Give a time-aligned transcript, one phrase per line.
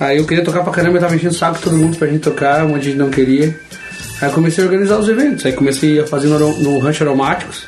[0.00, 2.22] Aí eu queria tocar pra caramba, eu tava enchendo o saco todo mundo pra gente
[2.22, 3.67] tocar, um monte de gente não queria.
[4.20, 7.64] Aí eu comecei a organizar os eventos, aí comecei a fazer no, no Rancho Aromáticos.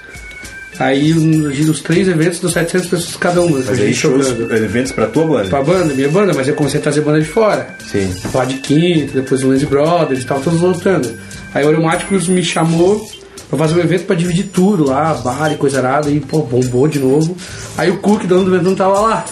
[0.79, 3.55] Aí nos os três eventos, dos 700 pessoas cada um.
[3.59, 4.55] a Fazer gente shows, tocando.
[4.65, 5.49] eventos pra tua banda?
[5.51, 7.69] Pra banda, minha banda, mas eu comecei a trazer banda de fora.
[7.87, 8.11] Sim.
[8.33, 11.13] Lá de Quinto, depois o Lance Brothers e tal, todos voltando.
[11.53, 13.07] Aí o Aromáticos me chamou
[13.51, 16.89] pra fazer um evento pra dividir tudo lá, bar e coisa arada, e pô, bombou
[16.89, 17.37] de novo.
[17.77, 19.25] Aí o Cook, dono do Ventuno, tava lá.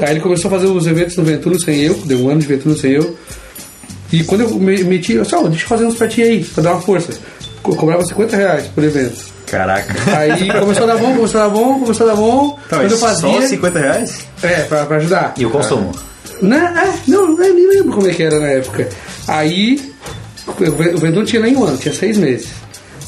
[0.00, 2.46] Aí ele começou a fazer os eventos no Ventuno sem eu, deu um ano de
[2.48, 3.16] Ventuno sem eu.
[4.12, 6.44] E quando eu me- meti, eu disse, ó, deixa eu fazer uns pra ti aí,
[6.44, 7.12] pra dar uma força.
[7.62, 9.32] Co- cobrava 50 reais por evento.
[9.46, 9.94] Caraca.
[10.18, 12.58] Aí começou a dar bom, começou a dar bom, começou a dar bom.
[12.68, 13.40] Tá, quando eu fazia.
[13.42, 14.18] só 50 reais?
[14.42, 15.34] É, pra, pra ajudar.
[15.36, 15.92] E o consumo?
[16.40, 16.72] Né?
[16.76, 18.88] É, não, eu nem lembro como é que era na época.
[19.28, 19.92] Aí,
[20.46, 22.48] o Ven- o Vendu não tinha nem um ano, tinha seis meses.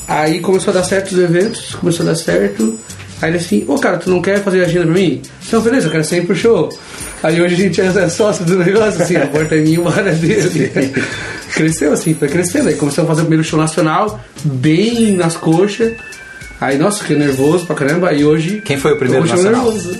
[0.07, 2.79] Aí começou a dar certo os eventos, começou a dar certo.
[3.25, 5.23] Aí ele assim, ô cara, tu não quer fazer agenda pra mim?
[5.49, 6.69] Então, beleza, eu quero sempre pro show.
[7.23, 9.91] Aí hoje a gente é sócio do negócio, assim, a porta é minha e uma
[9.91, 10.71] hora é dele.
[11.55, 12.69] Cresceu assim, foi crescendo.
[12.69, 15.95] Aí começamos a fazer o primeiro show nacional, bem nas coxas.
[16.61, 18.11] Aí, nossa, fiquei nervoso pra caramba.
[18.11, 18.61] Aí hoje.
[18.63, 19.73] Quem foi o primeiro nacional?
[19.73, 19.99] nervoso.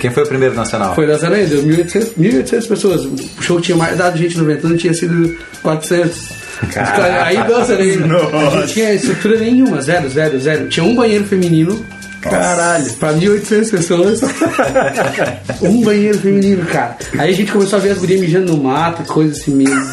[0.00, 0.94] Quem foi o primeiro nacional?
[0.96, 3.04] Foi das Aranhas, deu 1.800, 1.800 pessoas.
[3.04, 6.30] O show tinha mais dado gente no Ventuno, tinha sido 400.
[6.72, 7.26] Caraca.
[7.26, 10.68] Aí, nossa, aí, a gente tinha estrutura nenhuma, zero, zero, zero.
[10.68, 11.86] Tinha um banheiro feminino
[12.30, 12.92] Caralho.
[12.94, 14.20] pra 1.800 pessoas.
[15.62, 16.96] um banheiro feminino, cara.
[17.18, 19.86] Aí a gente começou a ver as gurias mijando no mato, coisa assim, meu Deus.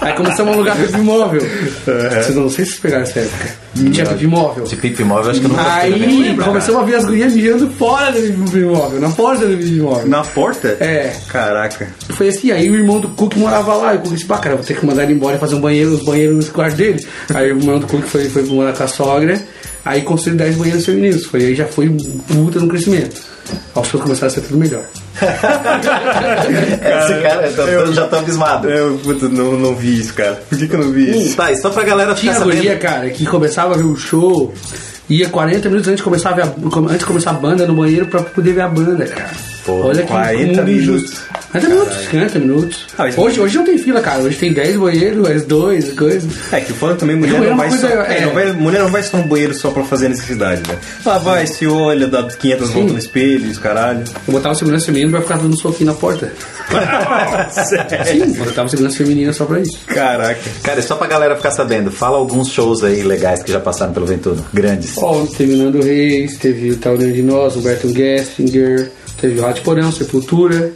[0.00, 1.40] Aí começamos a alugar pipi móvel.
[1.84, 3.67] Vocês não sei se pegaram essa época.
[3.74, 4.64] Tinha pipi móvel.
[4.64, 5.64] De pipi móvel, acho que eu né?
[5.66, 9.80] Aí começamos a ver as gurias mijando fora do pipi móvel, na porta do pipi
[9.80, 10.08] móvel.
[10.08, 10.68] Na porta?
[10.80, 11.14] É.
[11.28, 11.88] Caraca.
[12.10, 14.56] Foi assim, aí o irmão do Cook morava lá, e o Cook disse, pá, cara,
[14.56, 17.06] vou ter que mandar ele embora e fazer um banheiro, os banheiros no quarto dele.
[17.32, 19.40] Aí o irmão do Cook foi, foi morar com a sogra,
[19.84, 21.24] aí construiu 10 banheiros femininos.
[21.26, 23.20] Foi aí já foi um puta no crescimento.
[23.74, 24.84] Aos poucos começaram a ser tudo melhor.
[27.02, 28.68] Esse cara, eu, tô- eu já tô abismado.
[28.70, 30.40] Eu puta, não, não vi isso, cara.
[30.48, 31.36] Por que, que eu não vi isso?
[31.36, 32.56] Tá, e só pra galera ficar Tinha sabendo.
[32.56, 34.52] guria, cara, que começava a ver o show,
[35.08, 36.54] ia 40 minutos antes de começar a, ver a-
[36.86, 39.30] antes de começar a banda no banheiro pra poder ver a banda, cara.
[39.68, 40.82] Pô, Olha que 40 mundo minutos.
[41.10, 41.22] injusto.
[41.50, 42.86] 40 minutos, 40 minutos.
[42.96, 44.22] Ah, Hoje, hoje não tem fila, cara.
[44.22, 46.26] Hoje tem 10 banheiros, mais 2, coisa.
[46.52, 48.18] É que falando também, mulher Não, é não, uma vai coisa- só, é.
[48.18, 50.78] é, não vai, mulher não vai só no banheiro só pra fazer necessidade, né?
[51.04, 54.04] Ela vai, se olha, dá 500 voltas no espelho, e os caralho.
[54.26, 56.32] Eu botava segurança feminina pra ficar dando soquinho na porta.
[58.06, 59.78] Sim, botava segurança feminina só pra isso.
[59.86, 60.40] Caraca.
[60.62, 63.92] Cara, e só pra galera ficar sabendo, fala alguns shows aí legais que já passaram
[63.92, 64.44] pelo Ventuno.
[64.52, 64.92] Grandes.
[64.96, 69.92] Ó, teve Nando Reis, teve o Taurino de Nós, Humberto Gessinger, teve o Rádio Porão,
[69.92, 70.72] Sepultura,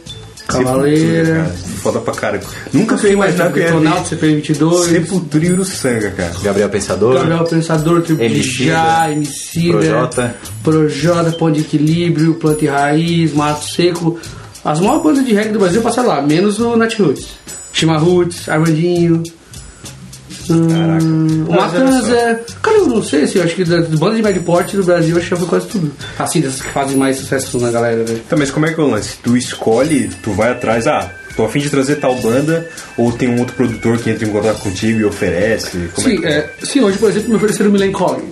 [0.47, 1.45] Cavaleira.
[1.81, 2.41] Foda pra cara.
[2.71, 6.31] Nunca fui imaginar que ia Detonauta, ver CPM 22, Sepultura e Uruçanga, cara.
[6.41, 7.13] Gabriel Pensador.
[7.15, 10.35] Gabriel Pensador, Emicida, Já, Emicida, Projota.
[10.63, 14.19] Projota, Pão de Equilíbrio, Planta e Raiz, Mato Seco.
[14.63, 17.27] As maiores bandas de reggae do Brasil passaram lá, menos o Nat Roots.
[17.73, 19.23] Chima Roots, Armandinho.
[20.49, 22.13] Hum, o só.
[22.13, 24.75] é- Cara, eu não sei, assim, eu acho que da da banda de médio porte
[24.75, 25.91] do Brasil, eu acho que já foi quase tudo.
[26.19, 28.19] Assim, dessas que fazem mais sucesso na galera, velho.
[28.29, 29.17] Tá, mas como é que é o lance?
[29.23, 32.67] Tu escolhe, tu vai atrás, ah, tô a fim de trazer tal banda,
[32.97, 35.89] ou tem um outro produtor que entra em contato contigo e oferece?
[35.93, 38.29] Como Sim, é que é, sim, hoje, por exemplo, me ofereceram o Milen Collin.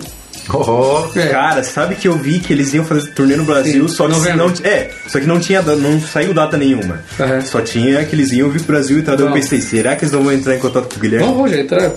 [0.52, 1.26] Oh, É.
[1.28, 4.12] Cara, sabe que eu vi que eles iam fazer turnê no Brasil, Sim, só que
[4.12, 4.38] novembro.
[4.48, 7.00] não, é, só que não tinha não saiu data nenhuma.
[7.18, 7.40] Aham.
[7.42, 9.16] Só tinha que eles iam vir pro Brasil e tal.
[9.16, 11.24] Daí Eu pensei, será que eles não vão entrar em contato com o Guilherme?
[11.26, 11.90] Vamos, vamos já entrar.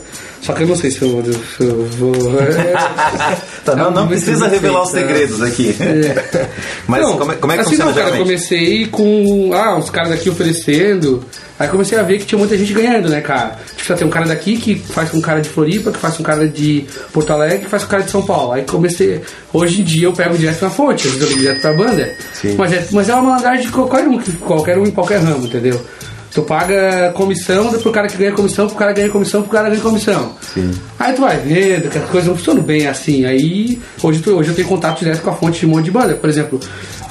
[0.46, 1.24] Só que eu não sei se eu,
[1.58, 2.14] se eu vou.
[3.66, 5.76] tá, não, não É, precisa revelar os segredos aqui.
[6.88, 8.28] Mas Não, como, é, como é que assim funciona não, cara, geralmente?
[8.28, 11.24] comecei com ah, uns caras daqui oferecendo.
[11.58, 13.58] Aí comecei a ver que tinha muita gente ganhando, né, cara?
[13.76, 16.16] Tipo, só tem um cara daqui que faz com um cara de Floripa, que faz
[16.16, 18.52] com um cara de Porto Alegre, que faz com um cara de São Paulo.
[18.52, 19.22] Aí comecei.
[19.54, 22.14] Hoje em dia eu pego direto na fonte, eu ligo direto pra banda.
[22.34, 22.56] Sim.
[22.58, 25.46] Mas é, mas é uma malandragem de qualquer um, que- qualquer um em qualquer ramo,
[25.46, 25.80] entendeu?
[26.36, 29.82] Tu paga comissão pro cara que ganha comissão, pro cara ganha comissão, pro cara ganha
[29.82, 30.34] comissão.
[30.54, 30.70] Sim.
[31.00, 33.24] Aí tu vai vendo que as coisas não funcionam bem assim.
[33.26, 35.92] Aí hoje, tu- hoje eu tenho contato direto com a fonte de um monte de
[35.92, 36.14] banda.
[36.16, 36.60] Por exemplo,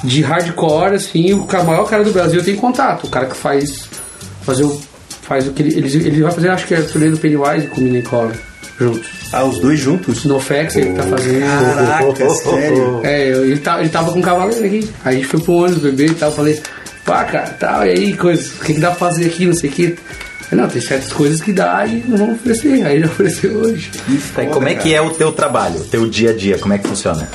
[0.03, 3.05] de hardcore, assim, o maior cara do Brasil tem contato.
[3.05, 3.89] O cara que faz.
[4.43, 4.79] Fazer o.
[5.23, 5.75] Faz o que ele.
[5.75, 8.35] Ele, ele vai fazer, acho que é o turnê do Pennywise com o Mini Collar
[8.79, 9.07] juntos.
[9.33, 10.23] Ah, os dois juntos?
[10.25, 11.45] No FX ele tá fazendo.
[11.75, 12.99] Caraca, sério?
[13.03, 14.87] É, ele, tá, ele tava com o cavaleiro aqui.
[15.03, 16.29] Aí a gente foi pro ônibus beber e tal.
[16.29, 16.61] Eu falei,
[17.05, 19.69] pá, cara, tal, e aí, coisas, o que, que dá pra fazer aqui, não sei
[19.69, 19.95] o que.
[20.51, 22.85] Não, tem certas coisas que dá e não vamos oferecer.
[22.85, 23.91] Aí ele ofereceu hoje.
[24.35, 26.57] Tá, e como é que é o teu trabalho, o teu dia a dia?
[26.57, 27.27] Como é que funciona?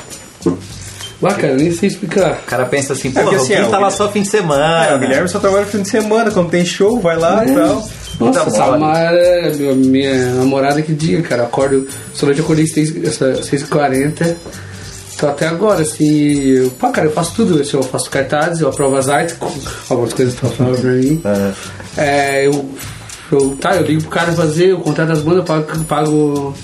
[1.21, 2.39] Ué, cara, nem sei explicar.
[2.43, 3.97] O cara pensa assim, pô, É porque o assim, Gui é, o tá lá Guilherme-
[3.97, 4.85] só fim de semana.
[4.87, 7.51] É, o Guilherme só trabalha no fim de semana, quando tem show, vai lá e
[7.51, 7.53] É.
[7.53, 7.89] tal.
[8.19, 8.79] Nossa, Tá essa mole.
[8.79, 11.43] Mara, minha, minha namorada que dia, cara.
[11.43, 11.87] Acordo,
[12.21, 14.35] eu acordei 6h40.
[15.21, 16.67] Tô até agora, assim.
[16.79, 17.61] Pá, cara, eu faço tudo.
[17.61, 19.37] Eu faço cartazes, eu aprovo as artes,
[19.87, 21.21] algumas coisas que estão falando pra mim.
[21.95, 22.69] É, eu,
[23.31, 26.55] eu, tá, eu ligo pro cara fazer, eu contrato as bandas, eu pago, pago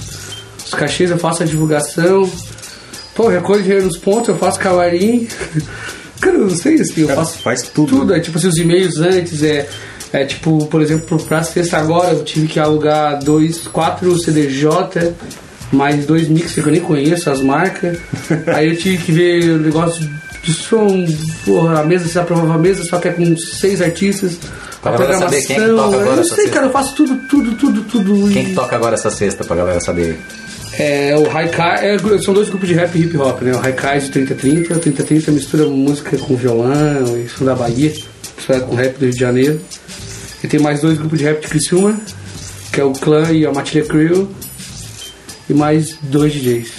[0.66, 2.28] os cachês, eu faço a divulgação.
[3.14, 5.28] Pô, recolho dinheiro nos pontos, eu faço camarim.
[6.20, 8.00] Cara, eu não sei, assim, eu Cara, faço faz tudo.
[8.00, 8.16] tudo.
[8.16, 9.70] É tipo assim, os e-mails antes, é,
[10.12, 15.14] é tipo, por exemplo, pra sexta agora eu tive que alugar dois, quatro CDJ,
[15.72, 17.98] mais dois mix que eu nem conheço, as marcas.
[18.48, 20.08] Aí eu tive que ver o negócio
[20.44, 21.06] de som,
[21.46, 24.38] porra, a mesa, se aprovava a mesa, só que é com seis artistas.
[24.82, 26.52] Pra a galera saber quem é que toca agora eu não sei, sexta.
[26.52, 28.30] cara, eu faço tudo, tudo, tudo, tudo.
[28.32, 30.18] Quem e- que toca agora essa sexta pra galera saber?
[30.80, 33.54] é, o Haikai, é, são dois grupos de rap e hip hop, né?
[33.54, 37.92] O Haikai de 3030, o 3030 mistura música com violão som da Bahia,
[38.36, 39.62] misturado com rap do Rio de Janeiro.
[40.44, 42.00] E tem mais dois grupos de rap de Criciúma,
[42.72, 44.30] que é o Clã e a Matilha Crew,
[45.50, 46.72] e mais dois DJs.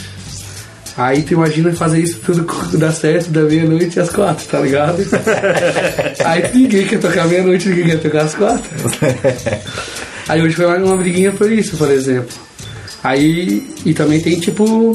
[0.97, 2.45] Aí tu imagina fazer isso tudo
[2.77, 4.97] dar certo da meia-noite às quatro, tá ligado?
[6.25, 8.69] Aí ninguém quer tocar meia-noite, ninguém quer tocar às quatro.
[10.29, 12.35] Aí hoje foi mais uma briguinha por isso, por exemplo.
[13.03, 14.93] Aí, e também tem tipo.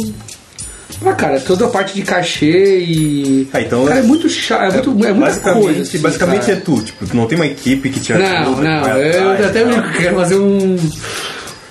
[1.06, 3.48] Ah, cara, toda a parte de cachê e.
[3.54, 5.82] Ah, então- cara, é muito chato, é, muito, é muita basicamente, coisa.
[5.82, 6.52] assim, basicamente cara.
[6.54, 9.32] é tu, tipo, tu não tem uma equipe que te Não, ajuda, não, vai eu
[9.32, 10.76] até que quero fazer um.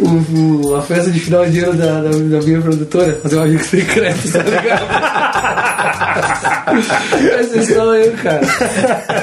[0.05, 3.65] Um- a festa de final de ano da, da, da minha produtora, fazer um amigo
[3.65, 4.85] secreto, tá ligado?
[7.57, 8.41] É só eu, cara.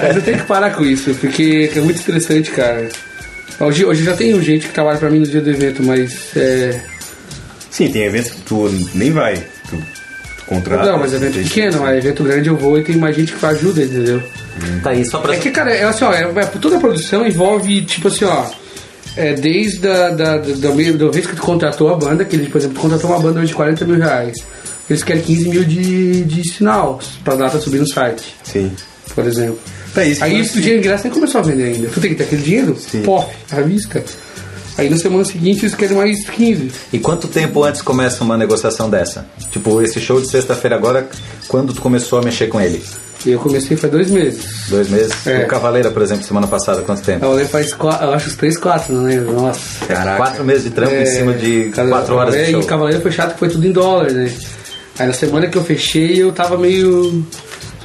[0.03, 2.87] Mas eu tenho que parar com isso, porque é muito estressante, cara.
[3.59, 6.79] Hoje, hoje já tem gente que trabalha pra mim no dia do evento, mas é.
[7.69, 9.35] Sim, tem eventos que tu nem vai,
[9.69, 9.75] tu,
[10.37, 10.85] tu contrata.
[10.91, 13.81] Não, mas evento pequeno, mas evento grande eu vou e tem mais gente que ajuda,
[13.83, 14.21] entendeu?
[14.83, 15.33] Tá aí, só pra.
[15.35, 18.45] É que, cara, é assim, ó, é, é- toda a produção envolve, tipo assim, ó.
[19.19, 22.57] É desde a, da, da, da, vez que tu contratou a banda, que eles, por
[22.57, 24.37] exemplo, tu contratou uma banda hoje de 40 mil reais.
[24.89, 28.71] Eles querem 15 mil de, de sinal pra data subir no site, Sim.
[29.13, 29.59] por exemplo.
[29.93, 30.23] Tá isso.
[30.23, 31.89] Aí o dinheiro de graça nem começou a vender ainda.
[31.89, 33.01] Tu tem que ter aquele dinheiro, Sim.
[33.01, 34.01] pop, à vista.
[34.77, 36.71] Aí na semana seguinte eles querem mais 15.
[36.93, 39.27] E quanto tempo antes começa uma negociação dessa?
[39.51, 41.09] Tipo, esse show de sexta-feira agora,
[41.49, 42.81] quando tu começou a mexer com ele?
[43.25, 44.45] E eu comecei faz dois meses.
[44.69, 45.27] Dois meses?
[45.27, 45.43] É.
[45.43, 47.25] O Cavaleira, por exemplo, semana passada, quanto tempo?
[47.25, 49.33] A Olê faz quatro, eu acho os três, quatro, não lembro.
[49.33, 49.85] Nossa.
[49.85, 50.17] Caraca.
[50.17, 52.61] Quatro meses de trampo em cima de cada- quatro horas é, de show.
[52.61, 54.31] E Cavaleiro foi chato que foi tudo em dólar, né?
[54.97, 57.23] Aí na semana que eu fechei eu tava meio,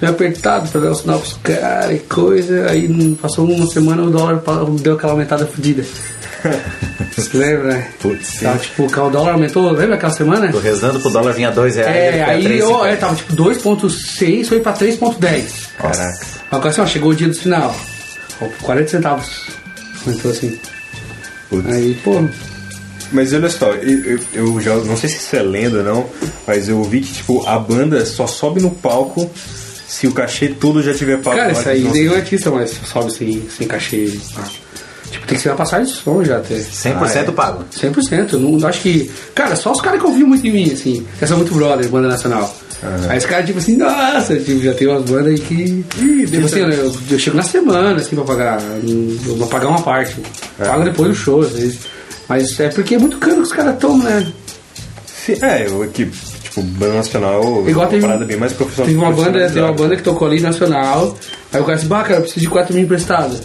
[0.01, 2.67] meio apertado pra dar o sinal pros caras e coisa.
[2.71, 4.41] Aí passou uma semana o dólar
[4.81, 5.85] deu aquela aumentada fodida.
[7.17, 7.89] Você lembra, né?
[8.01, 10.51] Putz, Tava, tipo, o dólar aumentou, lembra aquela semana?
[10.51, 11.95] Tô rezando pro dólar vinha dois reais.
[11.97, 12.89] ele É, aí três, eu, cinquenta.
[12.89, 15.43] é, tava tipo 2.6, foi pra 3.10.
[15.79, 16.27] Caraca.
[16.51, 17.75] Agora assim, ó, chegou o dia do sinal.
[18.41, 19.43] Ó, 40 centavos.
[20.07, 20.59] Aumentou assim.
[21.49, 21.67] Putz.
[21.69, 22.25] Aí, pô,
[23.13, 26.07] Mas olha só, eu, eu- já não sei se isso é lenda ou não,
[26.47, 29.31] mas eu vi que tipo a banda só sobe no palco
[29.87, 31.37] se o cachê todo já tiver pago.
[31.37, 34.11] Cara, isso aí nenhum artista mais sobe sem, sem cachê.
[34.35, 34.43] tá?
[35.15, 36.57] Tipo, tem que ser uma passagem de som já até.
[36.57, 37.65] 100% pago.
[37.73, 38.33] 100%.
[38.33, 39.09] Eu não, eu acho que.
[39.33, 41.07] Cara, só os caras que ouviam muito em mim, assim.
[41.17, 42.53] Que são muito brothers, banda nacional.
[43.09, 45.85] Aí os caras, tipo assim, nossa, tipo, já tem umas bandas aí que.
[46.29, 48.61] tipo assim, eu, eu chego na semana, assim, pra pagar.
[48.83, 50.17] Eu vou pagar uma parte.
[50.59, 51.79] Pago depois do show, às vezes.
[52.29, 54.27] Mas é porque é muito caro que os caras tomam, né?
[55.07, 56.11] Sim, é, eu aqui,
[56.43, 58.87] tipo, banda nacional, Igual uma teve, parada bem mais profissional.
[58.89, 61.17] teve uma banda, teve uma banda que tocou ali nacional.
[61.53, 63.39] Aí o cara disse, bah, cara, eu preciso de 4 mil emprestado.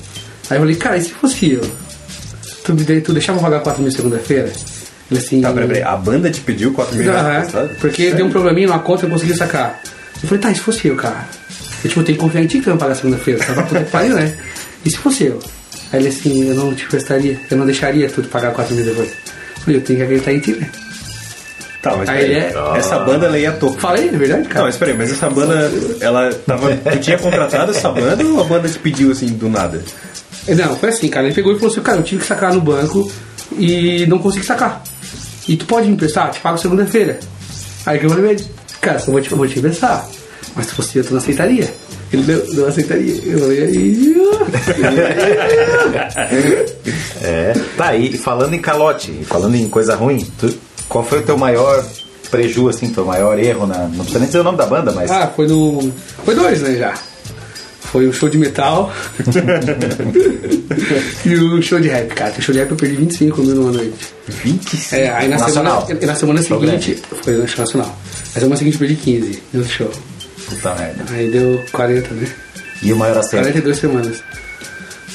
[0.50, 1.62] Aí eu falei, cara, e se fosse eu?
[2.64, 4.52] Tu, tu deixava pagar 4 mil segunda-feira?
[5.10, 5.42] Ele assim.
[5.42, 5.84] Tá, peraí, peraí.
[5.84, 7.70] A banda te pediu 4 mil reais Aham, emprestado?
[7.80, 9.80] porque deu um probleminha numa conta e eu consegui sacar.
[10.22, 11.28] Eu falei, tá, e se fosse eu, cara?
[11.84, 13.44] Eu tipo, tenho que confiar em ti que tu vai pagar segunda-feira.
[13.44, 14.36] Tá pra pariu, né?
[14.86, 15.40] E se fosse eu?
[15.92, 19.10] Aí ele assim, eu não te prestaria, eu não deixaria tu pagar 4 mil depois.
[19.10, 20.70] Eu falei, eu tenho que acreditar em ti, né?
[21.82, 23.80] Tá, mas Aí é- Essa banda ela ia tocar.
[23.80, 24.60] Falei, é verdade, cara?
[24.60, 26.76] Não, mas peraí, mas essa banda, ela tava.
[26.76, 29.82] Tu tinha contratado essa banda ou a banda te pediu assim do nada?
[30.56, 31.26] Não, foi assim, cara.
[31.28, 33.10] Ele pegou e falou assim, cara, eu tive que sacar no banco
[33.58, 34.82] e não consegui sacar.
[35.48, 36.32] E tu pode me emprestar?
[36.32, 37.20] Te pago segunda-feira.
[37.86, 38.38] Aí que eu falei,
[38.82, 40.08] cara, eu vou te, eu vou te emprestar.
[40.56, 41.72] Mas se fosse eu, tu não aceitaria.
[42.12, 43.16] Ele não, não aceitaria.
[43.24, 44.40] Eu falei.
[47.22, 47.54] É.
[47.78, 50.54] Tá, e falando em calote, falando em coisa ruim, tu-
[50.88, 51.84] qual foi o teu maior
[52.32, 53.80] preju, assim, teu maior erro na.
[53.88, 55.10] Não precisa nem dizer o nome da banda, mas.
[55.12, 55.92] Ah, foi no.
[56.24, 56.94] Foi dois, né, já.
[57.92, 58.94] Foi o show de metal
[61.26, 62.34] e o show de rap, cara.
[62.38, 64.08] O show de rap eu perdi 25 mil numa noite.
[64.44, 64.96] 25?
[64.96, 65.86] É, aí na Nacional.
[65.88, 67.02] semana, na semana seguinte.
[67.24, 67.98] Foi no show nacional.
[68.36, 69.92] Na semana seguinte eu perdi 15 no show.
[70.48, 71.04] Puta merda.
[71.12, 72.28] Aí deu 40, né?
[72.82, 73.46] E o maior acerto?
[73.48, 74.24] 42 semanas.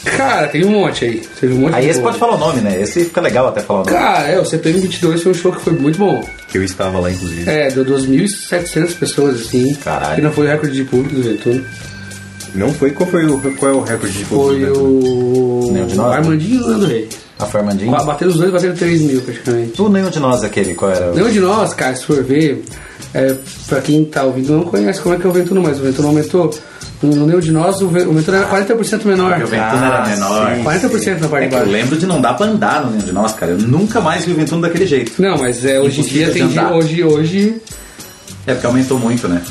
[0.04, 1.22] Cara, tem um monte aí.
[1.40, 2.10] Teve um monte Aí esse boa.
[2.10, 2.78] pode falar o nome, né?
[2.80, 3.96] Esse fica legal até falar o nome.
[3.96, 6.28] Cara, é, o CPM 22 foi um show que foi muito bom.
[6.48, 7.48] Que eu estava lá, inclusive.
[7.50, 9.74] É, deu 2.700 pessoas, assim.
[9.76, 10.16] Caralho.
[10.16, 11.62] Que não foi o recorde de público do Ventura.
[12.54, 12.90] Não foi?
[12.92, 15.68] Qual, foi o, qual é o recorde de Foi o.
[15.72, 16.14] Nenhum de nós?
[16.14, 17.08] Armandinho e o Nando Rei.
[17.38, 17.90] A Fernandinho?
[17.90, 19.72] Qua- Bateram os dois, bateram 3 mil praticamente.
[19.72, 21.10] Tu nenhum de nós aquele, qual era?
[21.10, 22.64] o- Nenhum de nós, cara, se for ver,
[23.12, 23.34] é,
[23.66, 26.08] pra quem tá ouvindo não conhece como é que é o Ventura, mas o Ventura
[26.08, 26.54] aumentou.
[27.02, 29.30] No nenhum de nós, o Ve- o Ventura era 40% menor.
[29.30, 30.54] Porque o Ventuno Ah, era menor.
[30.56, 30.62] sim.
[30.62, 31.72] 40% na parte É de que eu baixo.
[31.72, 33.52] lembro de não dar pra andar no nenhum de nós, cara.
[33.52, 35.12] Eu nunca mais vi o Ventuno daquele jeito.
[35.20, 37.56] Não, mas é, hoje em dia tem hoje, hoje.
[38.46, 39.42] É porque aumentou muito, né?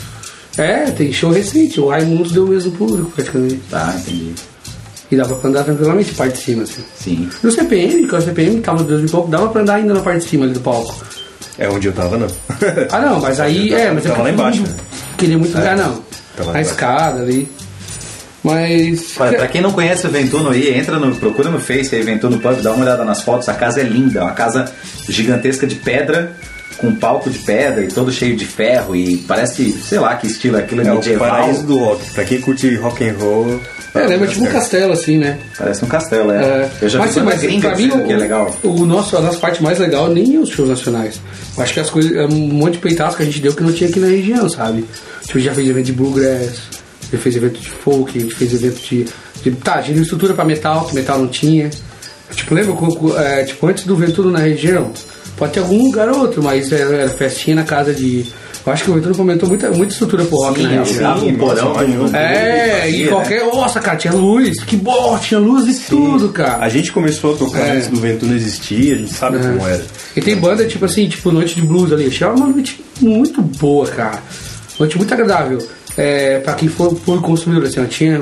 [0.58, 1.80] É, tem show recente.
[1.80, 3.62] O Raimundo deu o mesmo público praticamente.
[3.70, 4.34] Tá, entendi.
[5.12, 6.84] E dava pra andar tranquilamente parte de cima, assim.
[6.96, 7.30] Sim.
[7.44, 9.76] No CPM, que é o CPM que tava dois mil e pouco, dava pra andar
[9.76, 10.96] ainda na parte de cima ali do palco.
[11.58, 12.28] É onde eu tava, não.
[12.92, 14.70] Ah não, mas aí é, mas é Tava porque lá embaixo, né?
[15.18, 16.04] Queria muito lugar, não.
[16.36, 17.48] Tava Na escada ali.
[18.44, 19.16] Mas.
[19.18, 22.40] Olha, pra quem não conhece o Ventuno aí, entra no, procura no Face aí, Ventuno
[22.40, 23.48] Pub, dá uma olhada nas fotos.
[23.48, 24.70] A casa é linda, é uma casa
[25.08, 26.36] gigantesca de pedra,
[26.78, 30.28] com um palco de pedra e todo cheio de ferro e parece, sei lá, que
[30.28, 31.30] estilo é aquilo é É o medieval.
[31.30, 32.12] paraíso do rock.
[32.12, 33.60] Pra quem curte rock and roll.
[33.96, 35.38] É, lembra tipo um castelo assim, né?
[35.58, 36.36] Parece um castelo, é.
[36.44, 38.56] É, Eu já mas vi mas gringa pra mim o, que é legal.
[38.64, 41.22] o nosso, a nossa parte mais legal nem os shows nacionais.
[41.56, 43.62] Eu acho que as coisas, é um monte de peitaço que a gente deu que
[43.62, 44.84] não tinha aqui na região, sabe?
[45.22, 46.60] Tipo, a gente já fez evento de bluegrass,
[47.12, 49.06] já fez evento de folk, a gente fez evento de.
[49.44, 51.70] de tá, de estrutura pra metal, que metal não tinha.
[52.32, 52.74] Tipo, lembra,
[53.22, 54.92] é, tipo, antes do Venturo na região?
[55.38, 58.26] Pode ter algum lugar ou outro, mas era, era festinha na casa de.
[58.66, 61.12] Eu acho que o Venturo fomentou muita, muita estrutura pro rock Sim, região.
[61.12, 61.74] alugava um porão
[62.16, 63.08] É, fazia, e né?
[63.10, 63.44] qualquer.
[63.46, 66.64] Nossa, cara, tinha luz, que bom, tinha luz e tudo, cara.
[66.64, 67.72] A gente começou a tocar É.
[67.72, 69.84] antes do Ventuno existir, a gente sabe como era.
[70.16, 72.06] E tem banda, tipo assim, tipo Noite de Blues ali.
[72.08, 74.20] Achei uma noite muito boa, cara.
[74.80, 75.58] Noite muito agradável.
[75.98, 78.22] É, pra quem for, for consumidor, assim, ó, tinha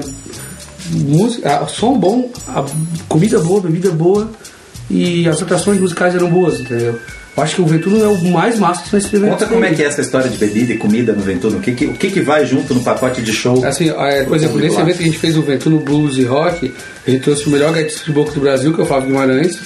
[0.89, 2.65] música, ah, som bom, a
[3.07, 4.29] comida boa, bebida boa
[4.91, 6.99] e as atrações musicais eram boas, entendeu?
[7.37, 9.31] Eu acho que o Ventura é o mais massa nesse evento.
[9.31, 11.59] Conta como é que é essa história de bebida e comida no Ventuno.
[11.59, 13.63] O que, que- o que, que vai junto no pacote de show?
[13.65, 14.81] Assim, é, por exemplo, nesse lá.
[14.81, 16.73] evento que a gente fez o Ventuno Blues e Rock,
[17.07, 19.57] a gente trouxe o melhor gaitista de boca do Brasil, que é o Flávio Guimarães.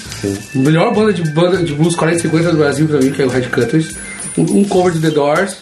[0.55, 3.29] A melhor banda de, banda de blues 4050 do Brasil pra mim, que é o
[3.29, 3.95] Red Cutters.
[4.37, 5.55] Um, um cover de The Doors.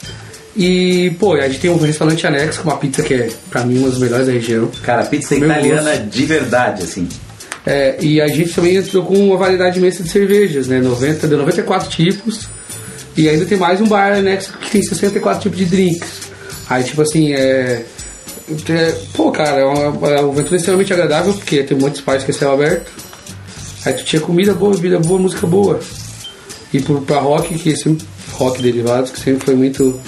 [0.57, 3.79] E, pô, a gente tem um restaurante anexo com uma pizza que é, pra mim,
[3.79, 4.69] uma das melhores da região.
[4.83, 7.07] Cara, pizza Meu italiana de verdade, assim.
[7.65, 10.79] É, e a gente também entrou com uma variedade imensa de cervejas, né?
[10.79, 12.47] 90, de 94 tipos.
[13.15, 16.31] E ainda tem mais um bar anexo que tem 64 tipos de drinks.
[16.69, 17.85] Aí, tipo assim, é.
[18.69, 22.51] é- pô, cara, é uma, é extremamente agradável, porque tem muitos parques que é céu
[22.51, 22.91] aberto.
[23.85, 25.79] Aí tu tinha comida boa, bebida boa, música boa.
[26.73, 28.05] E pro, pra rock, que sempre.
[28.33, 29.99] Rock derivados, que sempre foi muito.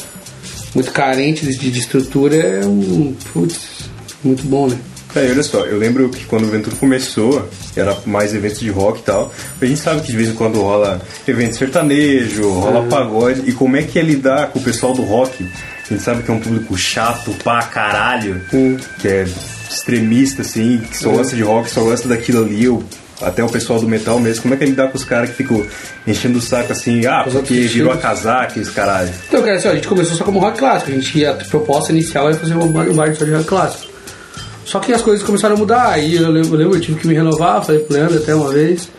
[0.73, 3.15] Muito carente de, de estrutura, é um.
[3.31, 3.89] Putz,
[4.23, 4.77] muito bom, né?
[5.15, 8.99] É, olha só, eu lembro que quando o Ventura começou, era mais eventos de rock
[8.99, 9.33] e tal.
[9.61, 13.43] A gente sabe que de vez em quando rola evento sertanejo, rola pagode.
[13.45, 15.47] E como é que é lidar com o pessoal do rock?
[15.85, 18.41] A gente sabe que é um público chato pra caralho,
[18.99, 19.25] que é
[19.69, 22.65] extremista, assim, que só gosta de rock, só gosta daquilo ali.
[22.65, 22.83] Eu
[23.21, 25.37] até o pessoal do metal mesmo, como é que ele dá com os caras que
[25.37, 25.65] ficam
[26.05, 29.09] enchendo o saco assim, ah, Os porque virou a casaca e os caralho.
[29.29, 30.91] Então, cara, assim, ó, a gente começou só como rock clássico.
[30.91, 33.94] A gente a proposta inicial era fazer um bar, um bar só de rock clássico.
[34.65, 35.89] Só que as coisas começaram a mudar.
[35.89, 38.51] Aí eu lembro, eu, lembro, eu tive que me renovar, falei pro Leandro até uma
[38.51, 38.89] vez.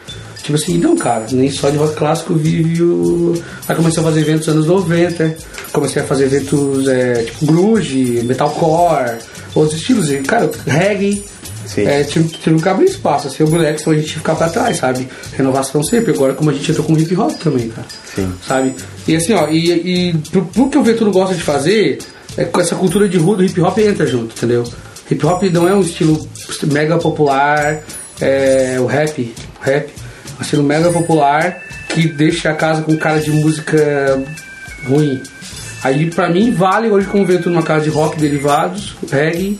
[0.42, 3.34] Tipo assim, não, cara, nem só de rock clássico vive o.
[3.68, 5.36] Aí comecei a fazer eventos nos anos 90.
[5.72, 9.18] Comecei a fazer eventos é, tipo grunge, metalcore,
[9.56, 10.08] outros estilos.
[10.08, 11.24] E, cara, reggae.
[11.66, 11.84] Sim.
[11.84, 14.76] É, tive, tive que abrir espaço, assim, o moleque, senão a gente ficar pra trás,
[14.76, 15.08] sabe?
[15.32, 16.12] Renovação sempre.
[16.12, 18.32] Agora, como a gente entrou com hip hop também, cara Sim.
[18.46, 18.72] sabe?
[19.08, 21.98] E assim, ó, e, e pro, pro que o Ventura gosta de fazer,
[22.36, 24.62] é com essa cultura de rua do hip hop entra junto, entendeu?
[25.10, 26.28] Hip hop não é um estilo
[26.64, 27.82] mega popular,
[28.20, 29.90] é o rap, rap,
[30.38, 34.22] um estilo mega popular que deixa a casa com cara de música
[34.86, 35.22] ruim.
[35.82, 39.58] Aí pra mim vale hoje como Ventura numa casa de rock derivados, reggae,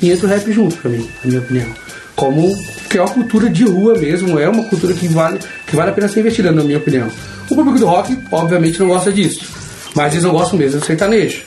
[0.00, 1.66] e entra o rap junto pra mim, na minha opinião.
[2.14, 2.56] Como
[2.88, 5.94] que é uma cultura de rua mesmo, é uma cultura que vale, que vale a
[5.94, 7.08] pena ser investida, na minha opinião.
[7.50, 9.44] O público do rock, obviamente, não gosta disso.
[9.94, 11.42] Mas eles não gostam mesmo do sertanejo.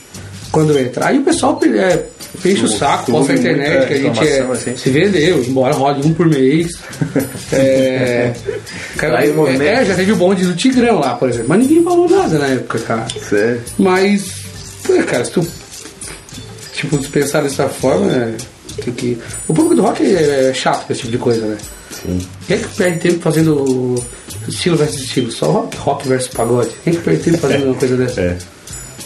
[0.52, 1.06] Quando entra.
[1.06, 2.04] Aí o pessoal é,
[2.44, 4.76] enche o saco, posta na internet, que a gente é, assim.
[4.76, 6.72] se vendeu, embora rode um por mês.
[7.52, 8.32] é,
[8.96, 11.48] cara, Aí o movimento- é, já teve o bonde do Tigrão lá, por exemplo.
[11.48, 13.06] Mas ninguém falou nada na época, cara.
[13.28, 13.60] Sério?
[13.78, 14.32] Mas,
[15.08, 15.46] cara, se tu
[16.74, 18.34] tipo, se pensar dessa forma, é,
[18.84, 19.18] tem que.
[19.48, 21.56] O público do rock é chato com esse tipo de coisa, né?
[21.90, 22.18] Sim.
[22.46, 23.94] Quem é que perde tempo fazendo
[24.46, 25.32] estilo versus estilo?
[25.32, 26.70] Só rock, rock versus pagode.
[26.84, 28.20] Quem é que perde tempo fazendo uma coisa dessa?
[28.20, 28.36] É.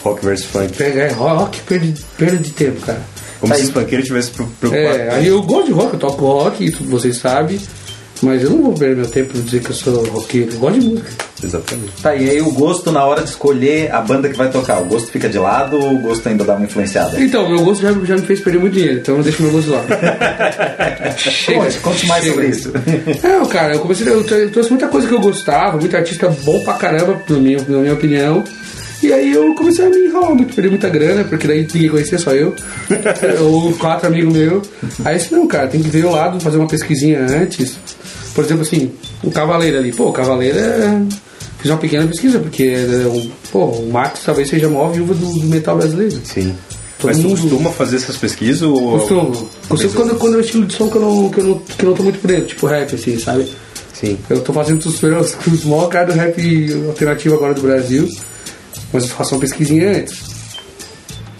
[0.03, 0.73] Rock versus funk.
[0.73, 3.01] Pega, é, rock perde, perda de tempo, cara.
[3.43, 4.97] Como Tá se os funkeiros tivessem pre- preocupados.
[5.01, 7.59] É, aí eu gosto de rock, eu toco rock, isso vocês sabem,
[8.21, 10.53] mas eu não vou perder meu tempo em dizer que eu sou roqueiro.
[10.53, 11.09] Eu gosto de música.
[11.43, 11.91] Exatamente.
[12.01, 14.85] Tá, e aí o gosto na hora de escolher a banda que vai tocar, o
[14.85, 17.19] gosto fica de lado ou o gosto ainda dá uma influenciada?
[17.21, 19.51] Então, meu gosto já, já me fez perder muito dinheiro, então eu não deixo meu
[19.51, 19.83] gosto lá.
[21.17, 22.33] Chega, Conte, conte mais chega.
[22.35, 22.71] sobre isso.
[23.21, 24.07] Não, cara, eu comecei.
[24.07, 27.77] Eu trouxe muita coisa que eu gostava, muito artista bom pra caramba, na minha, na
[27.79, 28.43] minha opinião.
[29.03, 32.17] E aí eu comecei a me enrolar muito, perder muita grana, porque daí ninguém conhecia,
[32.17, 32.55] só eu.
[33.41, 34.67] Ou quatro amigos meus.
[35.03, 37.77] Aí disse, não, cara, tem que ver o lado, fazer uma pesquisinha antes.
[38.33, 38.91] Por exemplo, assim,
[39.23, 39.91] o Cavaleiro ali.
[39.91, 41.01] Pô, o Cavaleiro é.
[41.59, 45.13] Fiz uma pequena pesquisa, porque é um- pô, o Max talvez seja a maior viúva
[45.13, 46.19] do, do metal brasileiro.
[46.25, 46.53] Sim.
[46.99, 48.99] Todo Mas tu mundo- costuma fazer essas pesquisas ou.
[48.99, 49.49] Costumo.
[49.69, 51.83] Costumo quando, quando é um estilo de som que eu não, que eu não, que
[51.85, 53.47] eu não tô muito por dentro, tipo rap, assim, sabe?
[53.93, 54.17] Sim.
[54.29, 58.09] Eu tô fazendo os, os maiores caras do rap alternativo agora do Brasil,
[58.93, 60.21] mas eu faço uma pesquisinha antes.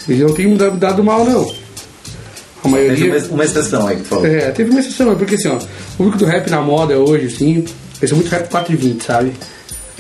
[0.10, 1.44] E eu não tenho dado, mal, não.
[1.44, 3.18] A Teve maioria.
[3.18, 4.26] uma, uma exceção aí que falou.
[4.26, 5.62] É, teve uma exceção, é porque assim, ó, o
[5.98, 7.64] público do rap na moda hoje, assim,
[8.00, 9.34] pensa muito rap 4 e 20, sabe?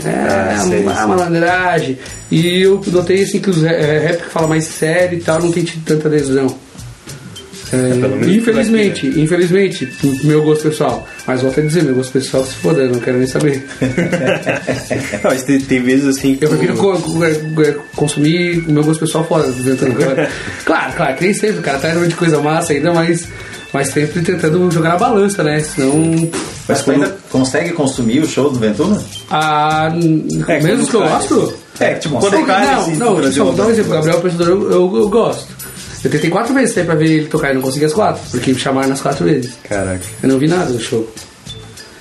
[0.03, 1.05] É, Ah, sei, uma sei.
[1.05, 1.99] malandragem.
[2.31, 5.51] E eu notei assim que os é, rap que fala mais sério e tal não
[5.51, 6.47] tem tido tanta adesão.
[7.73, 9.91] É, pelo menos infelizmente, infelizmente,
[10.23, 11.07] meu gosto pessoal.
[11.25, 13.65] Mas volto a dizer, meu gosto pessoal se foda, eu não quero nem saber.
[15.23, 16.45] Não, mas tem, tem vezes assim que.
[16.45, 19.95] Eu prefiro co- co- é, consumir o meu gosto pessoal fora, tentando.
[20.65, 23.27] claro, claro, que nem sempre, o cara um monte de coisa massa ainda, mas,
[23.73, 25.59] mas sempre tentando jogar na balança, né?
[25.61, 26.29] Senão.
[26.67, 29.01] Mas tu ainda consegue consumir o show do Ventura?
[29.29, 29.89] Ah,
[30.47, 31.53] É, mesmo que eu gosto?
[31.79, 33.51] É, tipo, quando cai não, assim, não, Brasil.
[33.53, 33.91] dar um exemplo.
[33.93, 35.62] Gabriel Pensador eu, eu, eu gosto.
[36.03, 38.51] Eu tentei quatro vezes sair pra ver ele tocar e não consegui as quatro, porque
[38.51, 39.53] me chamaram nas quatro vezes.
[39.63, 40.01] Caraca.
[40.21, 41.09] Eu não vi nada do show.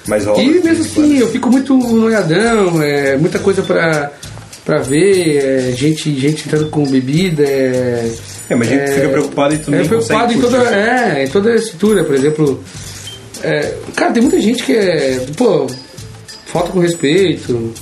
[0.07, 0.43] Mas rola.
[0.43, 4.11] E mesmo assim, eu fico muito noiadão, é, muita coisa pra,
[4.65, 7.45] pra ver, é, gente, gente entrando com bebida.
[7.45, 8.11] É,
[8.51, 11.51] É, mas a gente fica preocupado e tu é preocupado em toda, é, em toda
[11.51, 12.65] a estrutura, por exemplo.
[13.45, 15.25] é, cara, tem muita gente que é.
[15.37, 15.69] Pô,
[16.47, 17.73] falta com respeito.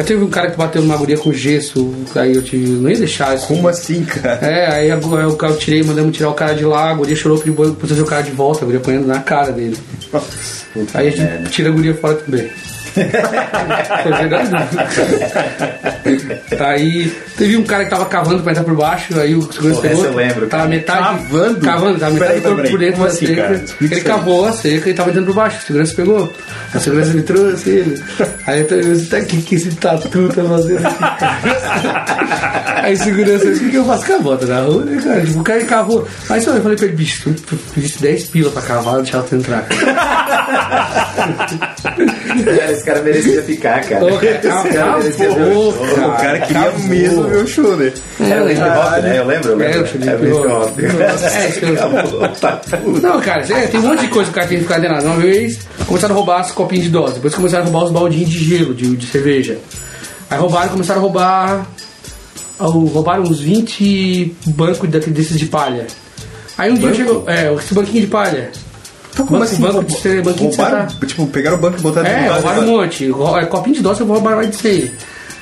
[0.00, 2.96] Já teve um cara que bateu numa guria com gesso, aí eu tive, não ia
[2.96, 3.46] deixar isso.
[3.46, 4.46] Como assim, cara?
[4.46, 7.36] É, aí o cara eu tirei, mandamos tirar o cara de lá, a guria chorou,
[7.36, 9.76] pediu pra trazer o cara de volta, a guria apanhando na cara dele.
[10.94, 12.48] Aí a gente tira a guria fora também.
[12.92, 14.50] Foi verdade.
[16.58, 20.04] aí teve um cara que tava cavando pra entrar por baixo, aí o segurança pegou.
[20.04, 20.68] eu lembro, Tava cara.
[20.68, 21.00] metade.
[21.00, 21.60] Cavando?
[21.60, 23.42] Cavando, tava metade do corpo por dentro da assim, seca.
[23.42, 23.54] cara?
[23.54, 25.56] Explica Ele cavou a seca e tava entrando por baixo.
[25.58, 26.32] A segurança pegou.
[26.74, 28.02] A segurança me trouxe ele.
[28.46, 30.96] Aí eu falei, tá aqui que esse tatu tá fazendo aqui.
[32.82, 35.20] Aí segurança, o que, que eu faço com a bota na rua, né, cara?
[35.20, 36.08] Tipo, o cara cavou.
[36.30, 39.36] Aí só eu falei pra ele, bicho, tu pediste 10 pila pra cavar, deixar tu
[39.36, 39.62] entrar.
[39.68, 41.06] Cara,
[42.72, 44.04] esse cara merecia ficar, cara.
[44.04, 45.72] Ô, cara, Esse cara merecia ver o show.
[45.72, 46.08] cara.
[46.08, 46.86] O cara queria Acabou.
[46.86, 47.92] mesmo ver o show, né?
[48.20, 49.18] É o Hip Hop, né?
[49.18, 50.08] Eu lembro, eu É, lembro.
[50.08, 50.78] É o Hip Hop.
[50.80, 53.00] É, isso que eu-.
[53.00, 55.06] Não, cara, é, tem um monte de coisa que o cara tem que ficar antenado.
[55.06, 58.28] Uma vez começaram a roubar as copinhas de dose, depois começaram a roubar os baldinhos
[58.30, 59.58] de gelo, de, de cerveja.
[60.28, 61.66] Aí roubaram, começaram a roubar.
[62.58, 65.86] ao- Roubaram uns 20 bancos desses de palha.
[66.58, 67.24] Aí um dia chegou.
[67.26, 68.50] É, esse banquinho de palha.
[69.12, 69.62] Então, como banco, assim?
[69.62, 71.08] banco de ser banquinho de roubaram, sentar.
[71.08, 73.10] tipo, pegaram o banco e botaram É, no roubaram um monte.
[73.40, 74.92] É, Copinho de doce eu vou roubar mais de 100.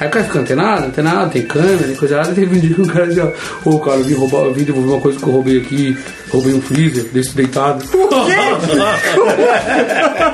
[0.01, 2.25] Aí o cara fica antenado, antenado, tem câmera, tem coisa lá.
[2.33, 3.33] Teve um dia que um cara dizia,
[3.65, 5.99] ô cara, eu vim, roubar, eu vim devolver uma coisa que eu roubei aqui,
[6.31, 7.85] roubei um freezer, desse deitado.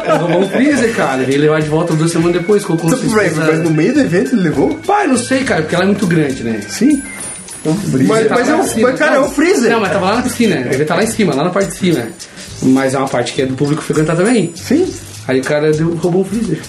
[0.04, 1.22] Ele roubou um freezer, cara.
[1.22, 4.42] Ele levar de volta duas semanas depois, com peraí, mas no meio do evento ele
[4.42, 4.74] levou?
[4.86, 6.60] Pai, não sei, cara, porque ela é muito grande, né?
[6.68, 7.02] Sim.
[7.64, 9.70] Mas, mas, é um, mas, cara, é um freezer.
[9.70, 11.76] Não, mas tava lá na piscina, ele tá lá em cima, lá na parte de
[11.76, 12.06] cima.
[12.62, 14.52] Mas é uma parte que é do público frequentar também.
[14.54, 14.92] Sim.
[15.26, 16.60] Aí o cara deu, roubou um freezer.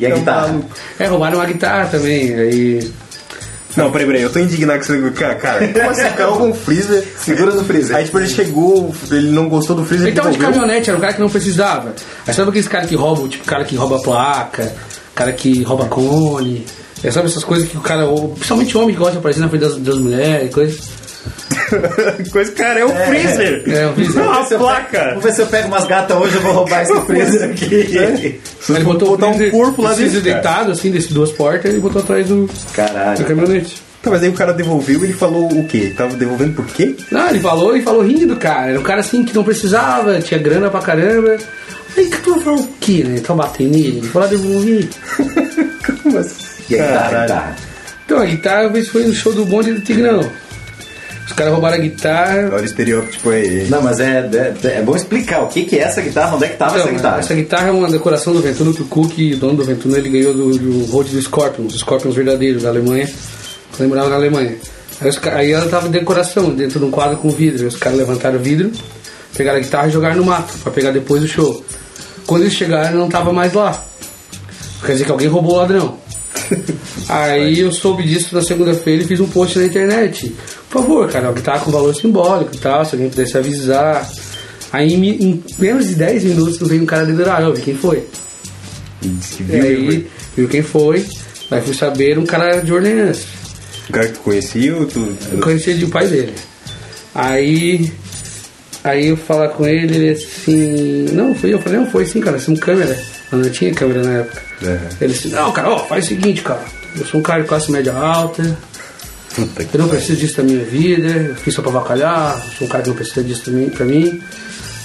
[0.00, 0.60] E a É guitarra?
[0.98, 2.34] É, roubaram uma guitarra também.
[2.34, 2.92] Aí.
[3.76, 5.10] Não, peraí, peraí, eu tô indignado com você.
[5.12, 6.02] Cara, cara, como assim?
[6.02, 7.04] O cara roubou um freezer.
[7.18, 7.96] Segura no freezer.
[7.96, 10.08] Aí, tipo, ele chegou, ele não gostou do freezer.
[10.08, 11.94] Ele tava de caminhonete, era um cara que não precisava.
[12.26, 14.72] Aí sabe aqueles caras que roubam, tipo, cara que rouba placa,
[15.14, 16.66] cara que rouba cone.
[17.04, 19.62] É, sabe essas coisas que o cara, principalmente homem que gosta de aparecer na frente
[19.62, 20.78] das, das mulheres, coisa.
[22.32, 23.62] Coisa, cara, é um freezer.
[23.68, 24.22] É, um freezer.
[24.22, 25.04] É uma Se eu pego- placa.
[25.10, 28.40] Vamos ver se eu pego umas gatas hoje, eu vou roubar esse freezer aqui.
[28.60, 30.40] Se Aí você botar um freezer- corpo lá o freezer dentro.
[30.42, 30.52] cara.
[30.56, 33.24] deitado, assim, desses duas portas, ele botou atrás do, do Caralho.
[33.24, 33.82] caminhonete.
[34.02, 35.92] Tá, mas aí o cara devolveu e ele falou o quê?
[35.96, 36.96] Tava devolvendo por quê?
[37.10, 38.70] Não, ele falou e falou rindo, cara.
[38.70, 41.36] Era um cara assim que não precisava, tinha grana pra caramba.
[41.96, 43.20] Aí que tu vai falar o quê, né?
[43.20, 43.98] Tá batendo nele?
[43.98, 44.88] Ele falou, devolver.
[46.02, 46.41] Como assim?
[46.72, 47.22] E a guitarra, a Caralho.
[47.26, 47.56] guitarra?
[48.04, 50.20] Então, a guitarra, talvez foi no show do bonde do Tigrão.
[51.26, 52.50] Os caras roubaram a guitarra.
[52.52, 53.66] Olha o estereótipo aí.
[53.70, 54.28] Não, mas é,
[54.64, 56.82] é, é bom explicar o que, que é essa guitarra, onde é que tava Então,
[56.84, 57.18] essa guitarra.
[57.20, 60.10] essa guitarra é uma decoração do Ventuno que o Cook, o dono do Ventuno, ele
[60.10, 63.08] ganhou do, do Rhodes do Scorpions, os Scorpions verdadeiros da Alemanha,
[63.70, 64.56] quando ele morava na Alemanha.
[65.00, 67.66] Aí, os aí ela tava em decoração, dentro de um quadro com vidro.
[67.66, 68.70] Os caras levantaram o vidro,
[69.34, 71.64] pegaram a guitarra e jogaram no mato, pra pegar depois do show.
[72.26, 73.82] Quando eles chegaram, não tava mais lá.
[74.84, 76.01] Quer dizer que alguém roubou o ladrão.
[77.08, 80.34] Aí eu soube disso na segunda-feira e fiz um post na internet.
[80.68, 84.10] Por favor, cara, guitarra com valor simbólico e tal, se alguém pudesse avisar.
[84.72, 87.74] Aí em, menos de 10 minutos veio um cara dentro da área, eu vi quem
[87.74, 88.04] foi.
[89.02, 91.04] E aí viu quem foi,
[91.50, 93.24] aí fui saber um cara de Orleans.
[93.88, 95.16] O cara que tu conhecia ou tu.
[95.30, 96.32] Eu conhecia de o pai dele.
[97.14, 97.92] Aí.
[98.84, 101.06] Aí eu falar com ele, ele assim.
[101.12, 101.58] Não, foi eu.
[101.58, 102.98] falei, não, foi sim, cara, você tem câmera.
[103.32, 104.42] Eu não tinha câmera na época.
[104.62, 104.78] Uhum.
[105.00, 106.60] Ele disse, não, cara, ó, faz o seguinte, cara.
[106.98, 108.56] Eu sou um cara de classe média alta,
[109.34, 112.66] Puta eu não preciso disso da minha vida, eu fiz só pra avacalhar, eu sou
[112.66, 114.20] um cara que não precisa disso pra mim.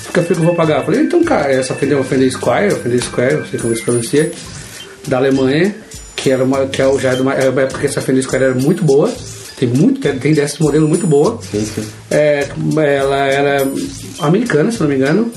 [0.05, 0.79] Fica frio que eu vou pagar.
[0.79, 3.75] Eu falei, então, cara, essa Fender é uma Fender Squire, Fender Squire, não sei como
[3.75, 4.31] se pronuncia,
[5.05, 5.75] da Alemanha,
[6.15, 8.23] que era uma, que é o- já era uma, era uma época que essa Fender
[8.23, 9.12] Squire era muito boa,
[9.60, 11.41] tem muito, tem desse modelo muito boa.
[11.51, 11.86] Sim, sim.
[12.10, 13.67] É, ela era
[14.19, 15.29] americana, se não me engano,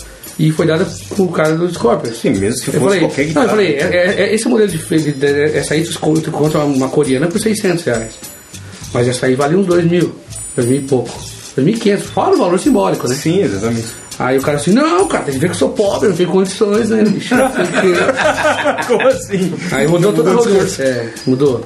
[0.48, 2.16] e foi dada com o cara do Scorpions.
[2.20, 3.46] Sim, mesmo Eu fosse falei, qualquer não, guitarra.
[3.46, 6.88] eu falei, é, é- esse modelo de, de, de- essa aí tu tu encontra uma
[6.88, 8.12] coreana por 600 reais.
[8.92, 10.14] Mas essa aí vale uns 2 mil,
[10.57, 11.11] 2 mil e pouco.
[11.57, 13.14] 2.500, fora o valor simbólico, né?
[13.14, 13.88] Sim, exatamente.
[14.18, 16.29] Aí o cara assim, não, cara, tem que ver que eu sou pobre, não tenho
[16.31, 17.35] condições, né, bicho?
[17.35, 17.50] Não.
[18.87, 19.53] Como assim?
[19.72, 20.83] Aí mudou Mudou o.
[20.83, 21.64] É, mudou.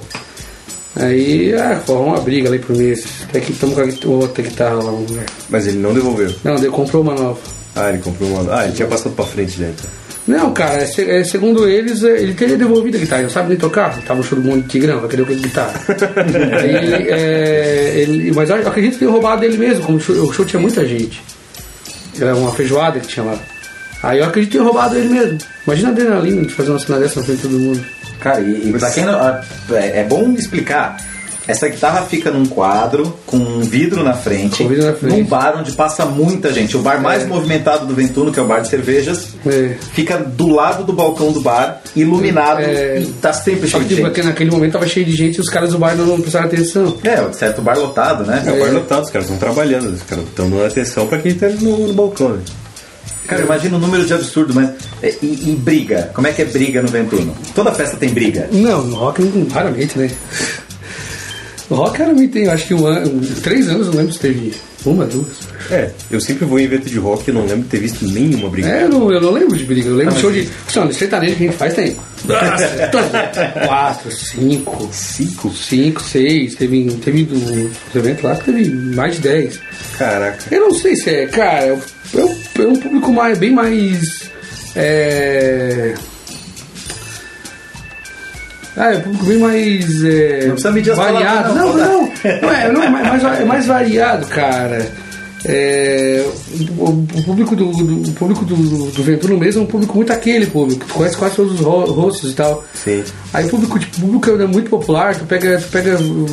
[0.97, 3.05] Aí, ah, formou uma briga ali por mês.
[3.29, 5.25] Até que estamos com a outra guitarra lá, vamos ver.
[5.51, 6.33] Mas ele não devolveu.
[6.45, 7.39] Não, ele comprou uma nova.
[7.77, 8.57] Ah, ele comprou uma.
[8.61, 9.91] Ah, ele tinha passado pra frente já então.
[10.27, 13.49] Não, cara, se- é, segundo eles, é, ele teria devolvido a guitarra, ele não sabe
[13.51, 13.93] nem tocar.
[13.93, 15.75] Ele tava no show do Mundo de Tigrão, vai querer o que guitarra.
[16.63, 20.33] Aí, é, ele, mas eu acredito que tenha roubado dele mesmo, como o show, o
[20.33, 21.21] show tinha muita gente.
[22.19, 23.39] Era uma feijoada que tinha lá.
[24.03, 25.39] Aí eu acredito que tenha roubado ele mesmo.
[25.67, 27.85] Imagina a adrenalina de fazer uma cena dessa na frente de todo mundo.
[28.21, 29.21] Cara, e, e pra quem não.
[29.29, 30.97] É é bom explicar.
[31.47, 35.17] Essa guitarra fica num quadro com um vidro na frente, Com vidro na frente.
[35.19, 36.75] num bar onde passa muita gente.
[36.77, 37.27] O bar mais É.
[37.27, 39.75] movimentado do Ventuno, que é o bar de cervejas, É.
[39.93, 43.01] fica do lado do balcão do bar, iluminado É.
[43.01, 44.25] e tá sempre Só cheio que de tipo, gente.
[44.27, 46.97] naquele momento tava cheio de gente e os caras do bar não prestaram atenção.
[47.05, 48.43] É, certo bar lotado, né?
[48.47, 51.35] É o bar lotado, os caras estão trabalhando, os caras estão dando atenção pra quem
[51.35, 52.41] tá no, no balcão, né?
[53.27, 54.71] Cara, imagina o número de absurdo, mas.
[55.03, 56.11] é, E, e briga?
[56.15, 57.35] Como é que é briga no Ventuno?
[57.55, 58.49] Toda festa tem briga.
[58.53, 60.11] Não, no rock não- raramente, né?
[61.71, 64.53] Rock raramente tem, eu acho que um ano, três anos eu não lembro se teve
[64.85, 65.27] uma, duas.
[65.71, 68.51] É, eu sempre vou em evento de rock e não lembro de ter visto nenhuma
[68.51, 68.69] briga.
[68.69, 70.47] É, eu não, eu não lembro de briga, eu lembro de show de.
[70.69, 71.97] Assim, de sertanejo que a gente faz tem.
[73.67, 75.51] Quatro, cinco, Cinco?
[75.55, 79.61] cinco, seis, teve, teve do, dos eventos lá que teve mais de dez.
[79.99, 80.45] Caraca.
[80.55, 81.73] Eu não sei se é, cara, é,
[82.19, 84.31] um- é um público mais, bem mais.
[84.77, 85.95] É.
[88.77, 90.05] Ah, é um público bem mais.
[90.05, 91.55] É, Não precisa medir as variado.
[91.55, 92.03] palavras, Não, não, não,
[92.43, 94.89] não, é, não, é mais, é mais variado, cara.
[95.47, 96.25] É,
[96.79, 99.95] o, o público do, do- o público do, do, do Ventura mesmo é um público
[99.95, 102.65] muito aquele público, tu conhece quase todos os ro- rostos e tal.
[102.73, 103.05] Sim.
[103.33, 106.27] Aí o público, tipo, o público é muito popular, tu pega, tu pega uh,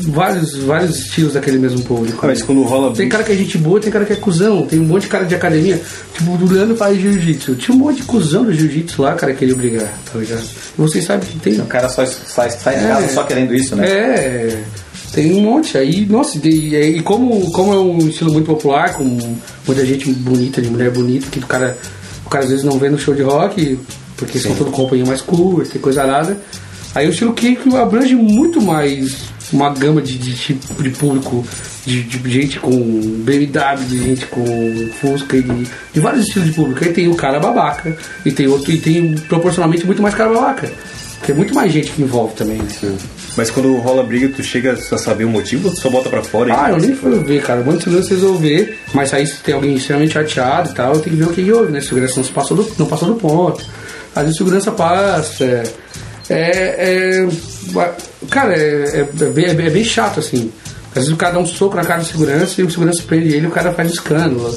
[0.00, 2.18] vários, vários estilos daquele mesmo público.
[2.22, 4.66] Ah, mas quando rola Tem cara que é gente boa, tem cara que é cuzão,
[4.66, 5.80] tem um monte de cara de academia.
[6.14, 7.56] Tipo, o Leandro faz jiu-jitsu.
[7.56, 10.42] Tinha um monte de cuzão do jiu-jitsu lá, cara, que queria brigar, tá ligado?
[10.42, 11.60] E vocês sabem que tem.
[11.60, 12.88] O cara só sai, sai de É.
[12.88, 13.86] casa só querendo isso, né?
[13.88, 14.62] É,
[15.12, 15.76] tem um monte.
[15.76, 19.04] Aí, nossa, e, e como, como é um estilo muito popular, com
[19.66, 21.76] muita gente bonita, de mulher bonita, que o cara,
[22.24, 23.78] o cara às vezes não vê no show de rock,
[24.16, 26.36] porque são tudo companhia mais curta e coisa nada.
[26.94, 29.16] Aí o estilo que, que abrange muito mais
[29.52, 31.46] uma gama de, de tipo de público,
[31.86, 34.44] de, de gente com BMW, de gente com
[35.00, 36.84] Fusca, e de, de vários estilos de público.
[36.84, 40.70] Aí tem o cara babaca, e tem outro, e tem proporcionalmente muito mais cara babaca.
[41.18, 42.96] Porque é muito mais gente que envolve também, né?
[43.36, 46.22] Mas quando rola briga, tu chega a saber o motivo ou tu só bota pra
[46.22, 46.54] fora?
[46.56, 47.60] Ah, eu nem fui ver, cara.
[47.60, 51.22] Muito segurança resolver, mas aí se tem alguém extremamente chateado e tal, eu tenho que
[51.22, 51.80] ver o que, que houve, né?
[51.80, 53.64] Segurança não se passou do, não passou do ponto.
[54.14, 55.44] Às vezes segurança passa.
[55.44, 55.62] É.
[56.30, 57.28] é- é-
[58.26, 60.50] cara, é, é- é bem, é bem- é bem chato, assim.
[60.90, 63.28] Às vezes o cara dá um soco na cara do segurança e o segurança prende
[63.28, 64.54] ele e o cara faz escândalo.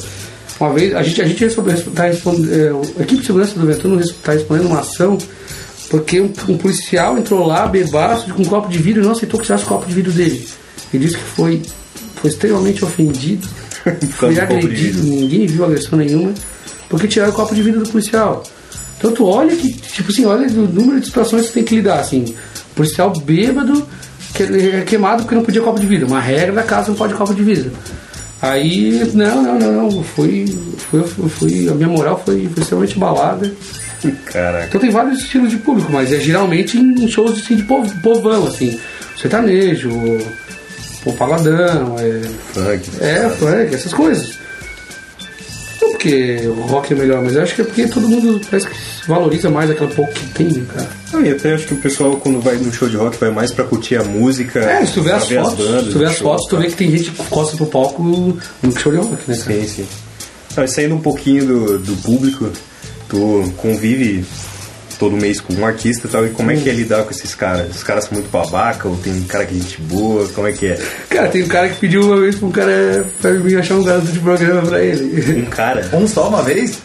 [0.60, 3.66] Uma vez, a gente, a gente resolveu, tá respondendo, é, a equipe de segurança do
[3.66, 5.18] Ventura está respondendo uma ação
[5.90, 9.40] porque um, um policial entrou lá, bebaço, com um copo de vidro e não aceitou
[9.40, 10.48] que tirasse o copo de vidro dele.
[10.94, 11.62] Ele disse que foi,
[12.16, 13.48] foi extremamente ofendido,
[14.14, 16.34] foi agredido, ninguém viu agressão nenhuma,
[16.90, 18.44] porque tiraram o copo de vidro do policial.
[18.98, 21.76] Então tu olha que, tipo assim, olha o número de situações que você tem que
[21.76, 22.34] lidar, assim.
[22.76, 23.86] Policial bêbado,
[24.34, 26.08] que é queimado porque não podia copo de vidro.
[26.08, 27.72] Uma regra da casa não pode copo de vidro.
[28.42, 30.04] Aí, não, não, não, não.
[30.04, 30.46] Foi,
[30.90, 33.52] foi, foi, a minha moral foi, foi extremamente balada.
[34.26, 34.66] Caraca.
[34.68, 38.48] Então tem vários estilos de público, mas é geralmente em shows assim, de pov- povão,
[38.48, 38.80] assim.
[39.22, 39.92] Sertanejo,
[41.06, 42.22] o paladão, é,
[42.54, 42.90] Funk.
[43.00, 44.40] é funk, essas coisas.
[46.02, 48.76] Porque o rock é melhor, mas eu acho que é porque todo mundo parece que
[49.08, 50.90] valoriza mais aquela pouco que tem, né, cara?
[51.14, 53.52] Ah, e até acho que o pessoal, quando vai no show de rock, vai mais
[53.52, 54.62] pra curtir a música.
[54.62, 56.62] É, se tu vê as fotos, bandas se tu vê as show, fotos, tu tá?
[56.64, 59.62] vê que tem gente que costa pro palco no show de rock, né, cara?
[59.62, 59.88] Sim, sim.
[60.58, 62.50] Ah, saindo um pouquinho do, do público,
[63.08, 64.26] tu convive
[65.02, 67.34] todo mês com um artista e tal, e como é que é lidar com esses
[67.34, 67.76] caras?
[67.76, 70.68] Os caras são muito babaca, ou tem cara que é gente boa, como é que
[70.68, 70.80] é?
[71.10, 73.84] Cara, tem um cara que pediu uma vez pra um cara pra mim achar um
[73.84, 75.42] garoto de programa pra ele.
[75.42, 75.90] Um cara?
[75.92, 76.78] Um só uma vez?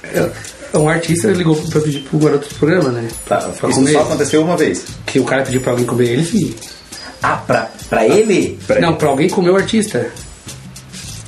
[0.73, 3.07] Um artista ligou pra pedir pro garoto de programa, né?
[3.29, 3.93] Tá, pra isso comer.
[3.93, 4.85] só aconteceu uma vez.
[5.05, 6.55] Que o cara pediu pra alguém comer ele, sim.
[7.23, 8.59] Ah, pra, pra ele?
[8.67, 8.81] Peraí.
[8.81, 10.11] Não, pra alguém comer o artista.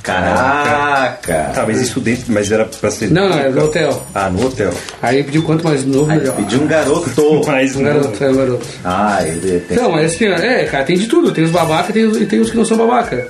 [0.09, 1.51] Caraca!
[1.53, 3.09] Tá, mas isso dentro, mas era pra ser.
[3.11, 4.05] Não, não, é no hotel.
[4.13, 4.73] Ah, no hotel.
[5.01, 6.35] Aí ele pediu quanto mais novo, melhor.
[6.35, 7.09] pediu um garoto.
[7.47, 8.65] Mas Um garoto, é um garoto.
[8.83, 9.77] Ah, ele tem.
[9.77, 11.31] Então, mas assim, é, cara, tem de tudo.
[11.31, 13.27] Tem os babaca e tem, os- tem os que não são babaca.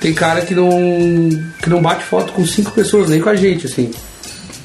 [0.00, 0.70] Tem cara que não,
[1.62, 3.90] que não bate foto com cinco pessoas, nem com a gente, assim.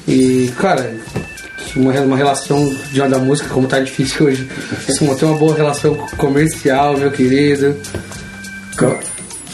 [0.06, 0.92] E, cara,
[1.76, 4.48] uma, uma relação de da música, como tá difícil hoje,
[4.88, 7.76] assim, manter uma boa relação comercial, meu querido.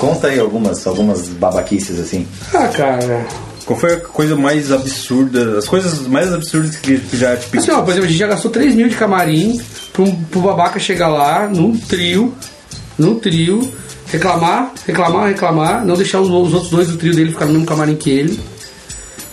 [0.05, 2.27] Conta aí algumas, algumas babaquices assim.
[2.53, 3.27] Ah, cara.
[3.65, 7.71] Qual foi a coisa mais absurda, as coisas mais absurdas que, que já te Assim,
[7.71, 9.59] ó, por exemplo, a gente já gastou 3 mil de camarim
[9.95, 12.35] pro, pro babaca chegar lá num trio,
[12.99, 13.73] num trio,
[14.09, 17.67] reclamar, reclamar, reclamar, não deixar os, os outros dois do trio dele ficar no mesmo
[17.67, 18.39] camarim que ele.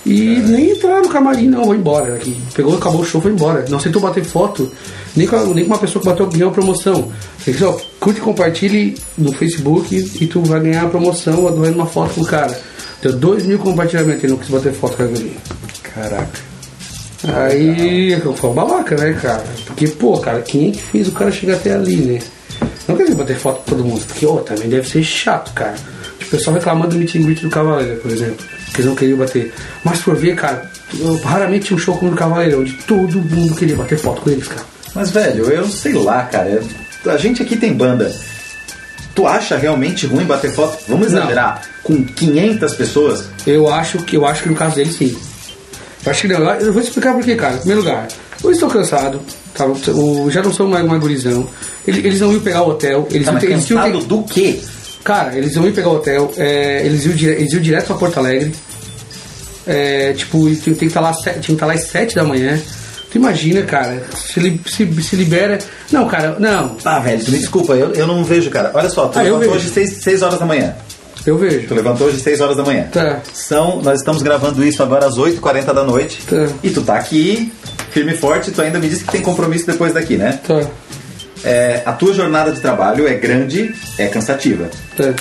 [0.05, 2.15] E nem entrar no camarim, não, vou embora.
[2.15, 2.35] Aqui.
[2.55, 3.65] Pegou, acabou o show, foi embora.
[3.69, 4.71] Não aceitou bater foto,
[5.15, 7.11] nem com, nem com uma pessoa que bateu ganhou a promoção.
[7.45, 11.75] Ele disse, ó, curte e compartilhe no Facebook e tu vai ganhar a promoção adorando
[11.75, 12.59] uma foto com o cara.
[13.01, 15.37] Deu 2 mil compartilhamentos, ele não quis bater foto com a guria.
[15.83, 16.51] Caraca.
[17.23, 19.43] Aí foi um babaca, né, cara?
[19.65, 22.19] Porque, pô, cara, quem é que fez o cara chegar até ali, né?
[22.87, 25.75] Não quer dizer bater foto com todo mundo, porque, ó, também deve ser chato, cara.
[26.17, 28.95] Tipo, o pessoal reclamando do meet and greet do Cavaleiro, por exemplo, que eles não
[28.95, 29.53] queriam bater.
[29.83, 33.21] Mas por ver, cara, eu raramente tinha um show como o do Cavaleiro, onde todo
[33.21, 34.63] mundo queria bater foto com eles, cara.
[34.95, 36.61] Mas, velho, eu sei lá, cara.
[37.05, 38.13] A gente aqui tem banda.
[39.15, 40.77] Tu acha realmente ruim bater foto?
[40.87, 41.61] Vamos exagerar.
[41.83, 43.23] Com 500 pessoas?
[43.45, 45.17] Eu acho que eu acho que no caso dele sim.
[46.05, 46.39] Eu acho que não.
[46.55, 47.55] Eu vou te explicar por quê, cara.
[47.55, 48.07] Em primeiro lugar,
[48.43, 49.21] eu estou cansado,
[49.53, 49.65] tá?
[49.65, 51.47] O, já não sou mais uma gurizão.
[51.85, 53.07] Eles, eles não iam pegar o hotel.
[53.11, 54.61] Eles, Tá, não mas tem- eles tinham cansado do quê?
[55.03, 57.95] Cara, eles iam ir pegar o hotel, é, eles, iam dire, eles iam direto pra
[57.95, 58.53] Porto Alegre.
[59.67, 62.15] É, tipo, e tinha, tem que estar lá, sete- tinha que estar lá às 7
[62.15, 62.59] da manhã.
[63.11, 65.59] Tu imagina, cara, se, li- se, se libera.
[65.91, 68.71] Não, cara, não, Ah, velho, tu me desculpa, eu, eu não vejo, cara.
[68.73, 70.73] Olha só, tu Ah, levantou hoje 6, 6 horas da manhã.
[71.25, 71.67] eu vejo.
[71.67, 72.87] Tu levantou hoje 6 horas da manhã.
[72.91, 73.19] Tá.
[73.33, 76.21] São, nós estamos gravando isso agora às 8h40 da noite.
[76.27, 76.47] Tá.
[76.63, 77.51] E tu tá aqui,
[77.91, 80.39] firme e forte, tu ainda me disse que tem compromisso depois daqui, né?
[80.47, 80.61] Tá,
[81.43, 84.69] É, a tua jornada de trabalho é grande, é cansativa.
[84.97, 85.13] tá.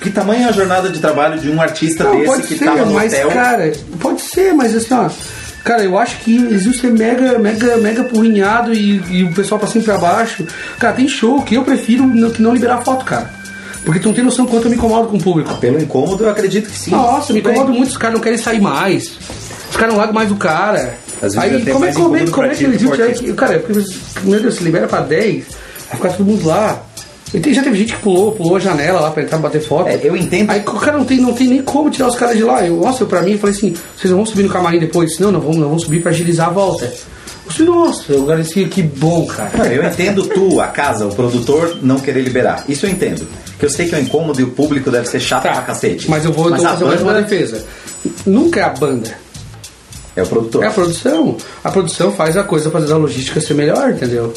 [0.00, 2.84] Que tamanho é a jornada de trabalho de um artista Não, desse que ser, tava
[2.84, 3.28] no mas, hotel?
[3.30, 5.08] cara, pode ser, mas assim, ó.
[5.62, 9.82] Cara, eu acho que ser mega, mega, mega porrinhado e, e o pessoal pra cima
[9.82, 10.44] e pra baixo.
[10.76, 13.30] Cara, tem show que eu prefiro não- que não liberar foto, cara.
[13.84, 15.54] Porque tu não tem noção quanto eu me incomodo com o público.
[15.58, 16.90] Pelo incômodo, eu acredito que sim.
[16.90, 17.52] Nossa, me bem.
[17.52, 19.04] incomodo muito, os caras não querem sair mais.
[19.70, 20.94] Os caras não largam mais o cara.
[21.22, 23.04] Às vezes Aí como é, como, é, como é que artista.
[23.04, 23.32] aqui?
[23.34, 23.84] Cara, é porque,
[24.24, 25.44] meu Deus, se libera pra 10,
[25.92, 26.82] vai ficar todo mundo lá.
[27.34, 29.88] E tem- já teve gente que pulou, pulou a janela lá pra entrar bater foto.
[29.88, 30.50] É, eu entendo.
[30.50, 32.66] Aí o cara não tem, não tem nem como tirar os caras de lá.
[32.66, 35.18] Eu, nossa, eu pra mim, eu falei assim, vocês não vão subir no camarim depois?
[35.18, 36.92] Não, não vamos, não vamos subir pra agilizar a volta.
[37.60, 39.66] Nossa, eu agradeci, que bom, cara.
[39.72, 42.64] Eu entendo tu, a casa, o produtor, não querer liberar.
[42.68, 43.26] Isso eu entendo.
[43.58, 46.06] Que eu sei que é um incômodo e o público deve ser chato pra cacete.
[46.06, 47.64] Tá, Mas eu vou então, a fazer mais uma banda defesa.
[48.24, 49.10] Nunca é a banda.
[50.16, 50.64] É o produtor.
[50.64, 51.36] É a produção.
[51.64, 54.32] A produção faz a coisa fazer a logística ser melhor, entendeu?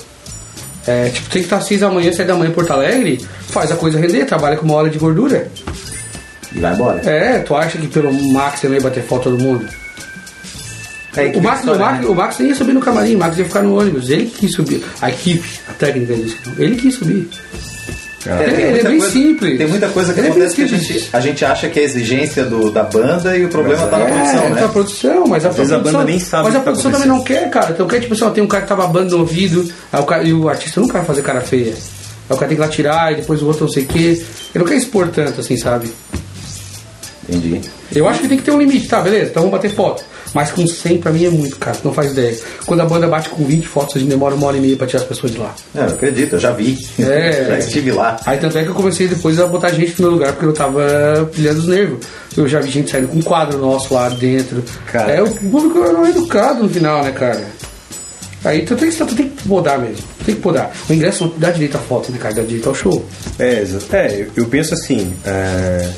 [0.87, 3.71] É, tipo, tem que estar 6 da manhã, 7 da manhã em Porto Alegre, faz
[3.71, 5.47] a coisa render, trabalha com uma hora de gordura.
[6.53, 7.01] E vai embora.
[7.09, 9.67] É, tu acha que pelo Max você não ia bater foto todo mundo?
[11.17, 12.07] É, O Max, o, história, Max, né?
[12.07, 14.09] o Max nem ia subir no camarim, o Max ia ficar no ônibus.
[14.09, 14.83] Ele quis subir.
[15.01, 16.55] A equipe, a técnica disse que não.
[16.59, 17.29] Ele quis subir.
[18.27, 19.57] É, ele tem é bem coisa- simples.
[19.57, 21.83] Tem muita coisa que Ele é acontece que a gente, a gente acha que é
[21.83, 24.59] exigência do, da banda e o problema tá na é, produção, né?
[24.59, 26.91] tá a produção, mas a vezes a produção, banda nem sabe Mas a tá produção
[26.91, 27.71] também não quer, cara.
[27.71, 30.05] Então quer, tipo assim, ó, tem um cara que tá babando no ouvido, aí o
[30.05, 31.73] cara- e o artista não quer fazer cara feia.
[31.73, 33.87] Aí o cara tem que ir lá tirar, e depois o outro não sei o
[33.87, 33.99] quê.
[33.99, 34.23] Ele
[34.55, 35.91] não quer expor tanto, assim, sabe?
[37.27, 37.61] Entendi.
[37.93, 40.03] Eu acho que tem que ter um limite, tá, beleza, então vamos bater foto.
[40.35, 42.37] Mas com 100 pra mim é muito, cara, não faz ideia.
[42.65, 44.85] Quando a banda bate com 20 fotos, a gente demora uma hora e meia pra
[44.85, 45.55] tirar as pessoas de lá.
[45.73, 46.77] É, eu acredito, eu já vi.
[46.99, 47.45] É.
[47.49, 48.17] já estive lá.
[48.25, 50.53] Aí tanto é que eu comecei depois a botar gente no meu lugar porque eu
[50.53, 52.05] tava pilhando os nervos.
[52.35, 54.61] Eu já vi gente saindo com um quadro nosso lá dentro.
[54.91, 55.09] Cara.
[55.13, 57.41] É, o público não é educado no final, né, cara?
[58.43, 60.03] Aí tu tem, que- tu tem que podar mesmo.
[60.25, 60.71] Tem que podar.
[60.87, 62.35] O ingresso dá direito à foto, né, cara?
[62.35, 63.03] Dá direito ao show.
[63.39, 63.95] É, exato.
[63.95, 65.89] É, eu- eu penso assim, é,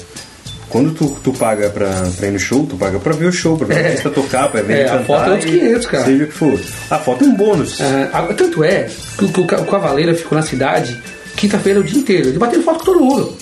[0.69, 3.57] quando tu, tu paga pra, pra ir no show, tu paga pra ver o show,
[3.57, 3.87] pra ver É.
[3.87, 5.05] artista tocar, pra ver É, ele a cantar.
[5.05, 6.05] foto é outros e 500, cara.
[6.05, 6.59] Seja o que for.
[6.91, 7.79] A foto é um bônus.
[7.81, 11.01] Ah, agora, tanto é que o, o Ca- o Cavaleira ficou na cidade
[11.35, 12.29] quinta-feira o dia inteiro.
[12.29, 13.33] Ele bateu foto com todo mundo.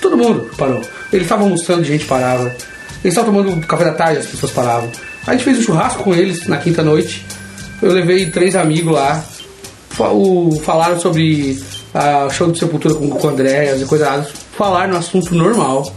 [0.00, 0.80] Todo mundo parou.
[1.12, 2.44] Ele estava almoçando, gente parava.
[2.44, 4.88] Eles estavam tomando café da tarde, as pessoas paravam.
[5.26, 7.24] A gente fez um churrasco com eles na quinta noite.
[7.80, 9.24] Eu levei três amigos lá.
[9.98, 11.58] O- falaram sobre
[12.26, 14.28] o show de Sepultura com, com o André e coisa nada.
[14.56, 15.92] Falaram no assunto normal.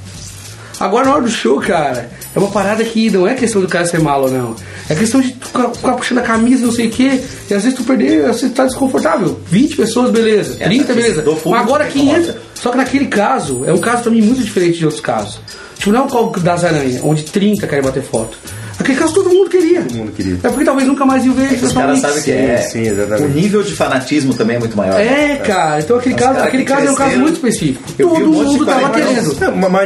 [0.79, 3.85] Agora, na hora do show, cara, é uma parada que não é questão do cara
[3.85, 4.55] ser malo ou não.
[4.89, 7.77] É questão de tu ficar, puxando a camisa, não sei o quê, e às vezes
[7.77, 9.39] tu perder, às vezes tu tá desconfortável.
[9.47, 10.57] 20 pessoas, beleza.
[10.59, 11.23] É, 30, do beleza.
[11.45, 12.21] Mas agora que incomoda.
[12.21, 12.41] 500.
[12.55, 15.39] Só que naquele caso, é um caso pra mim muito diferente de outros casos.
[15.77, 18.37] Tipo, não é o das aranhas, onde 30 querem bater foto.
[18.85, 19.81] Aquele caso todo mundo queria.
[19.81, 20.35] Todo mundo queria.
[20.43, 22.57] É porque talvez nunca mais iam ver Os caras sabem que é.
[22.57, 23.23] sim, exatamente.
[23.23, 24.99] O nível de fanatismo também é muito maior.
[24.99, 27.91] É, cara, então aquele caso, aquele que caso é um caso muito específico.
[27.97, 29.35] Todo um mundo tava 40 querendo.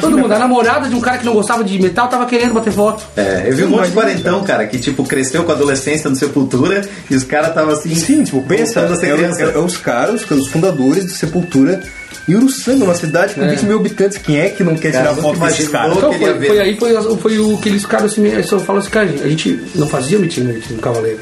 [0.02, 0.34] Todo mundo.
[0.34, 3.04] A namorada de um cara que não gostava de metal tava querendo bater foto.
[3.16, 6.16] É, eu vi um monte de quarentão, cara, que tipo cresceu com a adolescência no
[6.18, 7.96] Sepultura e os caras estavam assim.
[7.96, 9.42] Sim, tipo, pensa, voltando a ser é, criança.
[9.44, 11.82] é- é os caras, os fundadores de Sepultura
[12.30, 14.18] em Uruçanga, uma cidade com 20 mil habitantes.
[14.18, 15.98] Quem é que não quer Cara, tirar foto desses imaginou caras?
[15.98, 16.48] Então foi, ver.
[16.48, 19.28] foi aí foi, foi o que eles ficaram assim, meio- só falam assim, cara, a
[19.30, 21.20] gente não fazia meeting no Cavaleiro.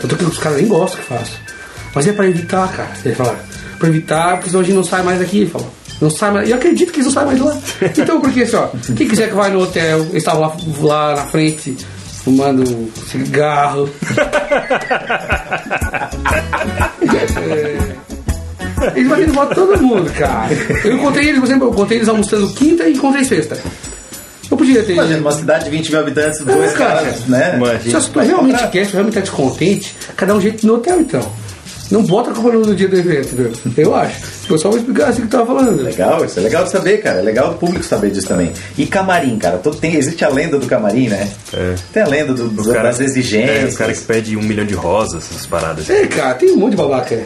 [0.00, 1.32] Tanto que os caras nem gostam que faça.
[1.94, 2.90] Mas é pra evitar, cara.
[3.04, 3.38] Eles falaram,
[3.78, 5.72] pra evitar, porque senão a gente não sai mais daqui, ele falou.
[6.00, 6.48] Não sai mais.
[6.48, 7.58] E eu acredito que eles não saem mais de lá.
[7.98, 11.22] Então, porque assim, ó, quem quiser que vai no hotel, eles estavam lá, lá na
[11.26, 11.76] frente,
[12.24, 13.90] fumando cigarro.
[17.08, 17.87] É.
[18.94, 20.48] Eles batendo foto todo mundo, cara.
[20.84, 23.56] Eu encontrei eles, por exemplo, eu encontrei eles almoçando quinta e encontrei sexta.
[24.50, 24.94] Eu podia ter.
[24.94, 26.94] Imagina, uma cidade de 20 mil habitantes, dois cara.
[27.02, 27.54] caras, né?
[27.56, 28.00] Imagina.
[28.00, 31.20] Se tu realmente quer, se tu realmente tá descontente, cada um jeito no hotel, então.
[31.90, 33.52] Não bota a culpa no dia do evento, entendeu?
[33.76, 34.16] Eu acho.
[34.50, 35.82] Eu só vou explicar assim que eu tava falando.
[35.82, 37.20] Legal, isso é legal de saber, cara.
[37.20, 38.52] É legal o público saber disso também.
[38.76, 39.56] E camarim, cara.
[39.56, 41.30] Todo, tem, existe a lenda do camarim, né?
[41.50, 41.74] É.
[41.90, 43.72] Tem a lenda do, do- O cara- das exigências.
[43.72, 45.88] É, o cara que pede um milhão de rosas, essas paradas.
[45.88, 47.18] É, cara, tem um monte de babaca.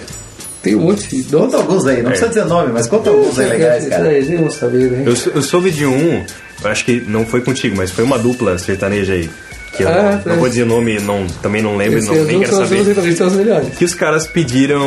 [0.63, 0.65] É.
[0.65, 1.23] Tem um monte.
[1.31, 4.09] Conta alguns aí, não precisa dizer nome, mas conta alguns aí legais, cara.
[4.11, 5.03] Nem vão saber, né?
[5.07, 6.25] Eu, sou- eu soube de um,
[6.65, 9.29] eu acho que não foi contigo, mas foi uma dupla sertaneja aí.
[9.77, 10.31] Que eu Ah, não, tá.
[10.31, 12.87] não vou dizer o nome, não, também não lembro, não, eu nem quero saber.
[13.21, 13.69] eu os melhores.
[13.77, 14.83] Que os caras pediram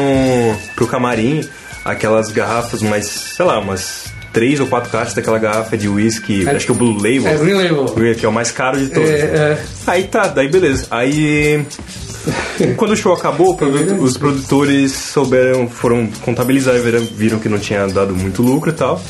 [0.76, 1.44] pro camarim
[1.84, 6.66] aquelas garrafas, mais, sei lá, umas três ou quatro caixas daquela garrafa de whisky, acho
[6.68, 7.28] que o Blue Label.
[7.28, 7.86] É, Green Label.
[8.16, 9.10] Que é o mais caro de todos.
[9.10, 9.58] É, é.
[9.88, 10.86] Aí tá, daí beleza.
[10.92, 11.66] Aí.
[12.78, 17.88] Quando o show acabou, produ- os produtores souberam, foram contabilizar e viram, que não tinha
[17.88, 19.02] dado muito lucro e tal.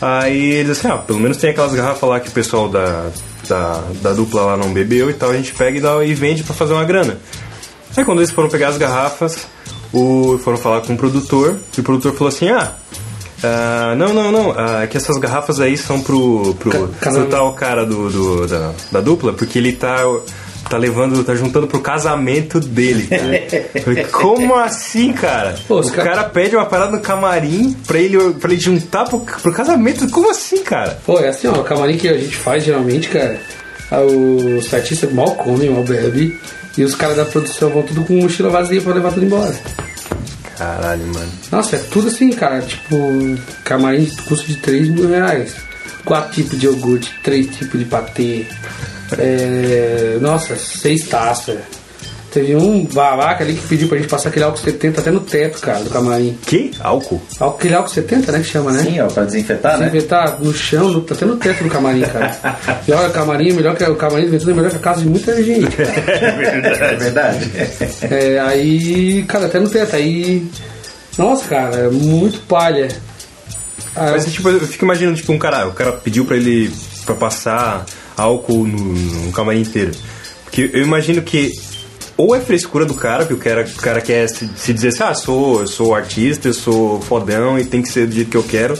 [0.00, 3.06] Aí eles assim, ah, pelo menos tem aquelas garrafas lá que o pessoal da,
[3.48, 6.42] da, da dupla lá não bebeu e tal, a gente pega e, dá, e vende
[6.42, 7.18] pra fazer uma grana.
[7.96, 9.46] Aí quando eles foram pegar as garrafas,
[9.92, 12.72] o, foram falar com o produtor, e o produtor falou assim, ah,
[13.44, 17.52] ah, não, não, não, ah, que essas garrafas aí são pro, pro, Ca- pro tal
[17.52, 19.98] cara do, do- da, da dupla, porque ele tá,
[20.72, 23.42] tá levando, tá juntando pro casamento dele, cara.
[23.84, 25.54] Falei, como assim, cara?
[25.68, 29.04] Pô, o os ca- cara pede uma parada no camarim pra ele, pra ele juntar
[29.04, 30.08] pro, pro casamento.
[30.10, 30.98] Como assim, cara?
[31.04, 33.38] Pô, é assim, ó, o camarim que a gente faz geralmente, cara,
[33.90, 36.34] ah, os artistas mal comem, mal bebem,
[36.78, 39.54] e os caras da produção vão tudo com mochila vazia pra levar tudo embora.
[40.56, 41.30] Caralho, mano.
[41.50, 42.96] Nossa, é tudo assim, cara, tipo,
[43.64, 45.54] camarim de custo de 3 mil reais.
[46.04, 48.44] Quatro tipos de iogurte, três tipos de patê,
[49.18, 51.58] é, nossa, seis taças.
[52.32, 55.60] Teve um babaca ali que pediu pra gente passar aquele álcool 70 até no teto,
[55.60, 56.34] cara, do camarim.
[56.46, 56.70] Que?
[56.80, 57.20] Álcool?
[57.38, 58.82] Álcool- Aquele álcool 70, né, que chama, né?
[58.84, 59.84] Sim, ó, pra desinfetar, né?
[59.90, 62.34] Desinfetar no chão, no, até no teto do camarim, cara.
[62.88, 64.80] E olha, o camarim é melhor que o camarim do Ventura é melhor que a
[64.80, 65.76] casa de muita gente.
[65.82, 67.50] É verdade.
[68.10, 69.94] É, aí, cara, até no teto.
[69.94, 70.46] Aí,
[71.18, 72.88] nossa, cara, é muito palha.
[73.94, 76.72] Ah, Mas tipo, eu fico imaginando, tipo, um cara, o cara pediu pra ele
[77.04, 77.84] pra passar
[78.16, 78.94] álcool no,
[79.26, 79.92] no camarim inteiro.
[80.44, 81.58] Porque eu imagino que
[82.16, 85.02] ou é frescura do cara, que o cara, o cara quer se, se dizer assim,
[85.02, 88.36] ah, sou, eu sou artista, eu sou fodão e tem que ser do jeito que
[88.36, 88.78] eu quero.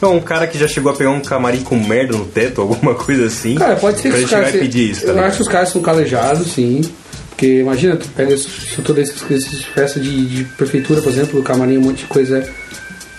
[0.00, 2.94] Não, um cara que já chegou a pegar um camarim com merda no teto, alguma
[2.96, 3.54] coisa assim.
[3.54, 4.54] Cara, pode ser pra que ele os chegar caras.
[4.56, 6.80] e pedir isso, tá eu acho que os caras são calejados, sim.
[7.30, 8.34] Porque imagina, tu pega
[8.84, 12.46] todas essas, festas de, de prefeitura, por exemplo, o camarim, um monte de coisa.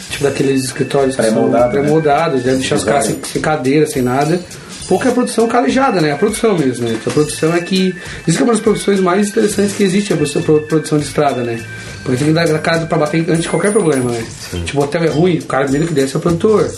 [0.09, 1.81] Tipo daqueles escritórios que são Pré-moldado, né?
[1.81, 4.39] pré-moldados, deve deixar os caras sem, sem cadeira, sem nada.
[4.87, 6.11] Pouco é a produção calejada, né?
[6.11, 6.97] A produção mesmo, né?
[7.05, 7.95] A produção é que.
[8.27, 11.59] Isso que é uma das produções mais interessantes que existe, a produção, de estrada, né?
[12.03, 14.23] Porque tem que dar a cara pra bater antes de qualquer problema, né?
[14.65, 16.69] Tipo, o hotel é ruim, o cara primeiro que desce é o produtor.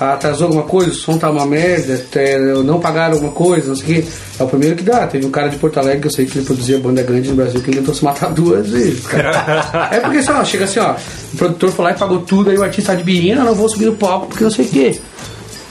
[0.00, 3.74] Ah, atrasou alguma coisa, o som tá uma merda, até não pagaram alguma coisa, não
[3.74, 4.08] sei o quê.
[4.38, 5.08] É o primeiro que dá.
[5.08, 7.34] Teve um cara de Porto Alegre que eu sei que ele produzia banda grande no
[7.34, 9.04] Brasil que ele tentou se matar duas vezes.
[9.06, 9.88] Cara.
[9.90, 10.94] é porque assim, ó, chega assim, ó,
[11.34, 13.68] o produtor foi lá e pagou tudo, aí o artista tá de birrinha, não vou
[13.68, 15.00] subir no palco porque não sei o quê.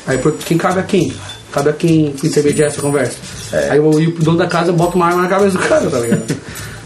[0.05, 1.13] Aí quem cabe a quem?
[1.51, 3.17] Cabe a quem intermediar essa conversa.
[3.71, 6.23] Aí o, o dono da casa bota uma arma na cabeça do cara, tá ligado?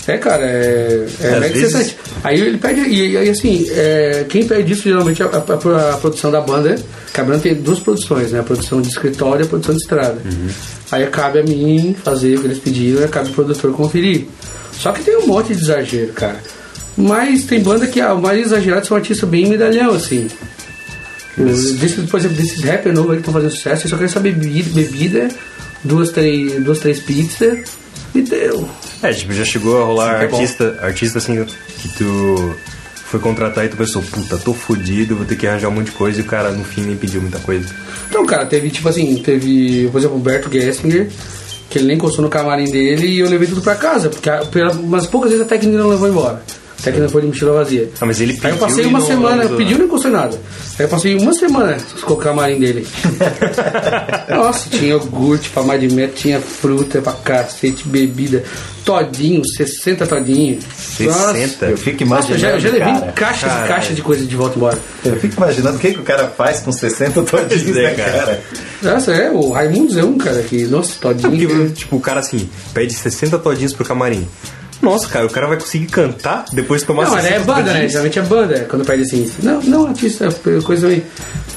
[0.07, 1.95] É, cara, é, é mega interessante.
[2.23, 5.97] Aí ele pede, e, e assim, é, quem pede isso geralmente é a, a- a
[5.97, 6.75] produção da banda.
[7.13, 8.39] Que a banda tem duas produções, né?
[8.39, 10.17] A produção de escritório e a produção de estrada.
[10.91, 14.25] Aí cabe a mim fazer o que eles pediram e cabe o produtor conferir.
[14.73, 16.39] Só que tem um monte de exagero, cara.
[16.97, 20.27] Mas tem banda que a mais exagerada são artistas bem medalhão, assim.
[21.37, 24.33] Desses, por exemplo, desses rappers novos aí que estão fazendo sucesso, eu só quero saber
[24.33, 25.29] bebida, bebida
[25.83, 27.59] duas, três, duas, três pizzas
[28.13, 28.67] e deu.
[29.01, 30.37] É, tipo, já chegou a rolar Sim, é bom.
[30.37, 31.45] artista, artista assim,
[31.81, 32.53] que tu
[33.05, 35.91] foi contratar e tu pensou, puta, tô fudido, vou ter que arranjar um monte de
[35.93, 37.67] coisa e o cara no fim nem pediu muita coisa.
[38.09, 41.09] Então, cara, teve tipo assim, teve, por exemplo, o Humberto Gessinger,
[41.69, 44.45] que ele nem encostou no camarim dele e eu levei tudo pra casa, porque a-
[44.45, 46.43] pela- umas poucas vezes a técnica não levou embora.
[46.81, 47.89] A técnica foi de mochila vazia.
[48.01, 50.09] Ah, mas ele Aí pediu eu passei uma não- semana, não pediu e não encostou
[50.09, 50.35] em nada.
[50.79, 52.87] Aí eu passei uma semana com o camarim dele.
[54.29, 58.43] Nossa, tinha iogurte pra mais de metro, tinha fruta pra cacete, bebida,
[58.85, 60.63] todinho, 60 todinhos.
[60.97, 61.65] 60?
[61.67, 64.35] Eu fico Nossa, eu já, eu já imaginando, levei caixas e caixas de coisa de
[64.35, 64.77] volta embora.
[65.05, 68.11] Eu fico imaginando o que, que o cara faz com 60 todinhos, né, cara.
[68.11, 68.41] cara?
[68.81, 71.47] Nossa, é, o Raimundos é um, cara, que, nossa, todinho.
[71.49, 74.27] Porque, tipo, o cara assim, pede 60 todinhos pro camarim.
[74.81, 77.73] Nossa, cara, o cara vai conseguir cantar depois de tomar Não, mas 60 é banda,
[77.73, 77.87] né?
[77.87, 79.31] Geralmente é banda, é, quando perde assim.
[79.43, 81.05] Não, não, artista, é coisa aí.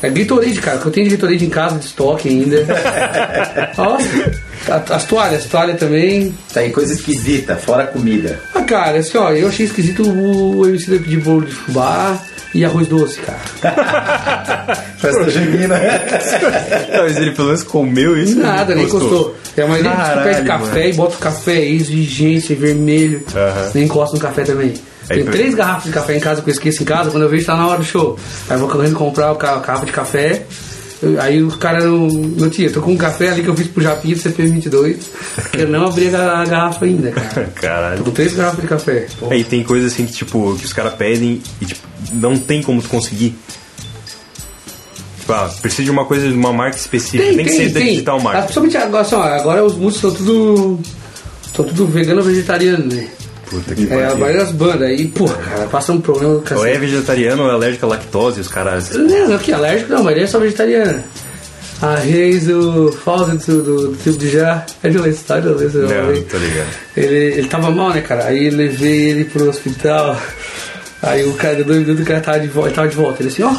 [0.03, 2.57] É Gatorade, cara, que eu tenho de Gatorade em casa, de estoque ainda.
[3.77, 6.35] Nossa, a- as toalhas, as toalhas também.
[6.53, 8.41] Tem coisa esquisita, fora comida.
[8.55, 12.19] Ah, cara, assim, ó, eu achei esquisito o MC pedir bolo de fubá
[12.55, 13.41] e arroz doce, cara.
[14.99, 15.79] Festa junina.
[16.93, 18.39] Talvez ele pelo menos comeu isso.
[18.39, 19.37] Nada, nem encostou.
[19.57, 20.89] É a maioria que Caralho, pede café mano.
[20.89, 23.25] e bota o café, exigência, vermelho.
[23.35, 23.71] Aham.
[23.75, 24.75] Nem encosta no café também.
[25.07, 27.45] Tem três garrafas de café em casa que eu esqueço em casa, quando eu vejo
[27.45, 28.19] tá na hora do show.
[28.49, 30.43] Aí eu vou correndo comprar o garrafa de café.
[31.21, 32.09] Aí o cara não.
[32.09, 34.97] Meu tio, eu tô com um café ali que eu fiz pro Japinha do CP22,
[35.53, 37.47] que eu não abri a ga- a garrafa ainda, cara.
[37.55, 38.05] Tô Caralho.
[38.05, 39.07] com três garrafas de café.
[39.31, 41.81] Aí tem coisa assim que, tipo, que os caras pedem e, tipo,
[42.13, 43.35] não tem como tu conseguir.
[45.21, 47.23] Tipo, ah, precisa de uma coisa, de uma marca específica.
[47.35, 48.41] Tem, que ser da digital Ah, marca.
[48.43, 50.81] Principalmente agora, assim, ó, agora os músicos estão tudo.
[51.47, 53.09] Estão tudo vegano ou vegetariano, né?
[53.55, 54.83] Puta que É, das bandas.
[54.89, 58.41] Aí, pô, cara, passa um problema com Ou é vegetariano ou é alérgico à lactose,
[58.41, 58.91] os caras.
[58.91, 61.05] Não, não, que alérgico não, mas ele é só vegetariana.
[61.81, 64.65] A Reis do Falso do, do, do tipo de já.
[64.83, 66.69] É de uma história, não sei se eu Não, tô ligado.
[66.97, 68.25] Ele, ele tava mal, né, cara?
[68.25, 70.19] Aí levei ele pro hospital.
[71.03, 73.23] Aí o cara deu dois minutos, o cara tava de volta, ele tava de volta.
[73.23, 73.55] Ele assim, ó,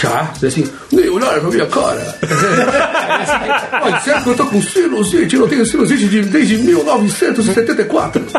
[0.00, 0.32] já?
[0.46, 2.18] Assim, nem olhar pra minha cara.
[3.82, 8.22] Olha, certo que eu tô com sinusite, eu tenho sinusite de, desde 1974.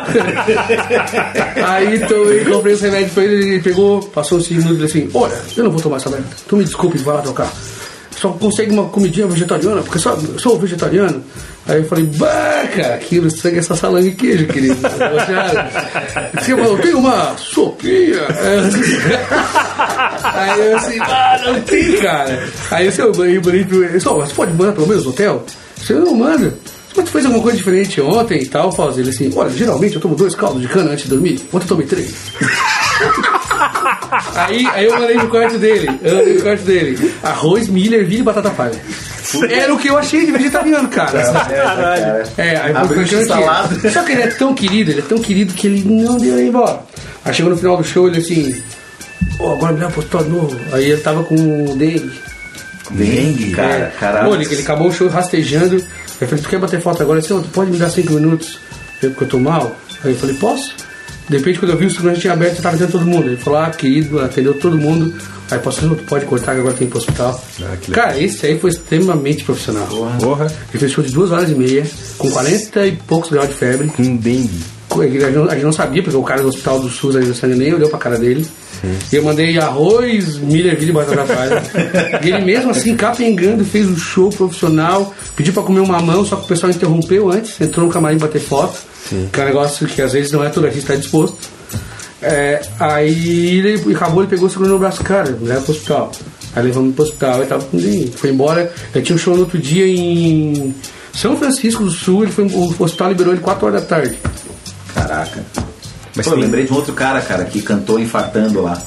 [1.67, 5.09] Aí tomei, comprei esse remédio pra ele, ele pegou, passou 5 minutos e disse assim,
[5.13, 6.27] olha, eu não vou tomar essa merda.
[6.47, 7.51] Tu me desculpe, vai lá trocar.
[8.21, 11.23] Só consegue uma comidinha vegetariana, porque só sou vegetariano.
[11.67, 14.75] Aí eu falei, bah, cara, aquilo é só salame e queijo, querido.
[14.75, 18.21] Você falou, tem uma sopinha.
[20.23, 22.47] Aí eu assim, ah, não tem, cara.
[22.69, 25.43] Aí eu, eu mandei bonito, falou, você pode mandar pelo menos no hotel?
[25.75, 26.53] Você não manda.
[26.95, 28.71] Mas tu fez alguma coisa diferente ontem e tal?
[28.71, 31.41] Faz ele assim, olha, geralmente eu tomo dois caldos de cana antes de dormir.
[31.51, 32.13] Ontem eu tomei três.
[34.35, 35.87] aí, aí eu mandei no quarto dele.
[36.03, 37.13] Eu mandei no quarto dele.
[37.23, 38.79] Arroz, milho, ervilha e batata palha.
[39.49, 41.21] Era o que eu achei de vegetariano, cara.
[41.23, 42.23] Caralho.
[42.37, 43.25] É, aí Abriu foi de o que tinha.
[43.25, 43.89] salada.
[43.91, 46.47] Só que ele é tão querido, ele é tão querido que ele não deu ir
[46.47, 46.79] embora.
[47.23, 48.61] Aí chegou no final do show, ele assim,
[49.37, 50.59] Pô, agora me dá um postal novo.
[50.73, 52.11] Aí ele tava com o dengue.
[52.91, 53.73] Dengue, cara.
[53.73, 53.91] É.
[53.99, 54.29] Caralho.
[54.29, 55.75] Pô, ele, ele acabou o show rastejando.
[56.19, 57.19] Eu falei, tu quer bater foto agora?
[57.19, 58.59] Assim, "Ô, tu pode me dar cinco minutos?
[59.01, 59.75] Eu, Porque eu tô mal?
[60.03, 60.75] Aí eu falei, posso?
[61.31, 63.27] De repente, quando eu vi o segurança tinha aberto, eu tava vendo todo mundo.
[63.29, 65.13] Ele falou, ah, querido, atendeu todo mundo.
[65.49, 67.41] Aí tu pode cortar que agora tem que ir pro hospital.
[67.63, 67.77] Ah.
[67.93, 69.87] Cara, esse aí foi extremamente profissional.
[70.19, 71.85] Porra, Ele fez show de duas horas e meia,
[72.17, 73.87] com 40 e poucos graus de febre.
[73.87, 74.61] com dengue.
[74.99, 77.25] A gente não, a gente não sabia, porque o cara do hospital do SUS aí
[77.25, 78.45] do sangue nem olhou pra cara dele.
[79.11, 81.63] E eu mandei arroz, ervilha e batata palha.
[82.23, 86.35] e ele mesmo assim, capengando, fez um show profissional, pediu pra comer um mamão, só
[86.35, 88.79] que o pessoal interrompeu antes, entrou no camarim bater foto.
[89.31, 91.37] Que é um negócio que às vezes não é todo artista está disposto.
[92.21, 96.11] É, aí ele acabou, ele pegou o segundo no braço, cara, me leva pro hospital.
[96.55, 97.79] Aí levamos pro hospital, ele tava com.
[98.15, 100.73] Foi embora, ele tinha um show no outro dia em
[101.13, 104.17] São Francisco do Sul, ele foi, o hospital liberou ele 4 horas da tarde.
[105.11, 105.43] Caraca.
[106.15, 108.81] Mas Pô, eu tem- lembrei de um outro cara, cara, que cantou infartando lá.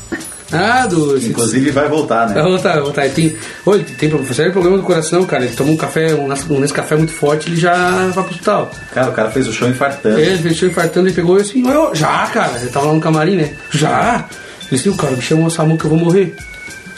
[0.52, 1.16] Ah, do.
[1.18, 2.34] Inclusive vai voltar, né?
[2.34, 3.04] Vai voltar, vai voltar.
[3.06, 5.44] Ele tem, ele tem sério problema do coração, cara.
[5.44, 7.74] Ele toma um café, um, um nesse café muito forte, ele já
[8.08, 8.70] vai pro hospital.
[8.92, 10.18] Cara, o cara fez o show infartando.
[10.20, 12.52] Ele fechou infartando e pegou e assim, "Ô, já, cara.
[12.60, 13.52] Ele tava lá no camarim, né?
[13.70, 14.26] Já.
[14.60, 16.34] Ele disse, o cara, me chama o SAMU que eu vou morrer.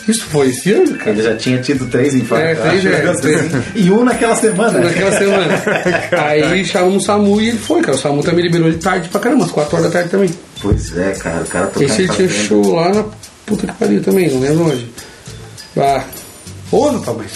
[0.09, 1.11] Isso foi esse ano, cara.
[1.11, 2.49] Ele já tinha tido três infartos.
[2.49, 3.41] É, três, é, três.
[3.41, 3.63] assim.
[3.75, 4.79] E um naquela semana.
[4.79, 5.63] Naquela semana.
[6.25, 7.97] Aí chamamos o SAMU e ele foi, cara.
[7.97, 10.31] O SAMU também liberou ele tarde pra caramba, às 4 horas da tarde também.
[10.63, 13.05] Pois é, cara, o cara tocando Esse ele tinha show lá na
[13.45, 14.91] puta que pariu também, não lembro onde.
[15.77, 16.05] Ah,
[16.71, 17.31] ô, rapaz, mas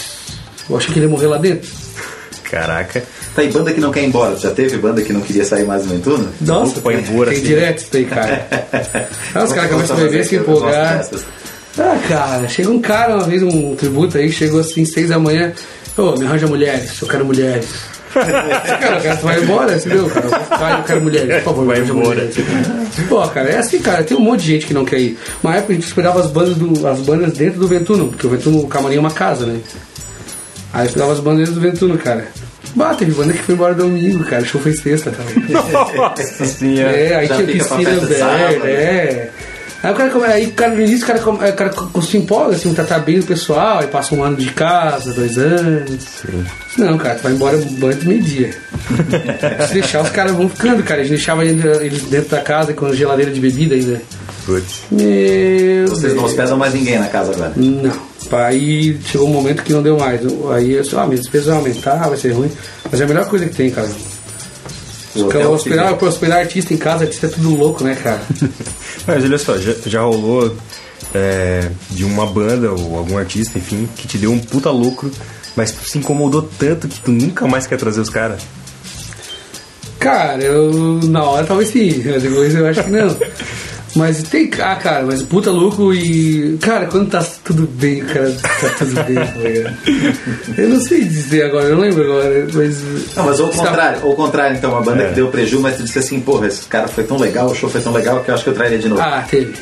[0.68, 1.68] eu achei que ele ia morrer lá dentro.
[2.44, 3.02] Caraca.
[3.34, 4.36] Tá, e banda que não quer ir embora?
[4.36, 6.24] Já teve banda que não queria sair mais do Ventura?
[6.40, 7.46] Nossa, Põe embora, tem assim.
[7.48, 8.48] direto aí, cara.
[9.34, 11.08] Ah, os caras começam a beber, se empolgar.
[11.78, 15.52] Ah, cara, chega um cara uma vez, um tributo aí, chegou assim, seis da manhã.
[15.96, 17.66] Ô, me arranja mulheres, eu quero mulheres.
[18.12, 20.10] cara, o cara tu vai embora, entendeu?
[20.10, 22.08] Cara, eu ficar, eu quero mulheres, por favor, Vai embora.
[22.08, 22.36] mulheres.
[23.08, 25.18] Pô, cara, é assim, cara, tem um monte de gente que não quer ir.
[25.44, 28.30] Uma época a gente esperava as bandas, do, as bandas dentro do Ventuno, porque o
[28.30, 29.60] Ventuno, o camarim é uma casa, né?
[30.72, 32.26] Aí esperava as bandas dentro do Ventuno, cara.
[32.74, 35.28] Bah, teve banda que foi embora domingo, cara, o show foi sexta, cara.
[35.96, 36.96] Nossa senhora.
[36.96, 38.66] É, aí Já tinha piscina aberta, sábado.
[38.66, 39.30] é.
[39.82, 41.72] Aí o cara, come- aí, o cara no início o cara, come- o cara
[42.02, 46.04] se empolga, assim, tratar bem o pessoal, aí passa um ano de casa, dois anos.
[46.76, 48.50] Não, cara, tu vai embora antes do meio-dia.
[49.66, 51.00] Se deixar, os caras vão ficando, cara.
[51.00, 54.00] A gente deixava eles dentro da casa com geladeira de bebida ainda.
[54.46, 54.82] Putz.
[54.90, 57.52] Meu Vocês não hospedam mais ninguém na casa agora.
[57.56, 57.92] Não.
[58.32, 60.20] Aí chegou um momento que não deu mais.
[60.54, 62.50] Aí eu disse, ah, minha despesa vai aumentar, vai ser ruim.
[62.90, 63.88] Mas é a melhor coisa que tem, cara.
[65.12, 68.20] Porque hospedar, hospedar artista em casa, artista é tudo louco, né, cara?
[69.06, 70.54] Mas olha só, já, já rolou
[71.14, 75.10] é, de uma banda ou algum artista, enfim, que te deu um puta lucro,
[75.56, 78.42] mas tu se incomodou tanto que tu nunca mais quer trazer os caras.
[79.98, 83.08] Cara, eu na hora talvez sim, mas depois eu acho que não.
[83.96, 84.48] Mas tem.
[84.60, 86.56] Ah, cara, mas puta louco e.
[86.60, 88.30] Cara, quando tá tudo bem, cara,
[88.60, 89.74] tá tudo bem, tá?
[90.56, 92.78] Eu não sei dizer agora, eu não lembro agora, mas.
[93.16, 95.08] Não, mas ao contrário, ao contrário, então, uma banda É.
[95.08, 97.68] que deu prejuízo, mas tu disse assim, porra, esse cara foi tão legal, o show
[97.68, 99.00] foi tão legal que eu acho que eu traria de novo.
[99.02, 99.54] Ah, teve.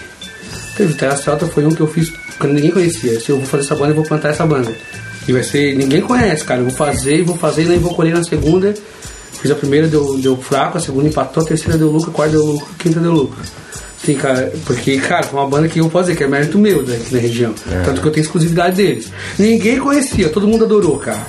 [0.77, 0.93] Teve.
[0.95, 3.19] Terra Celta foi um que eu fiz quando ninguém conhecia.
[3.21, 4.71] Se eu vou fazer essa banda, eu vou plantar essa banda.
[5.27, 5.75] E vai ser.
[5.75, 6.61] Ninguém conhece, cara.
[6.61, 8.75] Eu vou fazer, vou fazer, e daí vou colher na segunda.
[9.41, 12.33] Fiz a primeira, deu, deu fraco, a segunda empatou, a terceira deu lucro, a quarta
[12.33, 13.39] deu lucro, a quinta deu lucro.
[14.05, 16.85] Sim, cara, porque, cara, foi uma banda que eu posso dizer que é mérito meu
[16.85, 17.53] daqui na região.
[17.85, 19.11] Tanto que eu tenho exclusividade deles.
[19.39, 21.27] Ninguém conhecia, todo mundo adorou, cara.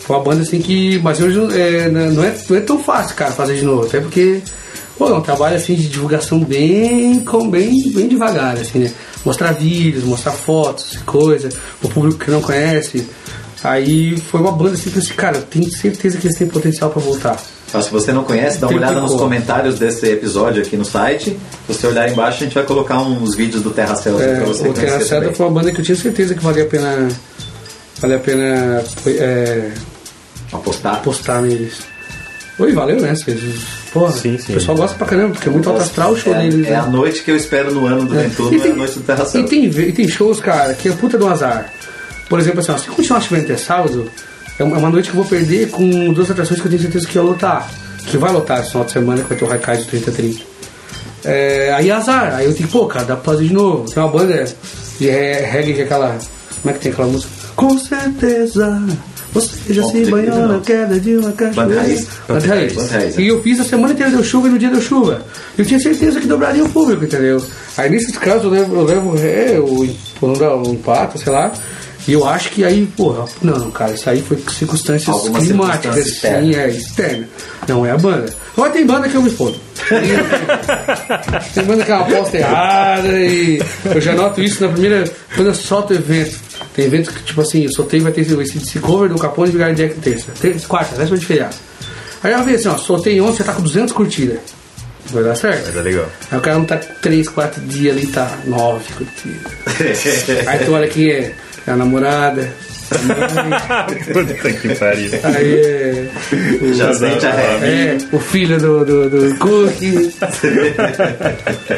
[0.00, 0.98] Foi uma banda assim que.
[0.98, 3.86] Mas hoje é, não, é, não é tão fácil, cara, fazer de novo.
[3.86, 4.42] Até porque.
[4.98, 8.92] Pô, é um trabalho assim de divulgação bem, com, bem, bem devagar, assim, né?
[9.24, 11.48] Mostrar vídeos, mostrar fotos, coisa,
[11.82, 13.06] o público que não conhece.
[13.64, 16.46] Aí foi uma banda assim que eu disse, cara, eu tenho certeza que eles têm
[16.46, 17.42] potencial pra voltar.
[17.72, 20.84] Então, se você não conhece, dá uma Tem olhada nos comentários desse episódio aqui no
[20.84, 21.30] site.
[21.66, 24.44] Se você olhar embaixo, a gente vai colocar uns vídeos do Terra Celta É, pra
[24.44, 27.08] você o Terra Celta foi uma banda que eu tinha certeza que valia a pena.
[27.98, 29.70] Valia a pena é,
[30.52, 30.96] Apostar.
[30.96, 31.78] apostar neles.
[32.58, 33.14] Oi, valeu, né?
[33.90, 34.52] Porra, Sim, sim.
[34.52, 36.66] o pessoal gosta pra caramba, porque é muito alto astral o show é, deles.
[36.66, 36.76] é né?
[36.76, 39.22] a noite que eu espero no ano do Ventura, E é a noite do Terra
[39.24, 39.48] e Celta.
[39.48, 41.72] tem, ve- e tem shows, cara, que é puta do azar.
[42.28, 44.10] por exemplo, assim, ó, se continuar chovendo até sábado,
[44.58, 47.16] é uma noite que eu vou perder com duas atrações que eu tenho certeza que
[47.16, 47.68] ia lotar.
[48.06, 50.40] Que vai lotar esse final de semana, que vai ter o Haikai de 30 30.
[51.24, 53.88] É, aí é azar, aí eu tenho, pô, cara, dá pra fazer de novo.
[53.90, 54.44] Tem uma banda
[54.98, 56.18] de re- reggae que é aquela.
[56.60, 57.30] Como é que tem aquela música?
[57.56, 58.82] Com certeza.
[59.32, 61.54] Você já se banhou na queda de uma cachoeira.
[62.28, 62.74] Banda Raiz.
[62.90, 65.22] Raiz, E eu fiz a semana inteira deu chuva e no dia deu chuva.
[65.56, 67.42] Eu tinha certeza que dobraria o público, entendeu?
[67.78, 69.84] Aí nesses casos eu levo, eu levo é, o,
[70.20, 71.50] o, o empate, sei lá.
[72.06, 76.54] E eu acho que aí, porra, não, cara, isso aí foi circunstâncias Alguma climáticas, sim,
[76.54, 77.28] é externa.
[77.68, 78.32] Não é a banda.
[78.56, 79.56] Agora tem banda que eu me fodo.
[81.54, 85.04] tem banda que é uma aposta errada e eu já noto isso na primeira.
[85.34, 86.36] Quando eu solto o evento.
[86.74, 89.52] Tem eventos que, tipo assim, eu soltei vai ter esse, esse cover do Capone e
[89.52, 90.32] Vigário Jack terça.
[90.40, 91.54] terça quarta, véspera de feriado.
[92.22, 94.38] Aí eu vi assim, ó, soltei ontem, já tá com 200 curtidas.
[95.06, 95.66] Vai dar certo?
[95.66, 96.06] Mas é legal.
[96.30, 99.52] Aí o cara não tá 3, 4 dias ali, tá 9 curtidas.
[100.48, 101.34] Aí tu olha quem é
[101.66, 102.48] a namorada,
[102.90, 105.10] a mãe, Puta que pariu.
[105.22, 106.06] aí é,
[106.74, 110.12] Já sente a é o filho do, do, do Cookie.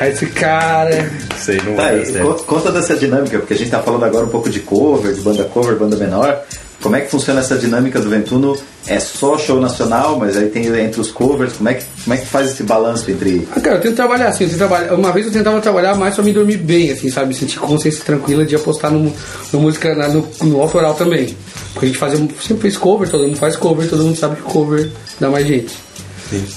[0.01, 1.11] Aí esse cara.
[1.37, 1.91] Sei, não Tá,
[2.23, 5.21] co- conta dessa dinâmica, porque a gente tá falando agora um pouco de cover, de
[5.21, 6.41] banda cover, banda menor.
[6.85, 8.55] Como é que funciona essa dinâmica do Ventuno?
[8.87, 12.19] É só show nacional, mas aí tem entre os covers, como é que, como é
[12.19, 13.49] que faz esse balanço entre.
[13.57, 14.93] Ah, cara, eu tento trabalhar assim, eu tento trabalhar.
[14.93, 17.35] Uma vez eu tentava trabalhar mais pra me dormir bem, assim, sabe?
[17.35, 19.11] Sentir consciência tranquila de apostar no,
[19.51, 21.35] no música, na- no, no autoral também.
[21.73, 24.43] Porque a gente fazia, sempre fez cover, todo mundo faz cover, todo mundo sabe que
[24.43, 25.75] cover dá mais gente.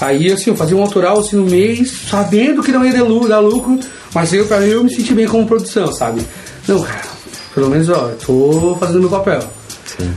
[0.01, 2.91] Aí, assim, eu fazia um autoral assim no mês, sabendo que não ia
[3.29, 3.79] dar lucro,
[4.13, 6.21] mas eu, pra mim, eu me senti bem como produção, sabe?
[6.67, 7.01] Não, cara,
[7.55, 9.39] pelo menos, ó, eu tô fazendo meu papel.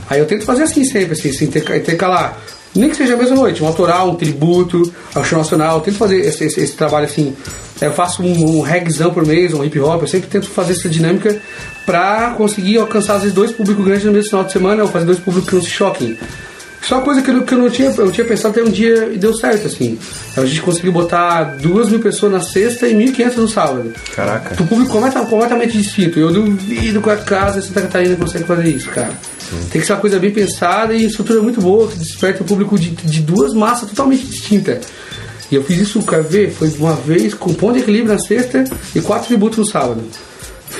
[0.09, 2.37] Aí eu tento fazer assim sempre, assim, assim ter, intercalar.
[2.73, 5.77] Nem que seja a mesma noite, um autoral, um tributo ao show nacional.
[5.77, 7.35] Eu tento fazer esse, esse- esse trabalho assim.
[7.81, 8.61] Eu faço um, um
[9.11, 10.01] por mês, um hip hop.
[10.03, 11.37] Eu sempre tento fazer essa dinâmica
[11.85, 15.05] pra conseguir alcançar às vezes dois públicos grandes no mesmo final de semana ou fazer
[15.05, 16.17] dois públicos que não se choquem.
[16.81, 19.09] Só uma coisa que eu, que eu não tinha, eu tinha pensado até um dia
[19.13, 19.99] e deu certo, assim.
[20.35, 23.93] A gente conseguiu botar duas mil pessoas na sexta e 1.500 no sábado.
[24.15, 24.61] Caraca.
[24.61, 26.19] O público completa- completamente distinto.
[26.19, 29.11] Eu duvido que a casa em Santa Catarina consegue fazer isso, cara.
[29.69, 32.77] Tem que ser uma coisa bem pensada e estrutura muito boa, que desperta o público
[32.79, 34.79] de, de duas massas totalmente distintas.
[35.51, 36.51] E eu fiz isso, quer ver?
[36.51, 38.63] Foi uma vez com ponto de equilíbrio na sexta
[38.95, 40.01] e quatro tributos no sábado.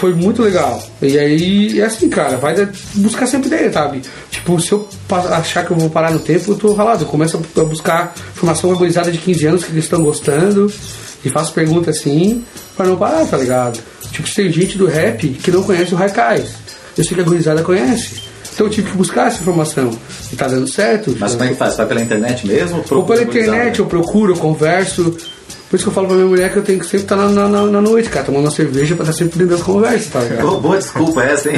[0.02, 0.82] Foi muito legal.
[1.00, 2.56] E aí, é assim, cara, vai
[2.96, 4.02] buscar sempre ideia, sabe?
[4.32, 4.90] Tipo, se eu
[5.30, 7.04] achar que eu vou parar no tempo, eu tô ralado.
[7.04, 10.74] Eu começo a buscar informação organizada de 15 anos que eles estão gostando
[11.24, 12.44] e faço perguntas assim,
[12.76, 13.80] pra não parar, tá ligado?
[14.12, 16.50] Tipo, se tem gente do rap que não conhece o Raikais.
[16.98, 18.24] Eu sei que a gurizada conhece.
[18.56, 19.92] Então eu tive que buscar essa informação.
[20.34, 21.16] E tá dando certo.
[21.20, 21.78] Mas tá como é que faz?
[21.78, 22.78] Vai pela internet mesmo?
[22.78, 25.16] ou Procura pela internet, eu procuro, eu converso.
[25.72, 27.30] Por isso que eu falo pra minha mulher que eu tenho que sempre estar na,
[27.30, 30.20] na, na- na noite, cara, tomando uma cerveja pra estar sempre dentro da conversa, tá
[30.20, 30.46] ligado?
[30.48, 31.56] Oh, boa desculpa essa, hein?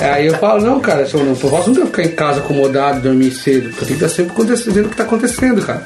[0.00, 3.00] É, aí eu falo, não, cara, eu não eu posso nunca ficar em casa acomodado,
[3.00, 5.82] dormir cedo, porque eu tenho que estar sempre acontecendo, vendo o que tá acontecendo, cara.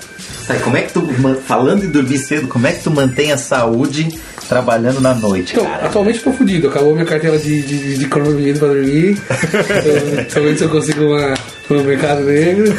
[0.46, 1.06] Tá, como é que tu,
[1.46, 4.08] falando em dormir cedo, como é que tu mantém a saúde
[4.48, 5.86] trabalhando na noite, Então, cara?
[5.86, 9.18] atualmente eu tô fudido, acabou minha carteira de, de, de cronometrado pra dormir.
[9.28, 11.34] Então, Talvez eu consiga uma,
[11.74, 12.72] no mercado negro.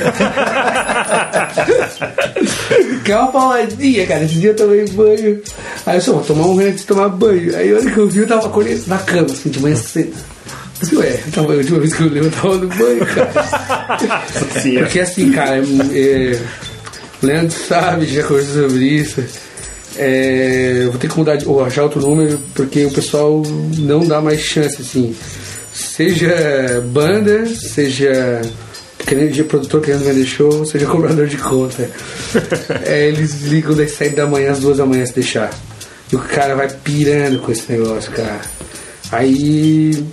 [3.04, 4.24] que é uma pauladinha, cara.
[4.24, 5.42] Esse dia eu tomei banho.
[5.86, 7.56] Aí eu só vou tomar um banho antes de tomar banho.
[7.56, 10.14] Aí a hora que eu vi, eu tava acordando na cama, assim, de manhã cedo.
[10.14, 13.06] Eu disse, ué, eu tava, a última vez que eu lembro, eu tava no banho,
[13.06, 14.26] cara.
[14.62, 14.80] Sim, é.
[14.82, 16.40] Porque assim, cara, é, é,
[17.22, 19.24] o Leandro sabe, já conversou sobre isso.
[19.98, 23.44] É, eu vou ter que mudar de, ou achar outro número, porque o pessoal
[23.78, 25.14] não dá mais chance, assim.
[25.74, 28.42] Seja banda, seja
[29.10, 31.90] querendo de produtor querendo vender show, seja cobrador de conta.
[32.86, 35.50] É, eles ligam das 7 da manhã às 2 da manhã se deixar.
[36.12, 38.42] E o cara vai pirando com esse negócio, cara.
[39.12, 40.06] Aí,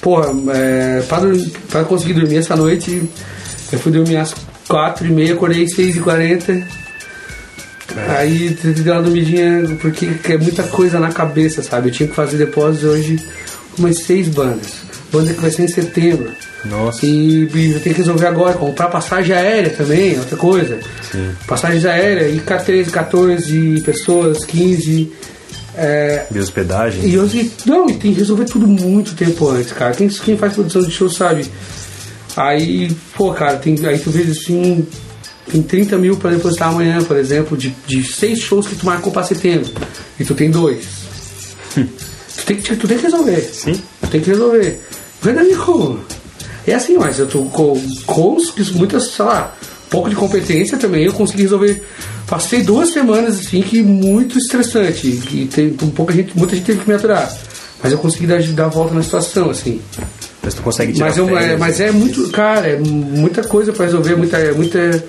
[0.00, 1.20] porra, é, pra,
[1.70, 3.02] pra conseguir dormir essa noite,
[3.72, 4.34] eu fui dormir às
[4.68, 6.82] 4 e meia, acordei às 6 e 40
[8.08, 11.88] Aí tentei dar uma dormidinha, porque é muita coisa na cabeça, sabe?
[11.88, 13.18] Eu tinha que fazer depósito hoje
[13.78, 14.91] umas seis bandas.
[15.12, 16.32] Banda que vai ser em setembro.
[16.64, 17.04] Nossa.
[17.04, 20.80] E, e eu tenho que resolver agora, comprar passagem aérea também, outra coisa.
[21.46, 25.12] Passagens aéreas, e 13, 14 pessoas, 15.
[25.74, 27.06] É, De hospedagem.
[27.06, 27.28] e eu
[27.64, 29.94] não, e tem que resolver tudo muito tempo antes, cara.
[29.94, 31.46] Quem, quem faz produção de show sabe.
[32.36, 34.86] Aí, pô, cara, tem, aí tu vê assim,
[35.50, 39.12] tem 30 mil pra depositar amanhã, por exemplo, de, de seis shows que tu marcou
[39.12, 39.70] pra setembro.
[40.20, 40.84] E tu tem dois.
[41.74, 43.40] tu, tem que, tu tem que resolver.
[43.52, 43.82] Sim.
[44.02, 44.80] Tu tem que resolver.
[45.64, 46.00] Como?
[46.66, 48.36] É assim, mas eu tô com, com
[48.74, 49.54] muitas, sei lá,
[49.90, 51.82] pouco de competência também, eu consegui resolver.
[52.26, 55.06] Passei duas semanas assim que muito estressante.
[55.06, 57.30] E tem um pouca gente, muita gente teve que me aturar.
[57.82, 59.80] Mas eu consegui dar, dar a volta na situação, assim.
[60.42, 63.84] Mas tu consegue tirar Mas, eu, é, mas é muito, cara, é muita coisa pra
[63.84, 65.04] resolver, muita, muita,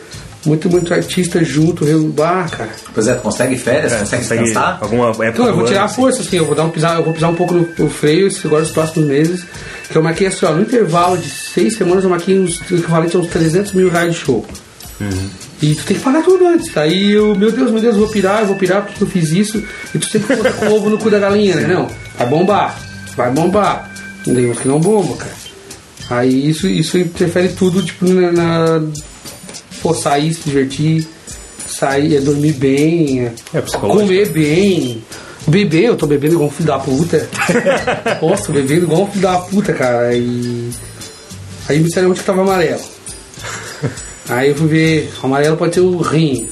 [0.45, 2.69] muito, muito artista junto, eu, ah, cara.
[2.93, 3.93] Pois é, tu consegue férias?
[3.93, 4.77] É, consegue consegue descansar?
[4.81, 5.95] alguma época Então, eu vou tirar a ano, assim.
[6.01, 8.27] força, assim, eu vou dar um pisar, eu vou pisar um pouco no, no freio
[8.27, 9.45] esse- agora nos próximos meses.
[9.89, 13.15] Que eu marquei assim, ó, no intervalo de seis semanas eu marquei uns o equivalente
[13.15, 14.45] a uns 300 mil reais de show.
[15.61, 16.75] E tu tem que pagar tudo antes.
[16.77, 19.31] Aí eu, meu Deus, meu Deus, eu vou pirar, eu vou pirar porque eu fiz
[19.31, 19.63] isso.
[19.93, 21.67] E tu sempre conta com o ovo no cu da galinha, né?
[21.67, 21.87] Não,
[22.17, 22.79] vai bombar,
[23.15, 23.91] vai bombar.
[24.23, 25.33] Tem uns que não bomba, cara.
[26.09, 28.31] Aí isso, isso interfere tudo, tipo, na.
[28.31, 28.81] na
[29.83, 31.05] pô, sair, se divertir,
[31.67, 35.03] sair, é dormir bem, é É comer bem.
[35.45, 37.29] Beber, eu tô bebendo igual um filho da puta.
[38.21, 40.15] Nossa, bebendo igual um filho da puta, cara.
[40.15, 40.69] E.
[41.67, 42.81] Aí me disseram onde que tava amarelo.
[44.29, 46.47] Aí eu fui ver, o amarelo pode ter o rim,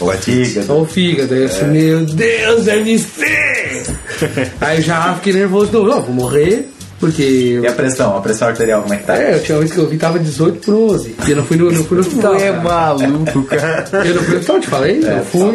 [0.00, 0.72] Ou a fígado.
[0.72, 1.32] ou o fígado.
[1.34, 3.86] Aí eu disse, meu Deus, deve ser!
[4.60, 6.68] Aí eu já fiquei nervoso, não, não, vou morrer,
[6.98, 7.60] porque.
[7.62, 8.16] E a pressão?
[8.16, 9.16] A pressão arterial, como é que tá?
[9.16, 11.16] É, eu tinha uma vez que eu vi tava 18 por 11.
[11.26, 12.34] E eu não fui no, não fui no hospital.
[12.36, 12.60] É cara.
[12.60, 13.84] maluco, cara.
[14.06, 15.00] Eu não fui no hospital, te falei?
[15.00, 15.54] não fui.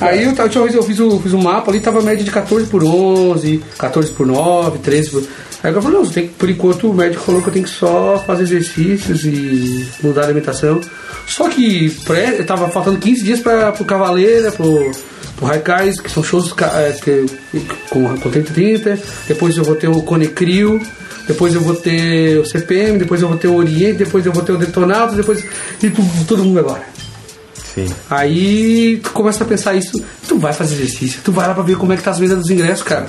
[0.00, 2.24] Aí eu, tinha uma vez eu fiz, um, fiz um mapa ali, tava a média
[2.24, 5.22] de 14 por 11, 14 por 9, 13 por...
[5.62, 8.22] Aí eu falei, não, tem por enquanto o médico falou que eu tenho que só
[8.24, 10.80] fazer exercícios e mudar a alimentação.
[11.26, 14.90] Só que pré, tava faltando 15 dias pra, pro Cavaleira, pro,
[15.36, 17.26] pro Raikais, que são shows é, que-
[17.90, 18.98] com, com 30 30.
[19.26, 20.80] Depois eu vou ter o Conecrio.
[21.26, 24.42] Depois eu vou ter o CPM, depois eu vou ter o Oriente, depois eu vou
[24.42, 25.44] ter o Detonautas, depois.
[25.82, 26.82] E tu, todo mundo agora.
[27.74, 27.86] Sim.
[28.08, 31.76] Aí tu começa a pensar isso, tu vai fazer exercício, tu vai lá pra ver
[31.76, 33.08] como é que tá as vendas dos ingressos, cara.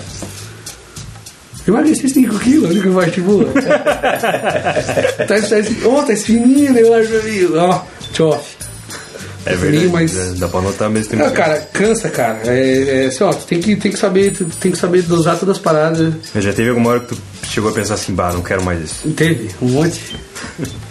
[1.70, 3.46] Eu emagreci 5 quilos, única parte boa.
[3.54, 5.56] tá, tá,
[5.86, 7.10] oh, tá esfininho, né, eu acho.
[7.56, 8.58] Ó, tchof.
[9.46, 9.88] É verdade.
[9.88, 11.12] mas- Dá pra notar mesmo.
[11.12, 12.40] Tem Não, cara, cansa, cara.
[12.46, 15.58] É, é assim, ó, tu tem que, tem que saber, tem que saber dosar todas
[15.58, 16.14] as paradas.
[16.34, 17.18] Mas já teve alguma hora que tu
[17.48, 19.08] chegou a pensar assim, bah, não quero mais isso.
[19.10, 20.16] Teve, um monte.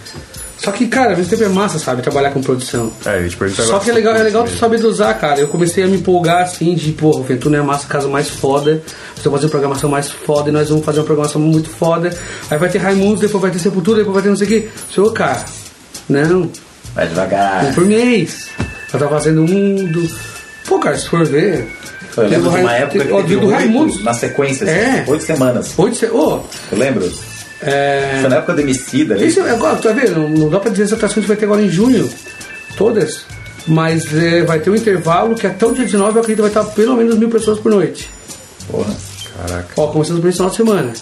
[0.61, 2.91] Só que, cara, ao mesmo tempo é massa, sabe, trabalhar com produção.
[3.05, 5.17] É, eu ia te perguntar Só agora que é legal, é legal tu saber dosar,
[5.17, 5.39] cara.
[5.39, 8.29] Eu comecei a me empolgar assim de, pô, o Ventura é a massa casa mais
[8.29, 8.81] foda.
[9.15, 12.13] Você vai fazer uma programação mais foda e nós vamos fazer uma programação muito foda.
[12.51, 14.69] Aí vai ter Raimundos, depois vai ter Sepultura, depois vai ter não sei o quê.
[14.93, 15.45] Senhor, cara,
[16.09, 16.49] não,
[16.93, 17.65] Vai devagar.
[17.65, 18.47] um por mês.
[18.93, 20.09] Eu tava fazendo um do.
[20.67, 21.67] Pô, cara, se for ver.
[22.17, 23.93] Eu lembro de uma época que teve do Raimundos.
[23.95, 25.05] oito na sequência, assim, É.
[25.07, 25.73] oito semanas.
[25.77, 26.41] Oito, se- ô,
[26.71, 27.09] Eu lembro.
[27.61, 28.19] É.
[28.21, 29.27] Foi na época do Emicida ali.
[29.27, 30.19] Isso é agora, tá vendo?
[30.19, 32.09] Não, não dá pra dizer atrações que vai ter agora em junho.
[32.77, 33.25] Todas.
[33.67, 36.63] Mas é, vai ter um intervalo que até o dia 19 eu acredito que vai
[36.63, 38.09] estar pelo menos mil pessoas por noite.
[38.67, 38.95] Porra.
[39.37, 39.69] Caraca.
[39.77, 40.93] Ó, começando por esse final de semana.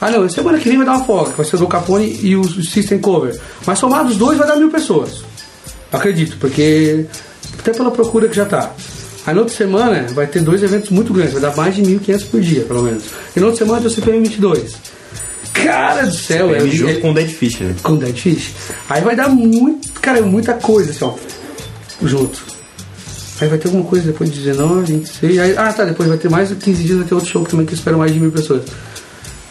[0.00, 2.18] Ah não, semana que vem vai dar uma folga, que vai ser o do Capone
[2.22, 3.38] e o System Cover.
[3.66, 5.22] Mas somados os dois vai dar mil pessoas.
[5.92, 7.06] Acredito, porque
[7.58, 8.72] até pela procura que já tá.
[9.26, 12.26] Aí na outra semana vai ter dois eventos muito grandes, vai dar mais de 1.500
[12.26, 13.04] por dia, pelo menos.
[13.34, 14.74] E na outra semana tem o CPM 22.
[15.54, 17.74] Cara do céu, é, junto é, com o Dead Fish, né?
[17.82, 18.52] com Dead Fish.
[18.90, 21.14] Aí vai dar muito, cara, muita coisa assim, ó,
[22.06, 22.42] junto.
[23.40, 25.38] Aí vai ter alguma coisa depois de 19, 26.
[25.38, 27.64] Aí, ah, tá, depois vai ter mais de 15 dias, vai ter outro show também
[27.66, 28.62] que espera mais de mil pessoas.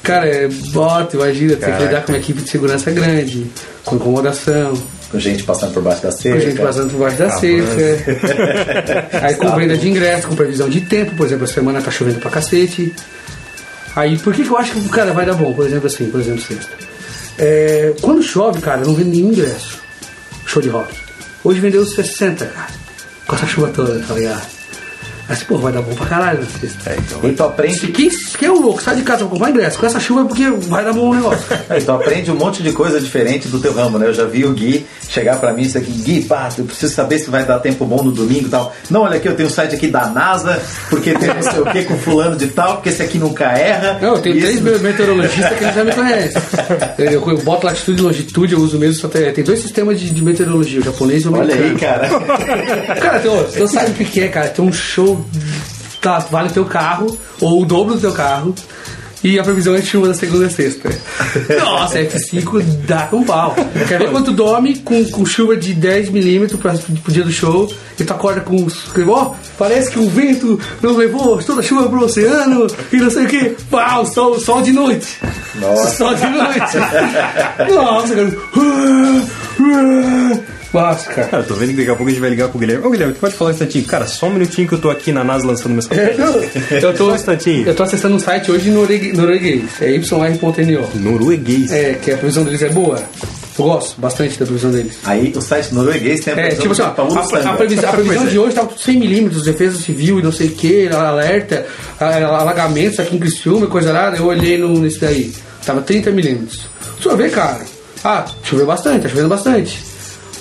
[0.03, 1.85] Cara, é bota, imagina, tem que Caraca.
[1.85, 3.47] lidar com uma equipe de segurança grande,
[3.85, 4.73] com incomodação,
[5.09, 6.41] Com gente passando por baixo da com cerca.
[6.41, 9.19] gente passando por baixo da Ah, cerca.
[9.25, 12.19] Aí com venda de ingresso, com previsão de tempo, por exemplo, a semana tá chovendo
[12.19, 12.93] pra cacete.
[13.95, 15.53] Aí, por que, que eu acho que, cara, vai dar bom?
[15.53, 16.71] Por exemplo, assim, por exemplo, sexta.
[17.37, 19.79] É, quando chove, cara, não vende nenhum ingresso.
[20.45, 20.93] Show de rock.
[21.43, 22.67] Hoje vendeu 60, cara.
[23.27, 24.45] Com essa chuva toda, tá ligado?
[25.27, 26.89] Mas, pô, vai dar bom pra caralho na sexta.
[26.89, 27.29] É, então.
[27.29, 28.81] E tu aprende, Quem, quem é o louco?
[28.81, 29.79] Sai de casa pra comprar ingresso.
[29.79, 31.43] Com essa chuva é porque vai dar bom o negócio.
[31.75, 34.07] e tu aprende um monte de coisa diferente do teu ramo, né?
[34.07, 36.93] Eu já vi o Gui chegar pra mim e dizer aqui, Gui, pá, eu preciso
[36.93, 38.73] saber se vai dar tempo bom no domingo e tal.
[38.89, 41.65] Não, olha aqui, eu tenho um site aqui da NASA, porque tem não sei o
[41.65, 43.97] que com fulano de tal, porque esse aqui nunca erra.
[44.01, 46.41] Não, eu tenho E três meteorologistas que já me conhecem.
[46.97, 49.99] Eu, eu, eu boto latitude e longitude, eu uso mesmo, só tem, tem dois sistemas
[49.99, 51.73] de, de meteorologia, o japonês e o Olha americano.
[51.73, 52.95] aí, cara.
[52.99, 54.47] Cara, tem, tu sabe o que que é, cara?
[54.49, 55.12] Tem um show,
[56.01, 58.53] tá, vale o teu carro, ou o dobro do teu carro,
[59.23, 60.89] e a previsão é de chuva da segunda a sexta.
[61.63, 63.55] Nossa, F5 dá com pau.
[63.87, 67.31] Quer ver quando tu dorme com, com chuva de 10 milímetros pra- pro dia do
[67.31, 68.67] show, e tu acorda com...
[69.07, 73.23] Ó, parece que o vento não levou toda a chuva pro oceano, e não sei
[73.23, 73.55] o que.
[73.71, 75.07] Pau, sol, sol de noite.
[75.55, 75.91] Nossa.
[75.95, 76.77] Sol de noite.
[77.73, 78.33] Nossa, cara.
[80.73, 81.27] Nossa, cara.
[81.27, 82.85] Cara, eu tô vendo que daqui a pouco a gente vai ligar pro Guilherme.
[82.85, 83.85] Ô, Guilherme, tu pode falar um instantinho?
[83.85, 87.11] Cara, só um minutinho que eu tô aqui na NASA lançando meus Eu tô, Só
[87.11, 87.67] um instantinho.
[87.67, 90.99] eu tô acessando um site hoje norueguês, é yr.no.
[90.99, 91.71] Norueguês.
[91.71, 92.97] É, que a previsão deles é boa.
[93.57, 94.97] Eu gosto bastante da previsão deles.
[95.03, 97.93] Aí o site norueguês tem a É, previsão tipo assim, ó, a, a previsão, a
[97.93, 101.65] previsão de hoje tá com 100 milímetros, defesa civil e não sei o que, alerta,
[101.99, 104.17] alagamentos aqui em Criciúma e coisa nada.
[104.17, 105.31] Eu olhei no, nesse daí.
[105.63, 106.61] tava 30 milímetros.
[106.99, 107.61] Choveu, cara.
[108.03, 109.92] Ah, choveu bastante, tá chovendo bastante.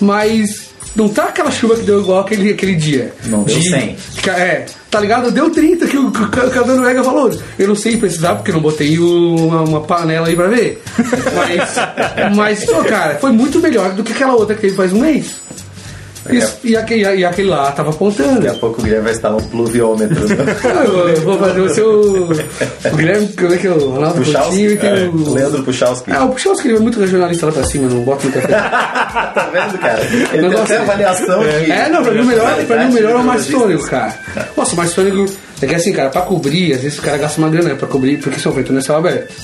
[0.03, 3.15] Mas não tá aquela chuva que deu igual aquele, aquele dia.
[3.27, 3.97] Não deu De- 100.
[4.21, 5.31] que- É, tá ligado?
[5.31, 7.31] Deu 30 que o que o Cadu Noruega falou.
[7.59, 10.83] Eu não sei precisar porque não botei uma, uma panela aí pra ver.
[11.35, 11.75] Mas,
[12.37, 15.37] mas pô, cara, foi muito melhor do que aquela outra que ele faz um mês.
[16.31, 18.41] Isso, e, aquele, e aquele lá tava apontando.
[18.41, 20.25] Daqui a pouco o Guilherme vai estar um pluviômetro.
[20.65, 22.01] Eu, eu vou fazer o seu.
[22.93, 24.77] O Guilherme, como é que é o Ronaldo e Puchalski.
[24.77, 25.35] tem É, o.
[25.35, 26.13] Leandro Puchalski.
[26.13, 28.49] Ah, o Puchalski é muito regionalista lá pra cima, não bota muita fé.
[28.53, 30.01] tá vendo, cara?
[30.33, 31.71] Ele tem até avaliação de.
[31.73, 33.25] É, não, pra mim o melhor, pra mim, o melhor é o.
[33.25, 34.15] Marstônico, cara.
[34.57, 37.49] Nossa, o Marstônico é que assim, cara, pra cobrir, às vezes o cara gasta uma
[37.51, 39.35] grana pra cobrir, porque São Feito não é céu aberto.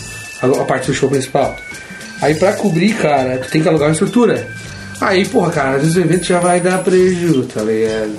[0.42, 1.56] A, a parte do show principal.
[2.20, 4.46] Aí pra cobrir, cara, tu tem que alugar uma estrutura.
[5.01, 8.16] Aí, porra, cara, às vezes o evento já vai dar prejuízo, tá ligado?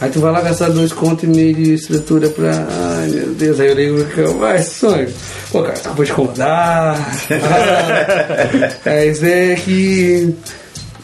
[0.00, 2.52] Aí tu vai lá gastar dois contos e meio de estrutura pra.
[3.00, 5.12] Ai meu Deus, aí eu ligo que eu vai, sonho.
[5.50, 6.96] Pô, cara, acabou de incomodar.
[7.32, 10.34] Ah, é, isso é que.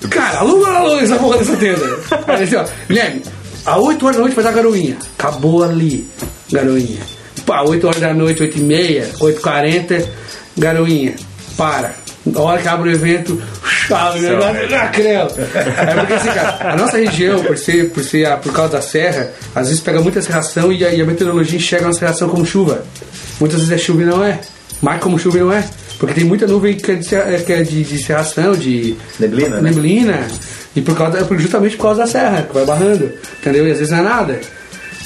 [0.09, 1.99] Cara, aluga a luz essa porra dessa tenda.
[2.29, 3.23] Aí assim, ó, Guilherme,
[3.67, 4.97] às 8 horas da noite vai dar garoinha.
[5.19, 6.07] Acabou ali,
[6.53, 7.01] garoinha.
[7.45, 10.09] Pá, 8 horas da noite, 8 e meia, 8 h 40
[10.57, 11.15] garoinha.
[11.57, 12.04] Para.
[12.35, 13.41] A hora que abre o evento,
[14.51, 14.67] né?
[14.71, 15.27] Na creu.
[15.27, 18.81] É porque assim, cara, a nossa região, por ser, por ser a- por causa da
[18.83, 22.47] serra, às vezes pega muita serração e a, e a meteorologia enxerga uma serração como
[22.47, 22.83] chuva.
[23.39, 24.41] Muitas vezes é chuva e não é.
[24.81, 25.65] Marca como chuva e não é.
[25.99, 27.09] Porque tem muita nuvem que é de,
[27.45, 29.71] que é de, de serração, de Neblina, né?
[29.71, 30.27] neblina.
[30.75, 33.13] E por causa, justamente por causa da serra, que vai barrando.
[33.41, 33.69] Entendeu?
[33.69, 34.41] E às vezes não é nada.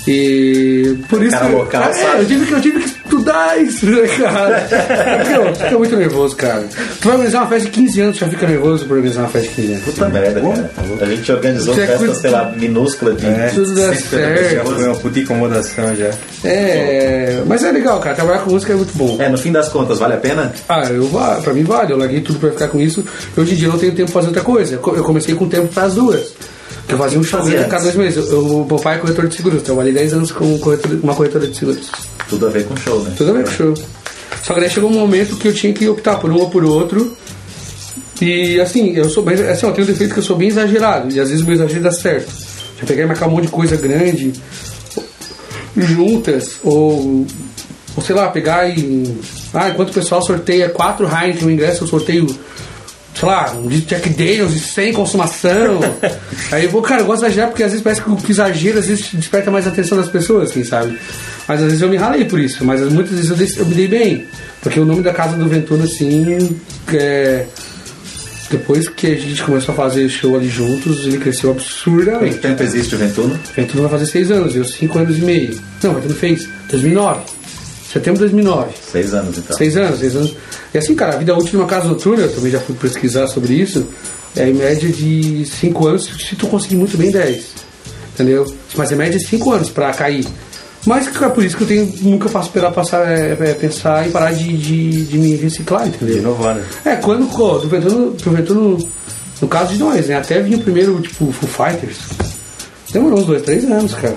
[0.07, 1.33] E por isso.
[1.37, 4.69] cara local é, eu tive, que, eu tive que estudar isso, né, cara?
[5.25, 6.65] Porque eu fico muito nervoso, cara.
[7.01, 9.29] Tu vai organizar uma festa de 15 anos, tu já fica nervoso por organizar uma
[9.29, 9.85] festa de 15 anos.
[9.85, 10.71] Puta merda, cara.
[11.01, 13.51] A gente organizou Você festa, sei lá, minúscula de É.
[13.55, 14.75] Tudo dá 150 certo.
[14.75, 16.11] Foi uma puta incomodação já.
[16.45, 18.15] É, mas é legal, cara.
[18.15, 19.17] Trabalhar com música é muito bom.
[19.21, 20.53] É, no fim das contas, vale a pena?
[20.69, 21.09] Ah, eu,
[21.43, 23.05] pra mim vale, eu larguei tudo pra ficar com isso.
[23.37, 24.75] Hoje em dia eu não tenho tempo pra fazer outra coisa.
[24.75, 26.33] Eu co- Eu comecei com tempo pras duas.
[26.89, 28.17] Eu fazia um show Fazia cada dois meses.
[28.17, 31.47] Eu, eu- meu pai é corretor de seguros, trabalhei 10 anos com corretor- uma corretora
[31.47, 31.91] de seguros.
[32.29, 33.13] Tudo a ver com show, né?
[33.17, 33.75] Tudo a ver com show.
[34.43, 36.65] Só que daí chegou um momento que eu tinha que optar por um ou por
[36.65, 37.15] outro.
[38.21, 39.35] E assim, eu sou bem.
[39.35, 41.13] Assim, eu tenho um defeito que eu sou bem exagerado.
[41.15, 42.33] E às vezes o meu exagero dá certo.
[42.81, 44.33] Já peguei e marcar um monte de coisa grande,
[45.77, 47.27] juntas, ou.
[47.97, 49.19] Ou sei lá, pegar e.
[49.53, 52.27] Ah, enquanto o pessoal sorteia quatro Heineken no ingresso, eu sorteio.
[53.19, 55.81] Sei lá, um de Jack Daniels e sem consumação.
[56.53, 58.31] Aí eu vou, cara, eu gosto de exagerar porque às vezes parece que o que
[58.31, 60.97] exagero às vezes desperta mais a atenção das pessoas, assim, sabe?
[61.49, 63.89] Mas às vezes eu me ralei por isso, mas muitas vezes eu, eu me dei
[63.89, 64.27] bem.
[64.61, 66.57] Porque o nome da casa do Ventura, assim,
[66.93, 67.47] é.
[68.51, 72.39] Depois que a gente começou a fazer show ali juntos, ele cresceu Quanto absurdamente.
[72.39, 73.35] tempo existe o Ventuno?
[73.35, 75.61] O Ventura vai fazer seis anos, eu cinco anos e meio.
[75.83, 77.21] Não, o Ventura fez 2009.
[77.93, 78.71] Setembro de 2009.
[78.93, 79.57] Seis anos, então.
[79.57, 80.35] Seis anos, seis anos.
[80.75, 83.27] E assim, cara, a vida útil de uma casa noturna, eu também já fui pesquisar
[83.29, 83.87] sobre isso,
[84.37, 87.45] é em média de cinco anos, se tu conseguir muito bem 10.
[88.15, 88.53] Entendeu?
[88.77, 90.27] Mas em média de cinco anos pra cair.
[90.87, 94.11] Mas é por isso que eu tenho, nunca faço esperar passar, é, é, pensar em
[94.11, 96.19] parar de, de, de me reciclar, De entendeu?
[96.19, 96.65] inovar, né?
[96.85, 98.89] É, quando, pô, do Ventura, do Ventura no,
[99.41, 100.17] no caso de nós, né?
[100.17, 101.99] Até vinha o primeiro, tipo, Foo Fighters.
[102.93, 104.17] Demorou uns dois, três anos, cara.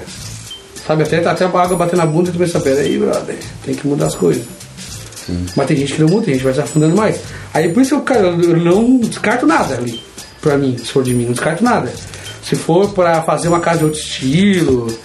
[0.85, 3.87] Sabe, até, até a água bater na bunda e tu pensa, peraí, brother, tem que
[3.87, 4.43] mudar as coisas.
[5.55, 7.19] Mas tem gente que não muda, tem gente que vai se afundando mais.
[7.53, 10.01] Aí por isso eu, cara, eu não descarto nada ali,
[10.41, 11.91] pra mim, se for de mim, não descarto nada.
[12.43, 14.97] Se for pra fazer uma casa de outro estilo,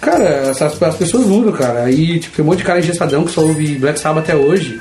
[0.00, 1.84] cara, essas, as pessoas mudam, cara.
[1.84, 4.80] Aí, tipo, tem um monte de cara engessadão que só ouve Black Sabbath até hoje.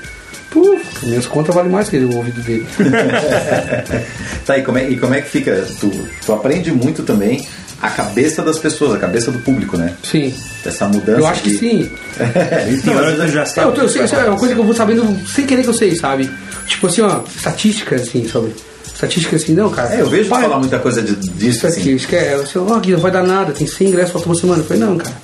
[0.52, 2.66] Puf, minhas contas valem mais que o ouvido dele.
[4.46, 5.68] Tá, e como, é, e como é que fica?
[5.78, 5.92] Tu,
[6.26, 7.46] tu aprende muito também
[7.82, 9.94] a cabeça das pessoas, a cabeça do público, né?
[10.04, 10.34] Sim.
[10.66, 11.20] Essa mudança.
[11.20, 11.90] Eu acho que sim.
[12.20, 13.72] É, então, que tu já É, eu, sabe.
[13.76, 15.74] tô- eu sei, isso é uma coisa que eu vou sabendo sem querer que eu
[15.74, 16.30] sei, sabe?
[16.68, 18.54] Tipo assim, ó, estatísticas assim, sobre.
[18.94, 19.94] Estatísticas assim, não, cara.
[19.94, 21.96] É, eu vejo Pai, falar muita coisa de- disso, Isso aqui, assim.
[21.96, 24.36] isso que é, você, ó, Gui, não vai dar nada, tem 100 ingressos, falta uma
[24.36, 24.62] semana.
[24.62, 25.16] Eu falei, não, cara.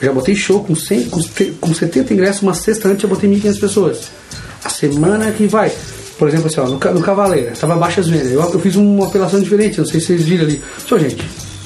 [0.00, 1.20] Eu já botei show com, 100, com,
[1.60, 3.98] com 70 ingressos, uma sexta antes eu botei 1.500 pessoas.
[4.62, 5.72] A semana que vai.
[6.18, 8.30] Por exemplo, assim, ó, no, no Cavaleira, tava baixas vendas.
[8.30, 10.62] Eu, eu fiz uma apelação diferente, não sei se vocês viram ali.
[10.86, 11.24] Só, gente,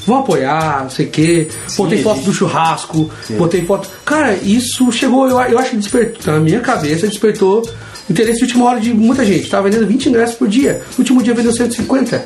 [0.09, 1.49] vão apoiar, não sei o quê.
[1.77, 3.89] Botei foto do churrasco, botei foto.
[4.05, 7.63] Cara, isso chegou, eu, eu acho que despertou, na minha cabeça, despertou
[8.11, 9.49] interesse de última hora de muita gente.
[9.49, 10.83] Tava vendendo 20 ingressos por dia.
[10.97, 12.25] No último dia vendeu 150.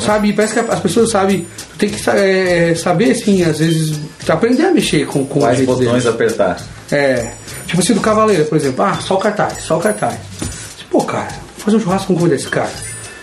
[0.00, 0.32] Sabe?
[0.32, 1.46] Parece que as pessoas sabem.
[1.76, 5.60] Tem que sa- é, saber, assim, às vezes, aprender a mexer com, com o Quais
[5.60, 6.06] botões deles.
[6.06, 6.56] apertar.
[6.90, 7.32] É.
[7.66, 8.82] Tipo assim, do Cavaleiro, por exemplo.
[8.82, 10.16] Ah, só o cartaz, só o cartaz.
[10.90, 12.70] Pô, cara, vou fazer um churrasco com como desse cara.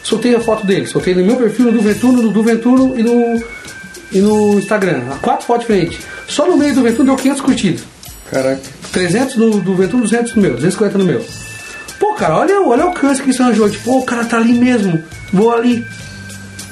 [0.03, 3.01] Soltei a foto dele, soltei no meu perfil, no do Ventuno, no do Ventuno e
[3.03, 3.43] no,
[4.11, 5.01] e no Instagram.
[5.21, 5.99] Quatro fotos diferentes.
[6.27, 7.81] Só no meio do Ventuno deu 500 curtidas.
[8.29, 8.61] Caraca.
[8.91, 11.25] 300 no do Ventuno, 200 no meu, 250 no meu.
[11.99, 13.69] Pô, cara, olha, olha o alcance que isso arranjou.
[13.69, 15.01] Tipo, "Pô, o cara tá ali mesmo,
[15.31, 15.85] vou ali.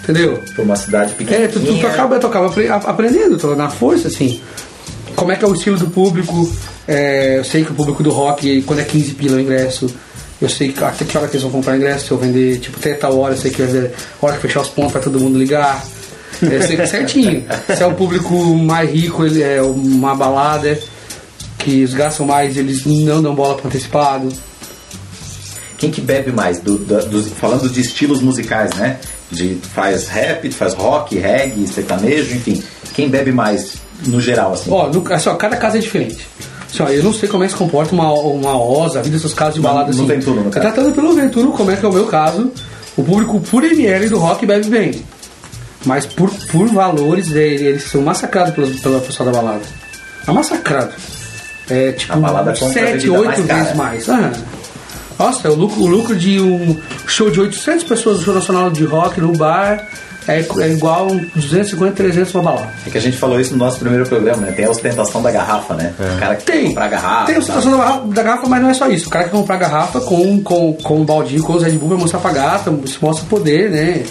[0.03, 0.41] Entendeu?
[0.55, 1.43] Por uma cidade pequena.
[1.43, 2.51] É, tu, tu, tu acaba, tu acaba
[2.87, 4.41] aprendendo, tu, na força, assim.
[5.15, 6.51] Como é que é o estilo do público?
[6.87, 9.93] É, eu sei que o público do rock, quando é 15 pila o ingresso,
[10.41, 12.77] eu sei que até que hora que eles vão comprar ingresso, se eu vender, tipo,
[12.79, 15.01] até tal hora, eu sei que vai ver a hora que fechar os pontos pra
[15.01, 15.85] todo mundo ligar.
[16.39, 17.43] Sei que certinho.
[17.75, 20.79] Se é o público mais rico, ele é uma balada,
[21.57, 24.29] que os gastam mais, eles não dão bola pro antecipado.
[25.77, 26.59] Quem que bebe mais?
[26.59, 28.97] Do- dos- falando de estilos musicais, né?
[29.31, 32.61] De, faz rap, faz rock, reggae, sertanejo, enfim.
[32.93, 33.75] Quem bebe mais
[34.05, 34.69] no geral, assim?
[34.71, 36.27] Ó, no, assim, ó, cada casa é diferente.
[36.71, 39.15] Assim, ó, eu não sei como é que se comporta uma, uma OSA, a vida
[39.15, 40.05] dessas casas de balada no assim.
[40.05, 40.65] Ventulo, no caso.
[40.67, 42.51] Tratando pelo Ventulo, como é que é o meu caso,
[42.97, 44.91] o público por ML do rock bebe bem.
[45.85, 49.61] Mas por, por valores, é, eles são massacrados pela, pela pessoa da balada.
[50.27, 50.91] É massacrado.
[51.69, 53.59] É tipo A balada compra a 7, bebida 8 mais cara.
[53.63, 54.09] vezes mais.
[54.09, 54.31] Ah.
[55.17, 58.85] Nossa, o lucro, o lucro de um show de 800 pessoas no show nacional de
[58.85, 59.85] rock no bar
[60.27, 62.69] é, é igual a um 250, 300 uma balada.
[62.85, 64.51] É que a gente falou isso no nosso primeiro programa, né?
[64.51, 65.93] Tem a ostentação da garrafa, né?
[65.99, 66.67] O cara que quer Tem.
[66.67, 67.25] comprar garrafa.
[67.25, 69.07] Tem a situação da garrafa, da garrafa, mas não é só isso.
[69.07, 71.97] O cara que comprar garrafa com, com, com um baldinho, com os Red Bull, vai
[71.97, 74.03] mostrar pra gata, se mostra poder, né?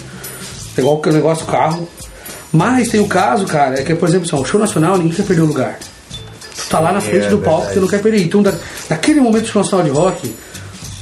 [0.79, 1.87] É igual o negócio do carro.
[2.51, 5.23] Mas tem o caso, cara, é que, por exemplo, assim, o show nacional, ninguém quer
[5.23, 5.77] perder o lugar.
[6.55, 7.75] Tu tá lá na frente é do palco, verdade.
[7.75, 8.23] tu não quer perder.
[8.23, 8.53] Então, da,
[8.89, 10.35] naquele momento do show nacional de rock,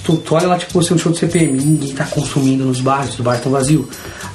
[0.04, 3.12] tu, tu olha lá, tipo, você um show de CPM, ninguém tá consumindo nos bares,
[3.12, 3.86] os bares estão vazios.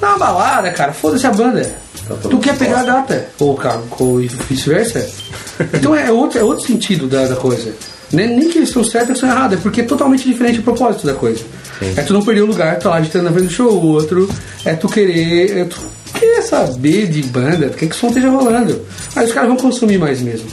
[0.01, 1.75] Na balada, cara, foda-se a banda.
[2.07, 3.59] Tá tu quer pegar a gata, ou,
[3.99, 4.17] ou
[4.49, 5.07] vice-versa.
[5.73, 7.73] Então é outro, é outro sentido da, da coisa.
[8.11, 10.63] Nem, nem que eles estão certos ou estão errados, é porque é totalmente diferente o
[10.63, 11.43] propósito da coisa.
[11.95, 13.87] É tu não perder o lugar, tu tá lá agitando na frente do show, o
[13.87, 14.29] outro
[14.65, 15.57] é tu querer.
[15.57, 15.79] É tu
[16.13, 18.81] querer saber de banda, tu quer que o som esteja rolando.
[19.15, 20.47] Aí os caras vão consumir mais mesmo.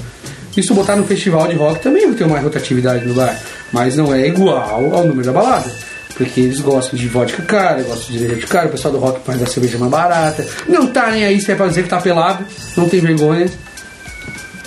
[0.54, 3.38] Tu botar no festival de rock também vai ter uma rotatividade no bar.
[3.72, 5.70] Mas não é igual ao número da balada.
[6.14, 9.40] Porque eles gostam de vodka cara, gostam de cerveja cara, o pessoal do rock faz
[9.40, 10.46] da cerveja mais barata.
[10.68, 12.44] Não tá nem aí se é pra dizer que tá pelado,
[12.76, 13.48] não tem vergonha.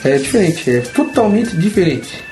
[0.04, 2.24] É diferente, é totalmente diferente.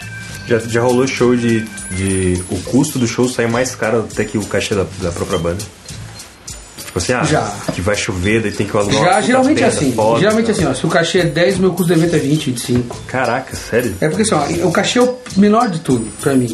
[0.47, 1.61] Já, já rolou show de,
[1.91, 2.43] de.
[2.49, 5.63] O custo do show sai mais caro até que o cachê da, da própria banda.
[6.85, 7.49] Tipo assim, ah, Já.
[7.73, 9.93] que vai chover, daí tem que alugar Já geralmente é assim.
[9.93, 10.19] foda.
[10.19, 10.73] geralmente é assim, ó.
[10.73, 12.97] Se o cachê é 10, meu custo do evento é 20, 25.
[13.07, 13.95] Caraca, sério?
[14.01, 16.53] É porque assim, ó, o cachê é o menor de tudo pra mim.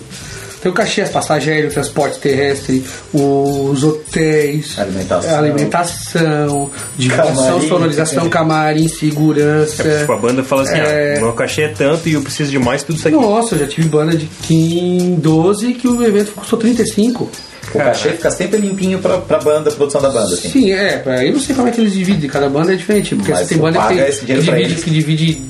[0.62, 2.84] Tem o cachê, as passagens aéreas, o transporte terrestre,
[3.14, 5.38] os hotéis, Alimentação.
[5.38, 7.68] alimentação, divulgação, Camarim.
[7.68, 9.84] sonorização, camarim, segurança.
[9.88, 11.16] É, tipo, a banda fala assim, É.
[11.18, 13.16] ah, meu cachê é tanto e eu preciso de mais tudo isso aqui.
[13.18, 17.30] Nossa, eu já tive banda de 15, 12 que o evento custou 35.
[17.74, 20.49] O cachê fica sempre limpinho pra, pra banda, produção da banda, assim.
[20.49, 23.13] Sim, é, pra- eu não sei como é que eles dividem, cada banda é diferente,
[23.15, 24.84] porque Mas você tem banda que, tem, esse que dinheiro pra divide, eles.
[24.84, 25.41] que divide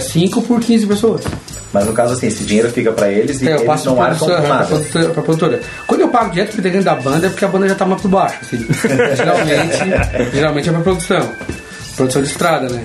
[0.00, 1.22] 5 por 15 pessoas.
[1.72, 3.96] Mas no caso, assim, esse dinheiro fica pra eles e É, eu eles passo não
[3.96, 4.66] pra arcam com pra, nada.
[4.66, 5.60] produtora, pra produtora.
[5.86, 8.00] Quando eu pago direto pro integrante da banda é porque a banda já tá mais
[8.00, 8.38] por baixo.
[8.42, 8.58] Assim.
[9.16, 11.32] geralmente, geralmente é pra produção.
[11.96, 12.84] Produção de estrada, né?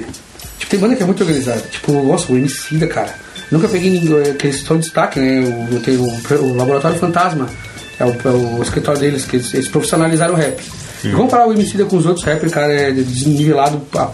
[0.57, 1.61] Tipo, tem banda que é muito organizada.
[1.71, 3.09] Tipo, nossa, o Emicida, cara.
[3.51, 5.39] Nunca peguei ninguém, que eles estão em destaque, né?
[5.71, 6.03] O, tem o,
[6.43, 7.47] o Laboratório Fantasma.
[7.99, 8.29] É o, é
[8.59, 10.59] o escritório deles, que eles, eles profissionalizaram o rap.
[11.03, 14.09] E comparar o Emicida com os outros rappers, cara, é desnivelado a, a,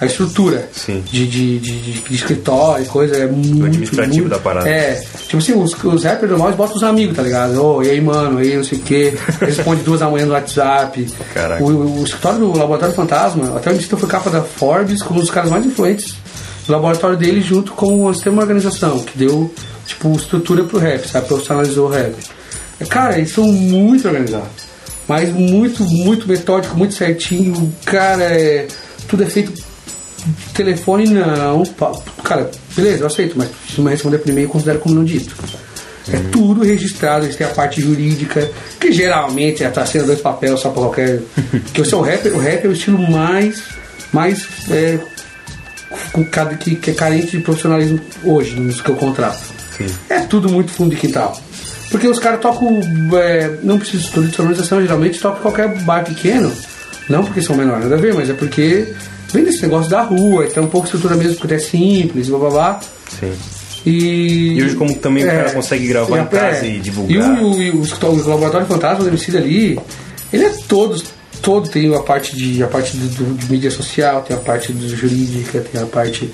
[0.00, 1.02] a estrutura Sim.
[1.10, 3.16] de, de, de, de- escritório e coisa.
[3.16, 3.64] É muito.
[3.66, 4.68] administrativo muito- da parada.
[4.68, 7.62] É, tipo assim, os, os rappers normais botam os amigos, tá ligado?
[7.62, 9.14] Ô, e aí, mano, e aí, não sei o quê.
[9.40, 11.06] Responde duas da manhã no WhatsApp.
[11.32, 11.62] Caraca.
[11.64, 15.22] O, o escritório do Laboratório Fantasma, até o Emicida foi capa da Forbes como um
[15.22, 16.14] dos caras mais influentes
[16.66, 19.54] do laboratório dele junto com o sistema organização, que deu,
[19.86, 21.28] tipo, estrutura pro rap, sabe?
[21.28, 22.14] Profissionalizou o rap.
[22.88, 24.66] Cara, eles são muito organizados.
[25.08, 27.72] Mas muito, muito metódico, muito certinho.
[27.84, 28.66] Cara, é,
[29.08, 29.52] tudo é feito
[30.52, 31.62] telefone não.
[32.22, 35.34] Cara, beleza, eu aceito, mas se não responder por e-mail, eu considero como não dito.
[36.12, 38.48] É tudo registrado, eles têm a parte jurídica,
[38.80, 41.20] que geralmente é tá sendo dois papéis só pra qualquer.
[41.72, 43.62] que o seu rap, o rap é o estilo mais.
[44.12, 44.46] mais.
[44.70, 44.98] É,
[46.60, 49.42] que, que é carente de profissionalismo hoje, nos que eu contrato.
[49.76, 49.86] Sim.
[50.08, 51.40] É tudo muito fundo de quintal.
[51.96, 52.78] Porque os caras tocam.
[53.18, 56.52] é, não precisa de estudo de sonorização, geralmente tocam qualquer bar pequeno.
[57.08, 58.92] Não porque são menores, nada a ver, mas é porque
[59.32, 62.50] vem desse negócio da rua, então um pouco estrutura mesmo, porque é simples, blá blá
[62.50, 62.80] blá.
[63.18, 63.32] Sim.
[63.86, 67.16] E, E hoje como também o cara consegue gravar em casa e divulgar.
[67.40, 69.80] E o, e o, os- o Laboratório Fantasma do MC ali,
[70.32, 71.02] ele é todo,
[71.40, 74.72] todo tem a parte de a parte do, do- de mídia social, tem a parte
[74.72, 76.30] do jurídica, tem a parte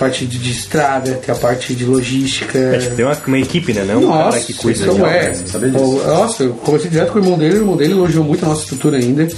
[0.00, 2.58] parte de, de estrada, tem a parte de logística.
[2.58, 3.84] É, tipo, tem uma, uma equipe, né?
[3.84, 5.30] Não um Nossa, cara que cuida isso de é.
[5.30, 5.58] disso.
[6.06, 8.62] Nossa, eu conversei direto com o irmão dele, o irmão dele elogiou muito a nossa
[8.62, 9.28] estrutura ainda.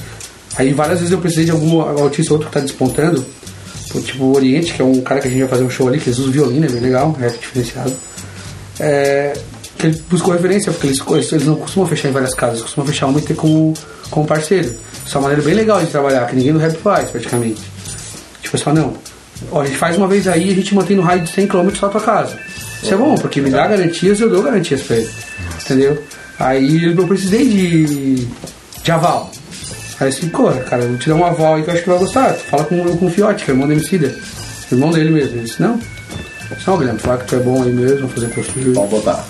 [0.57, 3.25] Aí várias vezes eu precisei de algum artista outro que tá despontando.
[4.05, 5.99] Tipo o Oriente, que é um cara que a gente vai fazer um show ali,
[5.99, 7.93] que eles usam violino, é bem legal, rap diferenciado.
[8.81, 9.35] É,
[9.77, 11.01] que ele buscou referência, porque eles,
[11.33, 13.75] eles, não costumam fechar em várias casas, costumam fechar uma e ter como,
[14.11, 14.75] como parceiro.
[15.05, 17.61] Isso é uma maneira bem legal de trabalhar, que ninguém no rap faz, praticamente.
[18.41, 18.95] Tipo, só não.
[19.51, 21.69] Ó, a gente faz uma vez aí, a gente mantém no raio de 100 km
[21.75, 22.37] só a tua casa.
[22.83, 25.11] Isso é bom, porque me dá garantias eu dou garantias pra ele.
[25.65, 26.03] Entendeu?
[26.39, 28.27] Aí eu precisei de,
[28.83, 29.31] de aval.
[30.01, 31.89] Aí assim, porra, cara, eu vou te dar um aval aí que eu acho que
[31.91, 32.33] vai gostar.
[32.33, 34.15] Tu fala com, com o Fiote, que é o irmão do Emicida.
[34.71, 35.37] Irmão dele mesmo.
[35.37, 35.79] Ele disse, não.
[36.67, 38.27] Não, Guilherme, fala que tu é bom aí mesmo, fazer.
[38.75, 39.25] Vamos voltar.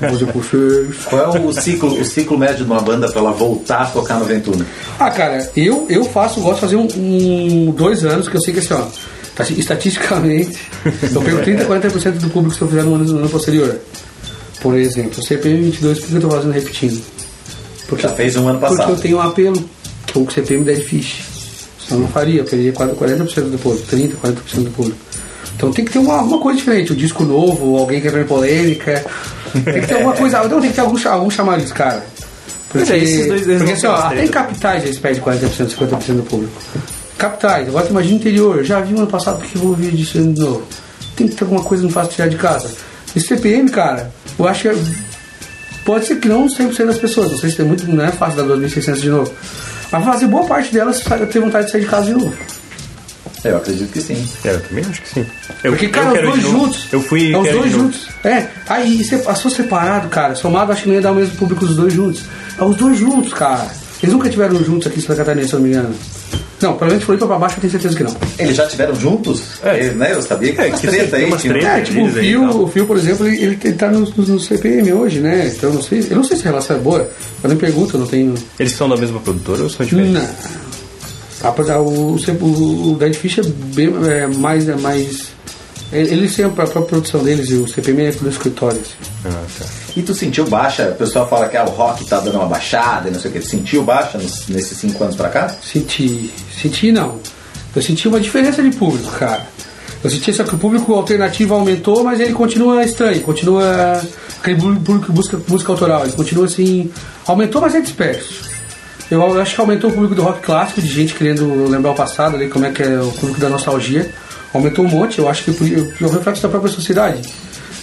[0.00, 0.96] Vamos fazer vocês.
[1.10, 4.18] Qual é o ciclo, o ciclo médio de uma banda pra ela voltar a tocar
[4.18, 4.64] no Ventuna?
[4.98, 8.54] Ah, cara, eu, eu faço, gosto de fazer um, um- dois anos, que eu sei
[8.54, 8.84] que assim, ó,
[9.58, 10.58] estatisticamente,
[11.12, 13.76] eu pego 30, 40% do público se eu fizer no ano, no ano posterior.
[14.60, 17.02] Por exemplo, o CPM 22, por que eu tô fazendo repetindo?
[17.88, 18.92] Porque, Já fez um ano Porque passado.
[18.92, 19.68] eu tenho um apelo,
[20.06, 21.22] que o CPM Dead Fish.
[21.84, 24.98] Senão eu não faria, eu perderia quase 40% do público, 30, 40% do público.
[25.56, 29.04] Então tem que ter uma, uma coisa diferente, um disco novo, alguém quebrando polêmica.
[29.52, 32.04] Tem que ter alguma coisa, não tem que ter algum, algum chamariz, cara.
[32.70, 36.16] Porque, é, esses dois- eles porque assim, ó, até em capitais eles pedem 40%, 50%
[36.16, 36.52] do público.
[37.18, 40.66] Capitais, agora imagina interior, já vi ano passado porque vou ouvir disso de novo.
[41.14, 42.70] Tem que ter alguma coisa que não faça tirar de casa.
[43.14, 44.76] Esse CPM, cara, eu acho que é-
[45.84, 48.36] pode ser que não 100% das pessoas, não sei se tem muito, não é fácil
[48.36, 49.32] dar 2.600 de novo.
[49.90, 51.00] Mas fazer boa parte delas
[51.30, 52.34] ter vontade de sair de casa de novo.
[53.44, 54.26] Eu acredito que sim.
[54.44, 55.26] É, eu também acho que sim.
[55.64, 56.86] Eu, Porque, cara, eu os dois juntos.
[56.92, 57.32] Eu fui.
[57.32, 58.08] É os dois juntos.
[58.24, 58.46] É.
[58.68, 60.34] Aí, se passou separado, cara.
[60.36, 62.22] Somado, acho que não ia dar o mesmo público dos dois juntos.
[62.58, 63.66] É os dois juntos, cara.
[64.02, 65.94] Eles nunca tiveram juntos aqui em Santa Catarina, se eu não me engano.
[66.60, 68.16] Não, pelo menos Floripa pra baixo eu tenho certeza que não.
[68.38, 69.42] Eles já tiveram juntos?
[69.64, 69.90] É.
[69.90, 70.12] Né?
[70.12, 71.24] Eu sabia que É, que treta aí.
[71.24, 71.68] umas tinha- treta.
[71.68, 72.62] É, tipo, o aí, Fio, tal.
[72.62, 75.52] o Fio, por exemplo, ele, ele, ele tá no, no, no CPM hoje, né?
[75.54, 76.06] Então eu não sei.
[76.08, 77.10] Eu não sei se a relação é boa.
[77.42, 78.34] Eu nem pergunto, eu não tenho.
[78.60, 80.14] Eles são da mesma produtora ou são diferentes?
[80.14, 80.28] Não.
[81.42, 83.42] Apesar, o, o, o Dead Fish é
[83.74, 84.68] bem é, mais.
[84.68, 85.32] É mais
[85.92, 88.80] eles têm a própria produção deles e o CPM é pelo escritório.
[88.80, 89.12] Assim.
[89.26, 89.64] Ah, tá.
[89.94, 90.90] E tu sentiu baixa?
[90.90, 93.34] O pessoal fala que ah, o rock tá dando uma baixada e não sei o
[93.34, 93.42] que.
[93.42, 95.48] Sentiu baixa nesses cinco anos pra cá?
[95.48, 96.32] Senti.
[96.60, 97.18] Senti não.
[97.74, 99.46] Eu senti uma diferença de público, cara.
[100.02, 104.02] Eu senti só que o público alternativo aumentou, mas ele continua estranho, continua.
[104.40, 106.90] Aquele público que busca música autoral, ele continua assim.
[107.26, 108.50] Aumentou, mas é disperso.
[109.10, 112.34] Eu acho que aumentou o público do rock clássico, de gente querendo lembrar o passado,
[112.34, 114.10] ali, como é que é o público da nostalgia.
[114.54, 117.22] Aumentou um monte, eu acho que é o reflexo da própria sociedade.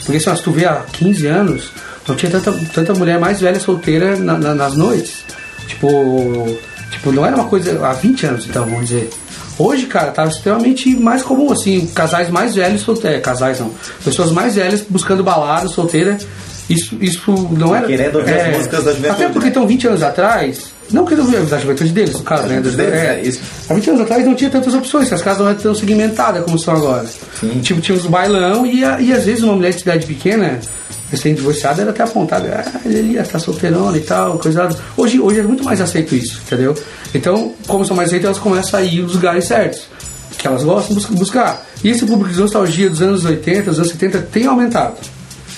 [0.05, 1.72] Porque se tu vê há 15 anos,
[2.10, 5.24] não tinha tanta, tanta mulher mais velha solteira na- na- nas noites.
[5.68, 6.57] Tipo,
[6.91, 7.86] tipo, não era uma coisa.
[7.86, 9.10] Há 20 anos, então, vamos dizer.
[9.57, 13.22] Hoje, cara, tá extremamente mais comum, assim, casais mais velhos solteiros.
[13.22, 13.72] Casais não.
[14.03, 16.18] Pessoas mais velhas buscando balada, solteira.
[16.70, 17.86] Isso, isso não era.
[17.88, 19.47] Querendo ouvir as músicas da juventude, Até porque né?
[19.47, 20.72] estão 20 anos atrás.
[20.91, 22.62] Não querendo ouvir da juventude deles, no caso, né?
[22.62, 23.39] das- deles, é isso.
[23.70, 26.57] Há 20 anos atrás não tinha tantas opções, as casas não eram tão segmentadas como
[26.57, 27.05] são agora.
[27.39, 27.60] Sim.
[27.62, 30.60] Tipo, tinha os bailão e, e às vezes uma mulher de cidade pequena,
[31.12, 34.70] recém-divorciada, era até apontada, ah, ele está solteirona e tal, coisa.
[34.95, 36.76] Hoje, hoje é muito mais aceito isso, entendeu?
[37.14, 39.82] Então, como são mais aceitas, elas começam a ir nos lugares certos,
[40.38, 41.66] que elas gostam de bus- buscar.
[41.84, 44.95] E esse público de nostalgia dos anos 80, dos anos 70 tem aumentado.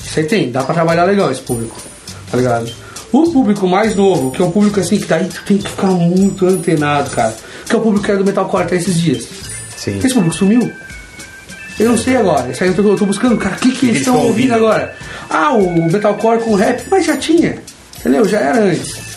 [0.06, 1.76] Isso aí tem, dá pra trabalhar legal esse público,
[2.30, 2.70] tá ligado?
[3.12, 5.88] O público mais novo, que é um público assim que daí tu tem que ficar
[5.88, 7.36] muito antenado, cara.
[7.68, 9.28] Que é o público que era do metalcore até esses dias.
[9.76, 9.97] Sim.
[10.02, 10.72] Esse público sumiu.
[11.82, 12.52] Eu não sei agora.
[12.52, 14.54] Isso aí eu tô, eu tô buscando, cara, o que, que eles estão ouvindo ouvindo?
[14.54, 14.96] agora?
[15.30, 17.58] Ah, o metalcore com rap, mas já tinha.
[18.00, 18.28] Entendeu?
[18.28, 19.12] Já era antes.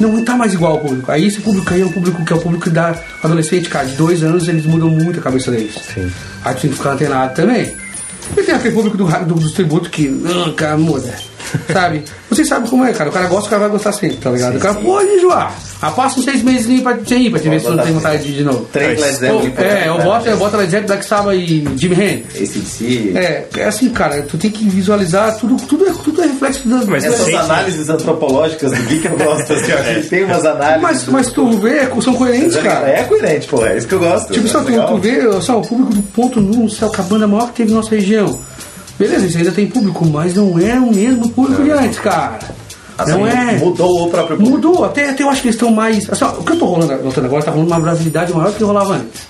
[0.00, 1.10] Não tá mais igual ao público.
[1.10, 3.96] Aí esse público aí é um público que é o público da adolescente, cara, de
[3.96, 5.74] dois anos eles mudam muito a cabeça deles.
[5.94, 6.10] Sim.
[6.44, 7.76] Aí tu tem que ficar antenado também.
[8.36, 11.12] E tem aquele público do, do, dos tributos que, ah, cara, muda.
[11.72, 12.04] Sabe?
[12.28, 13.10] Vocês sabem como é, cara.
[13.10, 14.52] O cara gosta, o cara vai gostar sempre, tá ligado?
[14.52, 14.82] Sim, o cara sim.
[14.82, 15.54] pode enjoar.
[15.80, 17.84] Ah, passa uns seis meses nem pra, sem ir pra te ver se tu não
[17.84, 18.68] tem vontade de ir de novo.
[18.72, 19.54] Três Led Zeppelin.
[19.58, 22.40] É, eu boto, eu boto Led Zeppelin, Black Sabbath e Jimmy Hendrix.
[22.40, 23.12] Esse si.
[23.16, 26.84] É, é assim, cara, tu tem que visualizar tudo, tudo é, tudo é reflexo das.
[26.86, 30.82] Mas Essas análises antropológicas do que, que eu gosto, assim, ó, que tem umas análises.
[30.82, 32.88] mas, mas tu vê, são coerentes, cara.
[32.88, 34.32] É coerente, pô, é isso que eu gosto.
[34.32, 37.00] Tipo, é só tu, tu vê só, o público do ponto nu, no céu, que
[37.00, 38.38] a banda maior que teve na nossa região.
[38.98, 42.40] Beleza, isso ainda tem público, mas não é o mesmo público de antes, cara.
[42.98, 43.56] Assim, não é.
[43.58, 44.56] Mudou o próprio público.
[44.56, 46.10] Mudou, até, até eu acho que eles estão mais.
[46.10, 48.56] Assim, ó, o que eu tô rolando, notando agora tá rolando uma brasilidade maior do
[48.56, 49.28] que rolava antes.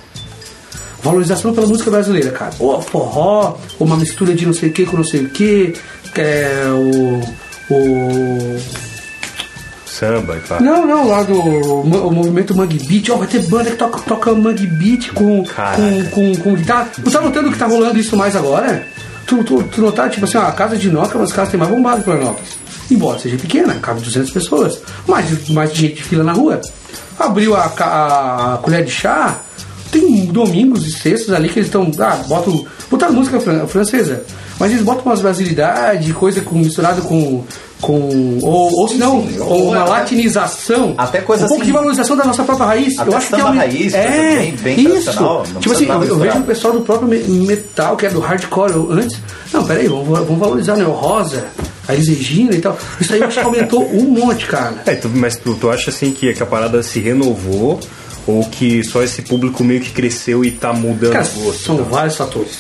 [1.03, 2.53] Valorização pela música brasileira, cara.
[2.59, 5.75] Ou forró, ou uma mistura de não sei o que com não sei o que.
[6.17, 7.75] É, o.
[7.75, 8.59] O.
[9.85, 10.61] Samba e pá.
[10.61, 14.33] Não, não, lá do o movimento Mangue Beat, ó, vai ter banda que toca, toca
[14.33, 15.77] Mangue Beat com, Caraca.
[15.77, 16.89] com, com, com guitarra.
[16.95, 18.87] Tu tá notando que tá rolando isso mais agora?
[19.29, 21.51] Tu, tu, tu notar, tipo assim, ó, a casa de Noca é uma das casas
[21.51, 22.59] tem mais bombado em Florianópolis.
[22.91, 26.61] Embora seja pequena, cabe 200 pessoas, mas mais gente de fila na rua.
[27.19, 29.39] Abriu a, ca- a colher de chá,
[29.93, 31.91] tem domingos e sextas ali que eles estão.
[31.99, 34.25] Ah, botam, botaram música fran- francesa.
[34.59, 37.45] Mas eles botam umas brasilidades, coisa com, misturado com.
[37.81, 40.95] Com ou, ou se não, sim, ou uma até- latinização.
[40.99, 42.99] até coisa Um pouco assim- de valorização da nossa própria raiz.
[42.99, 45.11] Até eu acho que é uma- raiz, é, bem- bem isso.
[45.61, 48.73] Tipo assim, eu, eu vejo o pessoal do próprio me- metal, que é do hardcore,
[48.73, 49.19] eu, antes.
[49.53, 50.85] Não, peraí, vamos, vamos valorizar, né?
[50.85, 51.47] O Rosa,
[51.87, 52.77] a Elis Regina e tal.
[53.01, 54.75] Isso aí eu acho que aumentou um monte, cara.
[54.85, 57.79] É, tu- mas tu, tu acha assim que, que a parada se renovou
[58.27, 61.63] ou que só esse público meio que cresceu e tá mudando Cara, o gosto?
[61.65, 62.59] são vários fatores.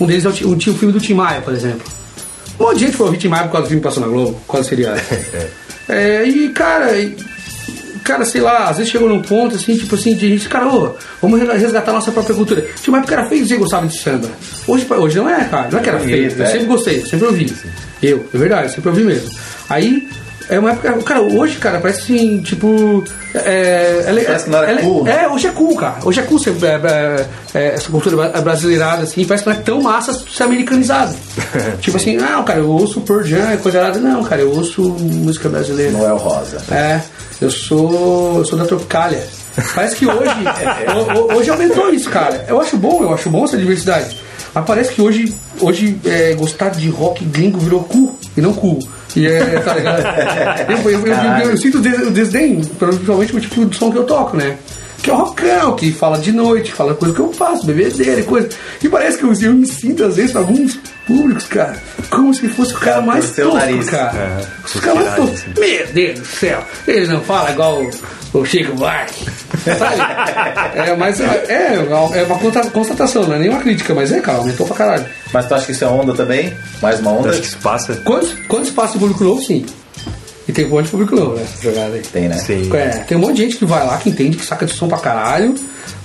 [0.00, 1.82] Um deles é o, o, o filme do Tim Maia, por exemplo.
[2.60, 4.40] Monte de gente foi ouvir Tim Maia por causa do filme que passou na Globo,
[4.52, 5.00] do seriado.
[5.88, 7.16] é, e, cara, e-
[8.04, 10.94] cara, sei lá, às vezes chegou num ponto assim, tipo assim, de gente, cara, ô,
[11.22, 12.66] vamos re- resgatar nossa própria cultura.
[12.82, 14.28] Tim Maia, porque era feio dizer que gostava de samba.
[14.66, 16.32] Hoje, hoje não é, cara, não é que era feio.
[16.36, 16.46] Eu é.
[16.46, 17.52] sempre gostei, sempre ouvi.
[18.02, 19.30] Eu, é verdade, sempre ouvi mesmo.
[19.68, 20.08] Aí.
[20.50, 20.92] É uma época.
[21.04, 23.04] Cara, hoje, cara, parece assim, tipo.
[23.34, 25.22] É, é, Parece que não era é, cool, né?
[25.24, 25.94] é, hoje é cool, cara.
[26.04, 29.56] Hoje é cool ser, é, é, é, essa cultura bra- brasileirada, assim, parece que não
[29.56, 31.14] é tão massa ser americanizado.
[31.80, 33.98] tipo assim, não, cara, eu ouço Pearl Jam, coisa nada.
[34.00, 35.92] Não, cara, eu ouço música brasileira.
[35.92, 36.58] Noel Rosa.
[36.74, 37.00] É,
[37.40, 39.22] eu sou, eu sou da Tropicália.
[39.74, 40.30] Parece que hoje,
[40.96, 42.44] ho- ho- hoje aumentou isso, cara.
[42.48, 44.16] Eu acho bom, eu acho bom essa diversidade.
[44.52, 48.80] Mas parece que hoje, hoje é, gostar de rock gringo virou cool e não cool.
[49.16, 50.02] E é, tá ligado?
[50.70, 53.98] Eu, eu, eu, eu- sinto o des- o desdém, principalmente o tipo de som que
[53.98, 54.56] eu toco, né?
[55.02, 58.24] Que é o rockão, que fala de noite, fala coisa que eu faço, bebedeira e
[58.24, 58.48] coisa.
[58.82, 60.78] E parece que eu, eu me sinto, às vezes, alguns
[61.16, 61.74] públicos, cara,
[62.08, 64.16] como se fosse o cara mais tosco, cara.
[64.16, 65.44] É, Os caras mais toscos.
[65.58, 69.24] Meu Deus do céu, ele não fala igual o, o Chico Buarque.
[69.64, 70.80] Sabe?
[70.90, 74.66] É, mas é, é uma conta- constatação, não é nenhuma crítica, mas é, cara, aumentou
[74.66, 75.04] pra caralho.
[75.32, 76.54] Mas tu acha que isso é onda também?
[76.80, 77.30] Mais uma onda?
[77.30, 77.94] acha que isso passa?
[78.04, 79.66] Quantos, quantos espaços de público novo, sim.
[80.48, 82.02] E tem um monte de público novo nessa jogada aí.
[82.02, 82.36] Tem, né?
[82.38, 82.70] Sim.
[82.74, 84.88] É, tem um monte de gente que vai lá, que entende, que saca de som
[84.88, 85.54] pra caralho,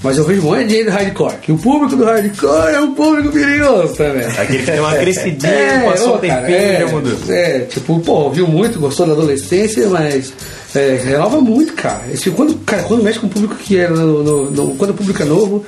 [0.04, 2.80] mas eu vejo um monte de gente do hardcore, que o público do hardcore é
[2.80, 4.26] um público perigoso também.
[4.26, 7.18] Aquele que tem uma crescidinha, passou ô, um tempinho é, já mudou.
[7.36, 10.32] É, tipo, pô, ouviu muito, gostou da adolescência, mas
[10.76, 12.04] é, renova muito, cara.
[12.14, 14.94] Esse, quando, cara, quando mexe com o público que é no, no- no- quando o
[14.94, 15.66] público é novo,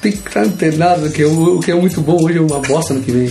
[0.00, 2.60] tem que estar antenado, que é o, o que é muito bom hoje é uma
[2.60, 3.30] bosta no que vem.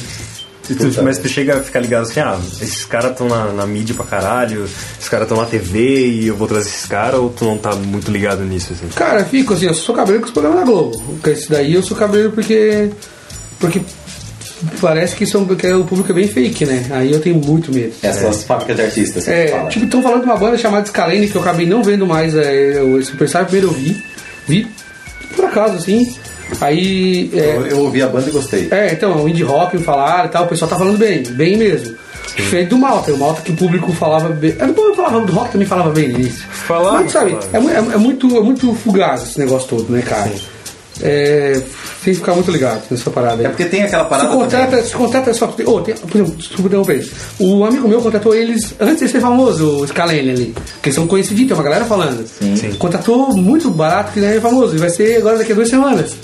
[0.70, 3.66] E tu- mas tu chega a ficar ligado assim, ah, esses caras estão na, na
[3.66, 4.66] mídia pra caralho,
[4.98, 7.76] esses caras estão na TV e eu vou trazer esses caras, ou tu não tá
[7.76, 8.88] muito ligado nisso, assim?
[8.96, 10.98] Cara, fico assim, eu sou cabreiro com os programas da Globo.
[11.22, 12.90] Com esse daí eu sou cabreiro porque.
[13.60, 13.82] Porque
[14.82, 16.86] parece que, são, que o público é bem fake, né?
[16.92, 17.94] Aí eu tenho muito medo.
[18.02, 19.28] Essas são as fábricas de artistas.
[19.28, 19.70] É, fala.
[19.70, 22.36] tipo, estão falando de uma banda chamada Scalene que eu acabei não vendo mais.
[22.36, 24.04] É, o Superstar primeiro eu vi.
[24.48, 24.68] Vi
[25.36, 26.14] por acaso, assim.
[26.62, 27.30] Aí.
[27.34, 28.68] É, eu, eu ouvi a banda e gostei.
[28.72, 31.96] é, então, o indie rock falaram e tal, o pessoal tá falando bem, bem mesmo.
[32.36, 34.52] Diferente do Malta, o Malta que o público falava bem.
[34.58, 36.44] É, público falava do rock também falava bem início.
[36.50, 40.32] Falava, Mas sabe, é, é- é muito, é muito fugaz esse negócio todo, né, cara?
[41.02, 41.54] É,
[42.04, 43.46] tem que ficar muito ligado nessa parada aí.
[43.46, 44.30] É porque tem aquela Se parada.
[44.30, 44.86] contrata, também.
[44.86, 45.54] se contrata só.
[45.66, 47.10] Oh, tem, por exemplo, desculpa interromper.
[47.40, 50.46] O amigo meu contratou eles antes de ser famoso, o Scalene ali.
[50.74, 52.26] Porque eles são conhecidinhos, tem uma galera falando.
[52.28, 52.74] Sim.
[52.78, 54.76] Contratou muito barato, que nem é famoso.
[54.76, 56.16] E vai ser agora daqui a duas semanas.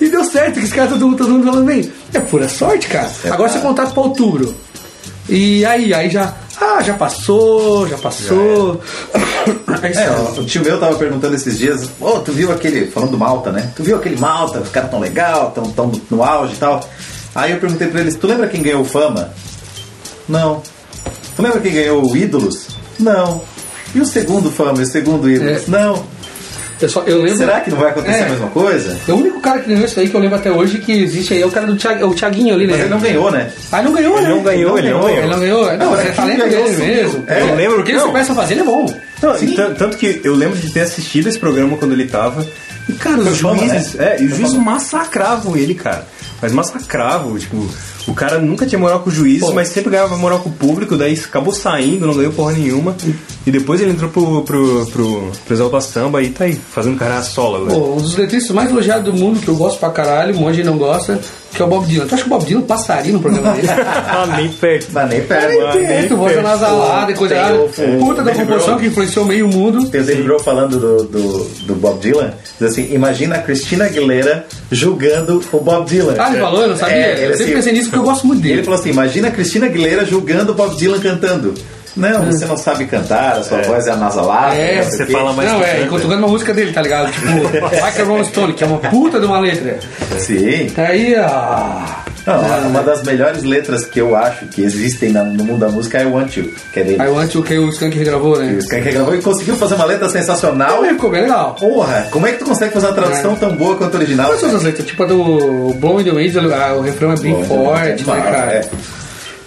[0.00, 1.92] E deu certo, que esse cara todo, todo mundo falando bem.
[2.12, 3.10] É pura sorte, cara.
[3.24, 3.60] É, agora cara.
[3.60, 4.54] você contrata pra outubro.
[5.28, 6.34] E aí, aí já.
[6.60, 8.80] Ah, já passou, já passou.
[9.82, 10.40] Aí É, só.
[10.40, 13.72] o tio meu tava perguntando esses dias, ô, tu viu aquele, falando do Malta, né?
[13.74, 16.86] Tu viu aquele Malta, os caras tão legal, tão, tão no, auge e tal.
[17.34, 19.32] Aí eu perguntei pra eles, tu lembra quem ganhou fama?
[20.28, 20.62] Não.
[21.34, 22.66] Tu lembra quem ganhou o Ídolos?
[22.98, 23.40] Não.
[23.94, 25.62] E o segundo fama e o segundo Ídolos?
[25.62, 25.70] É.
[25.70, 26.04] Não.
[26.80, 27.36] Eu, só, eu lembro.
[27.38, 28.26] Será que não vai acontecer É.
[28.26, 28.96] a mesma coisa?
[29.08, 31.42] O único cara que ganhou isso aí que eu lembro até hoje que existe aí
[31.42, 32.72] é o cara do Thiag, é o Thiaguinho ali, né?
[32.72, 33.50] Mas ele não ganhou, né?
[33.70, 34.28] Ah, não ganhou, Ele né?
[34.34, 35.18] não ganhou, ele não ganhou.
[35.18, 35.66] Ele não ganhou.
[35.66, 36.86] Não, Não, mas é é que talento ganhou, dele subiu.
[36.94, 37.24] mesmo.
[37.26, 38.08] É, eu lembro O que que eles não.
[38.08, 38.94] começam a fazer, ele é bom.
[39.22, 42.46] Não, tan- tanto que eu lembro de ter assistido esse programa quando ele tava.
[42.88, 43.94] E, cara, os Foi juízes.
[43.94, 44.16] né?
[44.16, 46.06] É, e os juízes massacravam ele, cara.
[46.42, 47.68] Mas massacravam, tipo,
[48.08, 49.52] o cara nunca tinha moral com o juiz, Pô.
[49.52, 52.96] mas sempre ganhava moral com o público, daí acabou saindo, não ganhou porra nenhuma.
[53.46, 57.56] E depois ele entrou pro, pro, pro, pro Exalta Samba e tá aí, fazendo solo
[57.56, 57.74] agora.
[57.74, 60.62] Pô, um dos letristas mais elogiados do mundo, que eu gosto pra caralho, um monte
[60.62, 61.20] não gosta,
[61.52, 62.06] que é o Bob Dylan.
[62.06, 63.68] Tu acha que o Bob Dylan passaria no programa dele?
[63.70, 64.86] Ah, nem perto.
[64.92, 65.60] Mas nem perto.
[65.60, 66.46] Ah, nem tu voz perto.
[66.46, 67.34] anasalada e coisa
[67.74, 69.88] Tem Puta da composição que influenciou meio mundo.
[69.88, 73.86] Tem o Dave Grohl falando do, do, do Bob Dylan, diz assim, imagina a Cristina
[73.86, 76.14] Aguilera julgando o Bob Dylan.
[76.18, 76.94] Ah, ele falou, eu não sabia.
[76.96, 78.64] É, ele eu sempre assim, pensei nisso porque eu gosto muito Ele dele.
[78.64, 81.54] falou assim, imagina a Cristina Aguilera julgando o Bob Dylan cantando.
[81.96, 84.54] Não, você não sabe cantar, a sua voz é anasalada.
[84.54, 85.12] É, você o quê.
[85.12, 85.82] fala mais não, que é, canta.
[85.84, 87.10] enquanto tocando uma música dele, tá ligado?
[87.12, 87.26] Tipo,
[87.80, 89.78] Like a Rolling Stone, que é uma puta de uma letra.
[90.18, 90.70] Sim.
[90.76, 92.04] Aí, ah.
[92.26, 95.98] Não, uma das melhores letras que eu acho que existem na- no mundo da música
[95.98, 97.02] é I Want You, que é dele.
[97.02, 98.52] I Want You, que o Skank regravou, né?
[98.52, 100.82] O Skank gravou e conseguiu fazer uma letra sensacional.
[100.82, 101.54] Não, ficou bem legal.
[101.58, 103.36] Porra, como é que tu consegue fazer uma tradução É.
[103.36, 104.26] tão boa quanto a original?
[104.28, 104.86] Quais são as letras?
[104.86, 108.20] Tipo a do Blow in the Wind, ah, o refrão é bem Bom, forte, né,
[108.20, 108.52] cara?
[108.52, 108.64] é.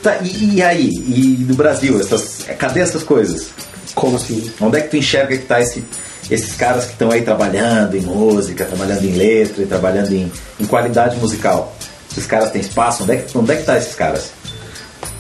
[0.03, 0.89] Tá, e, e aí?
[0.89, 1.97] E do Brasil?
[1.99, 3.47] Essas, cadê essas coisas?
[3.95, 4.51] Como assim?
[4.59, 5.83] Onde é que tu enxerga que tá esse,
[6.29, 11.15] esses caras que estão aí trabalhando em música, trabalhando em letra trabalhando em, em qualidade
[11.17, 11.73] musical?
[12.11, 13.03] Esses caras têm espaço?
[13.03, 14.31] Onde é que, onde é que tá esses caras?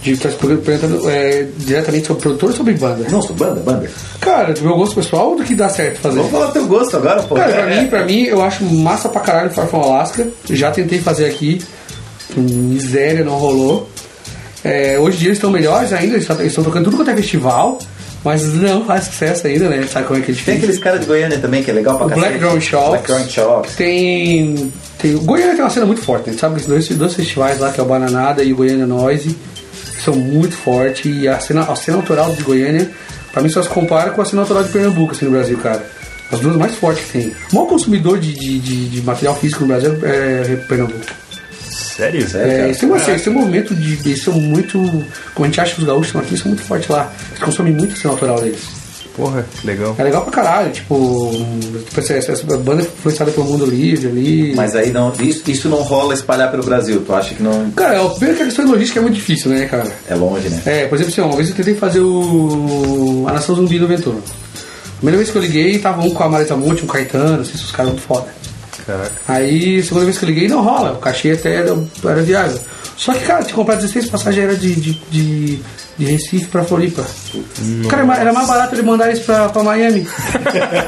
[0.01, 3.07] De, tá perguntando é, diretamente sobre produtor ou sobre banda?
[3.09, 3.89] Não, sou banda, banda.
[4.19, 6.17] Cara, do meu gosto pessoal ou do que dá certo fazer?
[6.17, 7.35] Vamos falar do teu gosto agora, pô.
[7.35, 10.27] Cara, pra mim, pra mim, eu acho massa pra caralho Far From Alaska.
[10.49, 11.61] Já tentei fazer aqui.
[12.35, 13.89] Miséria, não rolou.
[14.63, 17.77] É, hoje em dia eles estão melhores ainda, eles estão- tocando tudo quanto é festival,
[18.23, 19.85] mas não faz sucesso ainda, né?
[19.91, 20.53] Sabe como é que é Tem difícil?
[20.55, 22.27] aqueles caras de Goiânia também que é legal pra O cacete.
[22.29, 22.89] Black Ground Shocks.
[22.89, 23.75] Black Ground Shocks.
[23.75, 24.71] Tem.
[24.97, 26.37] tem Goiânia tem uma cena muito forte, né?
[26.37, 29.35] Sabe esses dois, dois festivais lá, que é o Bananada e o Goiânia Noise,
[30.03, 31.05] são muito fortes.
[31.05, 32.89] E a cena, a cena autoral de Goiânia,
[33.33, 35.85] pra mim, só se compara com a cena autoral de Pernambuco, assim, no Brasil, cara.
[36.31, 37.31] As duas mais fortes que tem.
[37.51, 41.01] O maior consumidor de, de, de, de material físico no Brasil é Pernambuco.
[41.95, 42.27] Sério?
[42.29, 42.73] Sério, É, cara?
[42.75, 43.93] têm uma, eles têm um movimento de.
[44.09, 44.77] Eles são muito.
[45.33, 47.11] Como a gente acha que os gaúchos estão aqui, são muito fortes lá.
[47.29, 48.61] Eles consomem muito a cena autoral deles.
[49.15, 49.95] Porra, que legal.
[49.99, 51.31] É legal pra caralho, tipo.
[51.85, 54.53] tipo essa, essa- essa banda é influenciada pelo mundo livre ali.
[54.55, 57.03] Mas aí não, isso, isso não rola espalhar pelo Brasil.
[57.05, 59.51] Tu acha que não Cara, o primeiro que a questão de logística é muito difícil,
[59.51, 59.85] né, cara?
[60.09, 60.61] é longe, né?
[60.65, 63.25] É, por exemplo, assim, uma vez eu tentei fazer o.
[63.27, 64.17] A Nação Zumbi no Ventura.
[64.17, 67.51] A primeira vez que eu liguei, tava um com a Marisa Monte, um Caetano, assim,
[67.53, 68.25] os caras muito foda.
[68.85, 69.11] Caraca.
[69.27, 72.59] Aí, segunda vez que eu liguei, não rola, o cachê até era, era viável.
[72.97, 75.59] Só que, cara, tinha que comprar 16 passagens era de, de, de,
[75.97, 77.03] de Recife pra Floripa.
[77.89, 80.05] Cara, era mais- era mais barato ele mandar isso pra, pra Miami.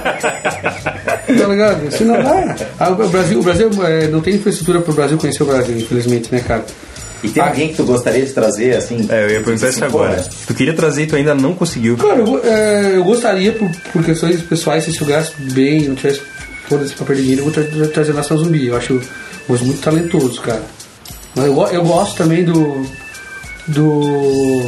[0.05, 1.87] tá ligado?
[1.87, 2.55] Isso não dá.
[2.79, 6.29] Ah, o Brasil, o Brasil é, não tem infraestrutura pro Brasil conhecer o Brasil, infelizmente,
[6.31, 6.65] né, cara?
[7.23, 7.47] E tem Ah.
[7.47, 9.07] alguém que tu gostaria de trazer, assim?
[9.09, 10.15] É, eu ia perguntar isso agora.
[10.17, 11.97] porra, Tu queria trazer e tu ainda não conseguiu.
[11.97, 16.21] Cara, eu, é, eu gostaria, por, por questões pessoais, se eu gasto bem, não tivesse
[16.69, 18.67] foda-se dinheiro, eu vou tra- trazer Nação Zumbi.
[18.67, 19.01] Eu acho o
[19.51, 20.63] moço muito talentoso, cara.
[21.35, 22.85] Mas eu, eu gosto também do.
[23.67, 24.61] do.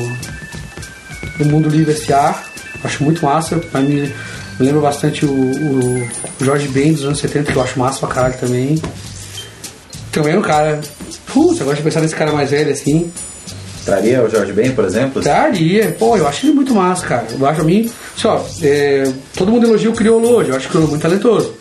[1.38, 2.36] do Mundo Livre S.A.
[2.84, 3.58] Acho muito massa.
[3.58, 4.12] Pra mim,
[4.60, 6.10] me lembra bastante o, o,
[6.42, 8.82] o Jorge Ben dos anos 70, que eu acho massa pra caralho também.
[10.12, 10.80] Também é um cara.
[11.28, 13.12] Putz, eu gosto de pensar nesse cara mais velho assim.
[13.86, 15.22] Traria o Jorge Ben, por exemplo?
[15.22, 17.26] Daria, pô, eu acho ele muito massa, cara.
[17.40, 20.70] Eu acho a mim, só, é, todo mundo elogia o Criolo hoje, eu acho o
[20.70, 21.54] Criolo muito talentoso.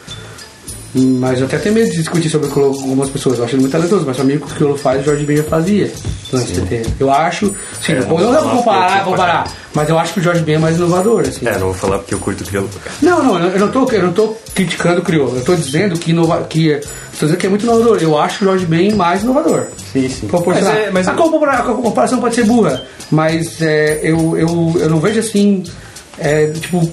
[0.96, 3.54] Mas eu até tenho medo de discutir sobre o Criolo com algumas pessoas, eu acho
[3.54, 5.42] ele muito talentoso, mas pra mim o que o Criolo faz, o Jorge Ben já
[5.44, 5.92] fazia.
[6.30, 6.90] 70.
[6.98, 10.22] Eu acho, sim, É, não, vamos não falar comparar, comparar, mas eu acho que o
[10.22, 11.46] Jorge Ben é mais inovador, assim.
[11.46, 12.90] É, não vou falar porque eu curto o cá.
[13.02, 16.10] Não, não, eu não tô, eu não tô criticando o Criolo, eu tô dizendo que,
[16.12, 17.98] inova, que estou dizendo que é muito inovador.
[18.00, 19.64] Eu acho o Jorge Ben mais inovador.
[19.92, 20.26] Sim, sim.
[20.26, 20.72] Proporcional.
[20.72, 24.88] Mas é- mas a, compara- a comparação pode ser burra, mas é, eu, eu, eu
[24.90, 25.62] não vejo assim.
[26.18, 26.88] É, tipo,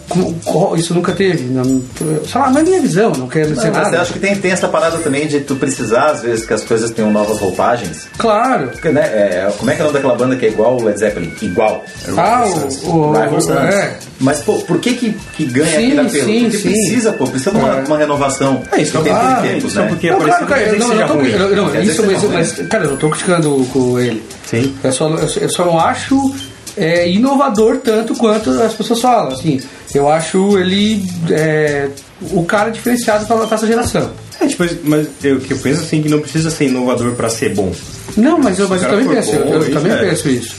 [0.77, 1.43] isso nunca teve.
[1.45, 3.95] Não, sei lá, não é minha visão, não quero dizer Não, mas nada.
[3.97, 6.63] eu acho que tem, tem essa parada também de tu precisar, às vezes, que as
[6.63, 8.07] coisas tenham novas roupagens.
[8.17, 8.67] Claro.
[8.69, 10.83] Porque, né, é, como é que é o nome daquela banda que é igual o
[10.83, 11.31] Led Zeppelin?
[11.41, 11.85] Igual.
[12.17, 13.55] Ah, o, o, Rival Sons.
[13.57, 13.97] é.
[14.19, 16.25] Mas, pô, por que que, que ganha Sim, aquele apelo?
[16.25, 16.69] sim, porque sim.
[16.69, 17.83] precisa, pô, precisa de uma, É.
[17.85, 18.61] uma renovação.
[18.71, 19.87] É isso, que tem ah, tempos, isso, né?
[19.87, 22.67] porque- Não, claro, cara, não quer não, não, tô, eu- não, dizer isso, mas, mas,
[22.67, 24.23] cara, eu não tô criticando com ele.
[24.45, 24.73] Sim.
[24.83, 26.33] Eu só, eu, só- eu só não acho
[26.77, 29.33] é, inovador tanto quanto as pessoas falam.
[29.33, 29.61] Assim,
[29.93, 31.89] eu acho ele é,
[32.31, 34.11] o cara diferenciado para essa geração.
[34.39, 37.53] É, tipo, mas eu, que eu penso assim que não precisa ser inovador pra ser
[37.53, 37.71] bom.
[38.17, 39.97] Não, mas eu, mas eu também penso, bom, eu, eu isso também é.
[39.97, 40.55] penso isso.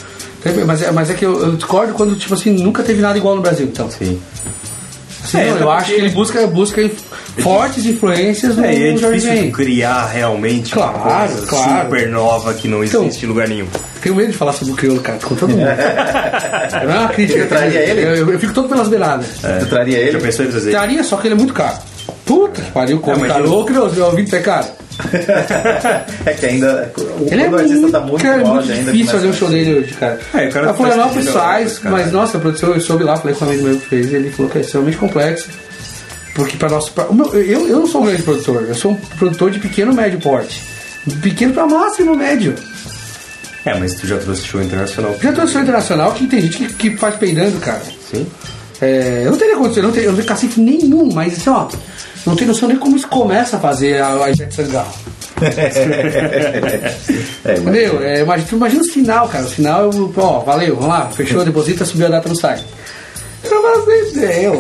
[0.66, 3.34] Mas é, mas é que eu, eu discordo quando, tipo assim, nunca teve nada igual
[3.34, 3.90] no Brasil, então.
[3.90, 4.20] Sim.
[5.24, 7.00] Assim, É, não, eu acho que ele busca, busca inf-
[7.38, 11.82] fortes influências no É, e é difícil criar realmente Claro, uma coisa claro.
[11.88, 13.66] super nova que não Então, existe em lugar nenhum.
[14.02, 15.62] Tenho medo de falar sobre o crioulo, cara, com todo mundo.
[15.64, 17.38] não é uma crítica.
[17.40, 18.02] Eu traria ele?
[18.02, 19.26] Eu, eu- eu fico todo pelas beiradas.
[19.60, 20.12] Tu traria ele?
[20.12, 20.70] Já pensou em trazer?
[20.70, 21.78] Traria, só que ele é muito caro.
[22.24, 24.66] Puta que pariu, como É, ele- Ô, crioulo, meu ouvido é caro.
[26.26, 26.92] é que ainda.
[26.96, 28.92] O, Ele é o artista muito, tá muito cara, é muito auge ainda.
[28.92, 30.20] difícil fazer um show dele hoje, cara.
[30.34, 31.96] É, o cara a Florianópolis faz cara.
[31.96, 34.30] mas nossa, a produção, eu soube lá, falei com um amigo meu que fez, ele
[34.30, 35.48] falou que é extremamente complexo.
[36.34, 36.92] Porque para nosso.
[36.92, 39.58] pra- o meu- eu, eu não sou um grande produtor, eu sou um produtor de
[39.58, 40.62] pequeno médio porte.
[41.22, 42.54] Pequeno para máximo médio.
[43.66, 45.14] É, mas tu já trouxe show internacional.
[45.22, 47.82] Já tô show internacional que tem gente que, que faz peidando, cara.
[48.10, 48.26] Sim.
[48.84, 51.48] É, eu não teria condição, eu não tenho, eu não tenho cacife nenhum, mas assim,
[51.48, 51.66] ó,
[52.26, 54.92] não tenho noção nem como isso começa a fazer a, a Ivete Sangalo.
[57.44, 59.44] É, é, imagina, imagina o sinal, cara.
[59.44, 62.64] O sinal, eu, ó, valeu, vamos lá, fechou, deposita, subiu a data no site.
[63.42, 64.52] Eu não faço ideia.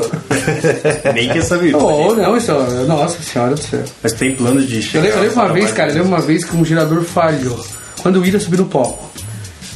[1.14, 1.74] Nem quer saber.
[1.74, 2.52] Oh, não, isso,
[2.86, 3.82] nossa senhora do céu.
[4.02, 6.44] Mas tem planos de Eu lembro, eu lembro uma vez, cara, eu lembro uma vez
[6.44, 7.64] que um gerador falhou.
[8.02, 9.10] Quando o Ira subiu no palco,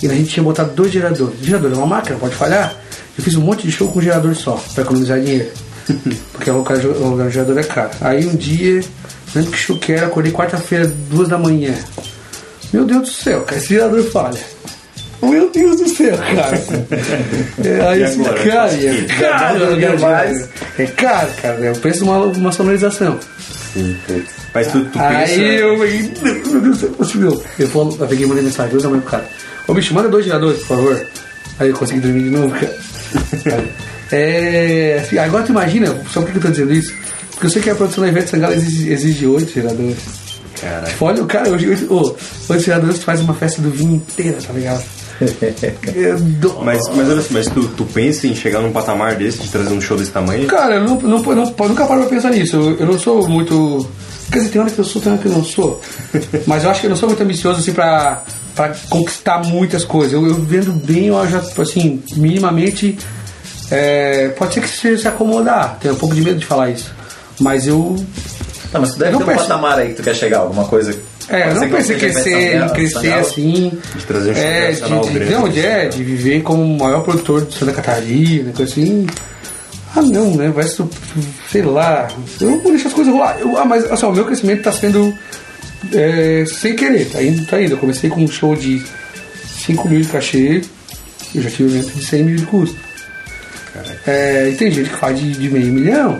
[0.02, 1.38] e a gente tinha botado dois geradores.
[1.40, 2.74] Gerador é uma máquina, pode falhar.
[3.18, 5.50] Eu fiz um monte de show com um gerador só, pra economizar dinheiro.
[6.32, 7.90] Porque o gerador é caro.
[8.00, 8.80] Aí um dia,
[9.34, 11.74] lembro que show que era, acordei quarta-feira, duas da manhã.
[12.72, 14.38] Meu Deus do céu, cara, esse gerador falha.
[15.20, 16.62] Meu Deus do céu, cara.
[17.64, 20.48] É, aí assim, cara, é caro, Não né?
[20.78, 21.64] É caro, cara.
[21.64, 23.18] É o preço de uma, uma sonorização.
[24.54, 25.08] Mas tu, tu pensa.
[25.08, 27.44] Aí eu peguei, meu Deus do céu, meu.
[27.58, 29.28] Eu, falo, eu peguei e mandei mensagem, duas da manhã pro cara.
[29.66, 31.06] Ô bicho, manda dois geradores, por favor.
[31.59, 32.78] Aí eu consegui dormir de novo, cara.
[34.10, 35.01] É.
[35.02, 36.94] Assim, agora tu imagina, só por que eu tô dizendo isso?
[37.32, 39.98] Porque eu sei que a produção da Ivete Sangalo exige, exige oito geradores.
[40.60, 40.86] Caralho.
[40.86, 42.14] Tipo, olha, o cara, hoje, ô,
[42.48, 44.82] oito geradores tu faz uma festa do vinho inteira, tá ligado?
[45.94, 46.18] Eu
[46.62, 49.72] Mas, mas olha assim, mas tu, tu pensa em chegar num patamar desse, de trazer
[49.72, 50.47] um show desse tamanho?
[50.47, 52.56] Cara, eu não, não, não, nunca paro pra pensar nisso.
[52.56, 53.89] Eu, eu não sou muito.
[54.30, 55.80] Quer dizer, tem hora que eu sou, tem hora que eu não sou.
[56.47, 58.22] Mas eu acho que eu não sou muito ambicioso assim pra,
[58.59, 60.12] pra conquistar muitas coisas.
[60.12, 62.98] Eu, eu vendo bem, eu já, tipo assim, minimamente.
[63.70, 65.78] é, pode ser que se, se acomodar.
[65.80, 66.93] Tenho um pouco de medo de falar isso.
[67.39, 67.94] Mas eu.
[68.72, 70.98] Não, mas tu deve Não ter um patamar aí que tu quer chegar, alguma coisa.
[71.28, 73.78] É, eu não que pensei seja crescer, em crescer assim.
[73.94, 75.32] De trazer um é, de, de, grande.
[75.32, 79.06] não, de, é, de viver como o maior produtor de Santa Catarina, coisa assim.
[79.94, 80.48] Ah, não, né?
[80.48, 80.85] Vai ser,
[81.51, 82.09] sei lá.
[82.40, 83.36] Eu vou deixar as coisas rolar.
[83.39, 85.14] Eu, ah, mas assim, o meu crescimento tá sendo
[85.94, 87.72] é, sem querer, tá indo, tá indo.
[87.74, 88.82] Eu comecei com um show de
[89.64, 90.62] 5 mil de cachê,
[91.34, 92.76] eu já tive um evento de 100 mil de custo.
[94.06, 96.18] É, e tem gente que faz de, de meio milhão.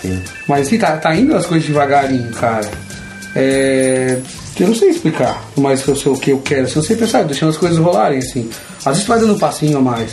[0.00, 0.22] Sim.
[0.48, 2.70] Mas assim, tá, tá indo as coisas devagarinho, cara.
[3.34, 4.18] É,
[4.58, 7.22] eu não sei explicar, mas eu sei o que eu quero, assim, eu sei pensar,
[7.24, 8.48] deixando as coisas rolarem, assim.
[8.78, 10.12] Às vezes vai dando um passinho a mais.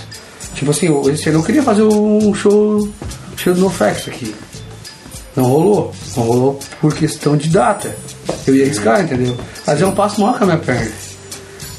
[0.56, 2.90] Tipo assim, eu- esse ano eu queria fazer um show
[3.38, 4.36] cheio do NoFX aqui.
[5.36, 5.94] Não rolou.
[6.18, 7.96] Não rolou por questão de data.
[8.48, 9.38] Eu ia arriscar, entendeu?
[9.66, 10.92] Mas é um passo maior com a minha perna.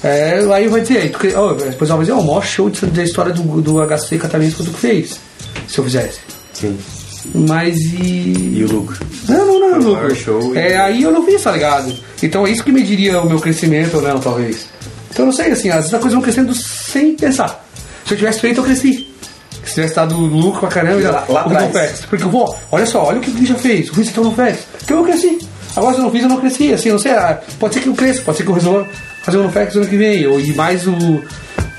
[0.03, 3.03] É, aí vai dizer, aí tu, ó, depois vai dizer, ó, o maior show da
[3.03, 5.19] história do, do HC catarinense que tu fez.
[5.67, 6.19] Se eu fizesse.
[6.53, 6.79] Sim.
[7.35, 8.53] Mas e.
[8.59, 8.99] E o lucro?
[9.29, 11.95] Não, não, não, Foi o maior show e- É, aí eu não fiz, tá ligado?
[12.23, 14.67] Então é isso que mediria o meu crescimento ou não, talvez.
[15.11, 17.65] Então eu não sei, assim, às vezes as coisas vão crescendo sem pensar.
[18.05, 19.09] Se eu tivesse feito, eu cresci.
[19.65, 21.73] Se tivesse dado lucro pra caramba, já, Lá- lá o atrás.
[21.73, 22.07] Fest.
[22.11, 23.89] Porque, pô, olha só, olha o que o Gui já fez.
[23.89, 24.59] O Rui então não fez.
[24.85, 25.39] Então eu cresci.
[25.77, 26.73] Agora se eu não fiz, eu não cresci.
[26.73, 28.89] Assim, não sei, ah, pode ser que eu cresça, pode ser que eu resolva
[29.23, 30.27] fazer um NoFX ano que vem.
[30.27, 31.23] Ou, e mais o.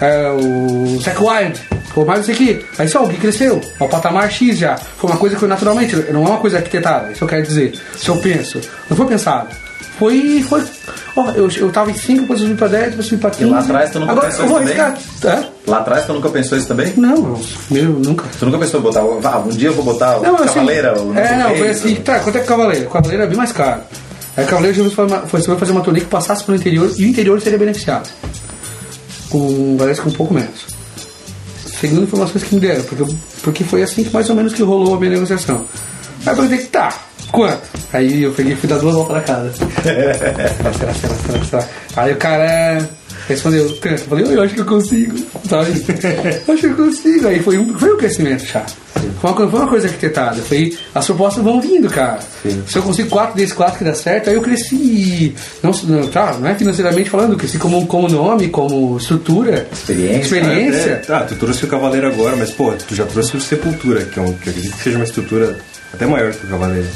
[0.01, 1.59] É, o Zack Wild.
[1.95, 2.65] Ou mais isso aqui.
[2.77, 3.61] Aí só, o Gui cresceu.
[3.79, 4.75] Ao patamar X já.
[4.75, 5.95] Foi uma coisa que foi naturalmente.
[6.11, 7.11] Não é uma coisa arquitetada.
[7.11, 7.79] Isso eu quero dizer.
[7.95, 8.59] Se eu penso.
[8.89, 9.47] Não foi pensado.
[9.97, 10.43] Foi.
[10.47, 10.63] foi
[11.15, 13.29] ó, eu, eu tava em 5, depois eu subi pra 10, depois eu subi pra
[13.31, 13.49] 15.
[13.51, 14.85] lá atrás tu nunca Agora pensou eu vou isso também?
[15.25, 15.45] Hã?
[15.67, 16.93] Lá atrás tu nunca pensou isso também?
[16.97, 18.25] Não, meu, nunca.
[18.39, 18.99] Tu nunca pensou em botar.
[19.23, 21.01] Ah, um dia eu vou botar Não, assim, Cavaleira?
[21.01, 22.85] o É, não, foi assim, tá, quanto é que Cavaleira?
[22.89, 23.81] Cavaleira é bem mais caro.
[24.37, 27.05] Aí Cavaleira já foi, uma- foi foi fazer uma turnê que passasse pelo interior e
[27.05, 28.09] o interior seria beneficiado.
[29.29, 30.65] Com parece que um pouco menos.
[31.79, 33.05] Segundo informações que me deram, porque,
[33.43, 35.65] porque foi assim que mais ou menos que rolou a minha negociação.
[36.25, 36.93] Aí eu perguntei, tá,
[37.35, 37.61] quanto?
[37.93, 39.51] Aí eu peguei e fui dar duas voltas na casa.
[39.53, 41.67] será, será, será, será, será?
[41.95, 42.89] Aí o cara
[43.27, 43.87] respondeu, tanto.
[44.03, 45.15] Eu falei, eu acho que eu consigo,
[45.49, 45.71] sabe?
[46.47, 47.27] Eu acho que eu consigo.
[47.27, 48.63] Aí foi um, foi um crescimento já.
[49.21, 50.41] Foi uma, coisa- foi uma coisa arquitetada.
[50.41, 52.19] Foi, as propostas vão vindo, cara.
[52.67, 55.33] Se eu consigo quatro desses quatro que dá certo, aí eu cresci.
[55.63, 59.67] Não, não, tá, não é financeiramente falando, eu cresci como, como nome, como estrutura.
[59.71, 60.21] Experiência.
[60.21, 60.89] Experiência.
[60.91, 64.19] É, tá, tu trouxe o Cavaleiro agora, mas pô, tu já trouxe o Sepultura, que,
[64.19, 65.55] é um, que eu acredito que seja uma estrutura
[65.93, 66.87] até maior que o Cavaleiro.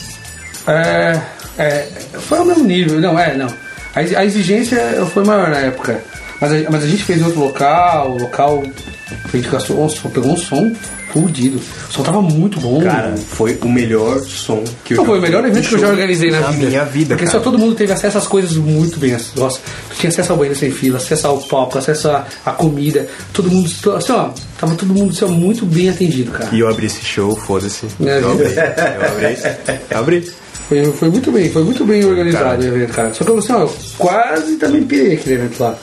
[0.70, 1.20] É,
[1.58, 1.88] é,
[2.20, 3.48] foi ao mesmo nível, não, é, não.
[3.96, 4.80] A, a exigência
[5.14, 6.00] foi maior na época.
[6.40, 8.64] Mas a, mas a gente fez em outro local, o local.
[9.12, 10.74] A gente gastou, um som, pegou um som
[11.12, 11.60] fudido.
[11.90, 12.82] O som tava muito bom.
[12.82, 15.80] Cara, foi o melhor som que eu Não, já foi o melhor evento que eu
[15.80, 16.68] já organizei na, na vida.
[16.68, 17.38] minha vida, Porque cara.
[17.38, 19.18] só todo mundo teve acesso às coisas muito bem.
[19.36, 19.60] Nossa,
[19.90, 23.08] tu tinha acesso ao banheiro sem fila, acesso ao palco, acesso à, à comida.
[23.34, 24.30] Todo mundo, assim, ó,
[24.60, 26.50] tava todo mundo assim, ó, muito bem atendido, cara.
[26.54, 27.88] E eu abri esse show, foda-se.
[28.06, 29.38] É, eu abri, eu abri.
[29.90, 30.32] Eu abri.
[30.70, 33.12] Foi, foi muito bem, foi muito bem organizado o evento, cara.
[33.12, 33.68] Só que eu assim, ó,
[33.98, 35.76] quase também pirei aquele evento lá.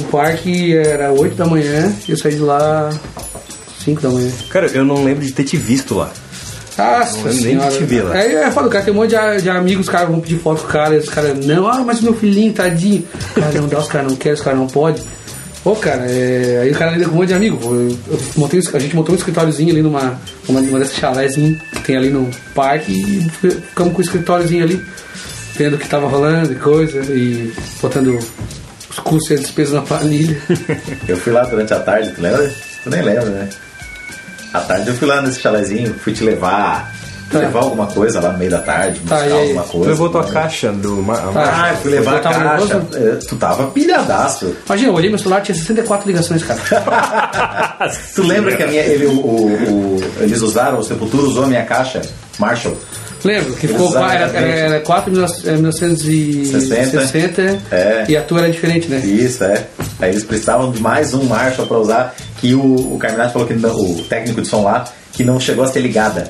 [0.00, 2.90] O parque era 8 da manhã e eu saí de lá
[3.84, 4.32] 5 da manhã.
[4.50, 6.10] Cara, eu não lembro de ter te visto lá.
[6.76, 8.18] Nossa lembro nem te ver lá.
[8.18, 8.84] É, é foda, cara.
[8.84, 10.98] Tem um monte de, de amigos, os caras vão pedir foto com o cara, e
[10.98, 13.04] os caras, não, ah, mas meu filhinho, tadinho.
[13.32, 15.04] Cara, não dá, os caras não querem, os caras não podem.
[15.64, 16.60] Ô, cara, é...
[16.62, 17.58] aí o cara lida com um monte de amigo.
[17.64, 21.82] Eu, eu montei, a gente montou um escritóriozinho ali numa uma, uma dessas chalézinhas que
[21.82, 24.84] tem ali no parque e ficamos com o escritóriozinho ali,
[25.56, 28.18] vendo o que tava rolando e coisa, e botando
[28.90, 30.36] os custos e as despesas na planilha.
[31.08, 32.52] Eu fui lá durante a tarde, tu lembra?
[32.82, 33.48] Tu nem lembra, né?
[34.52, 36.94] À tarde eu fui lá nesse chalezinho, fui te levar.
[37.38, 39.32] Levar alguma coisa lá no meio da tarde, buscar Tá, aí?
[39.32, 39.88] alguma coisa.
[39.90, 40.30] Levou tua né?
[40.32, 40.96] caixa do.
[41.02, 42.82] Ma- Ah, eu fui levar a caixa.
[42.94, 44.54] É, Tu tava pilhadaço.
[44.66, 46.60] Imagina, eu olhei meu celular, tinha 64 ligações, cara.
[48.14, 51.46] Tu lembra que a minha, ele, o, o- o- eles usaram, o Sepultura usou a
[51.46, 52.00] minha caixa
[52.38, 52.76] Marshall?
[53.24, 58.04] Lembro que ficou era, era, era 4 1960 É.
[58.08, 58.98] e a tua era diferente, né?
[58.98, 59.64] Isso, é.
[60.00, 63.54] Aí eles precisavam de mais um Marshall pra usar, que o, o Carminati falou que
[63.54, 66.28] não- o técnico de som lá, que não chegou a ser ligada.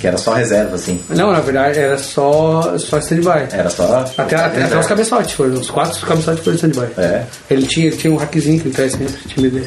[0.00, 0.98] Que era só reserva, assim.
[1.10, 3.48] Não, na verdade era só, só stand-by.
[3.52, 4.06] Era só.
[4.16, 6.88] Até, até, até os cabeçotes foram, os quatro cabeçotes foram stand-by.
[6.96, 7.24] É.
[7.50, 9.66] Ele tinha, ele tinha um hackzinho que ele traz sempre, tinha ideia.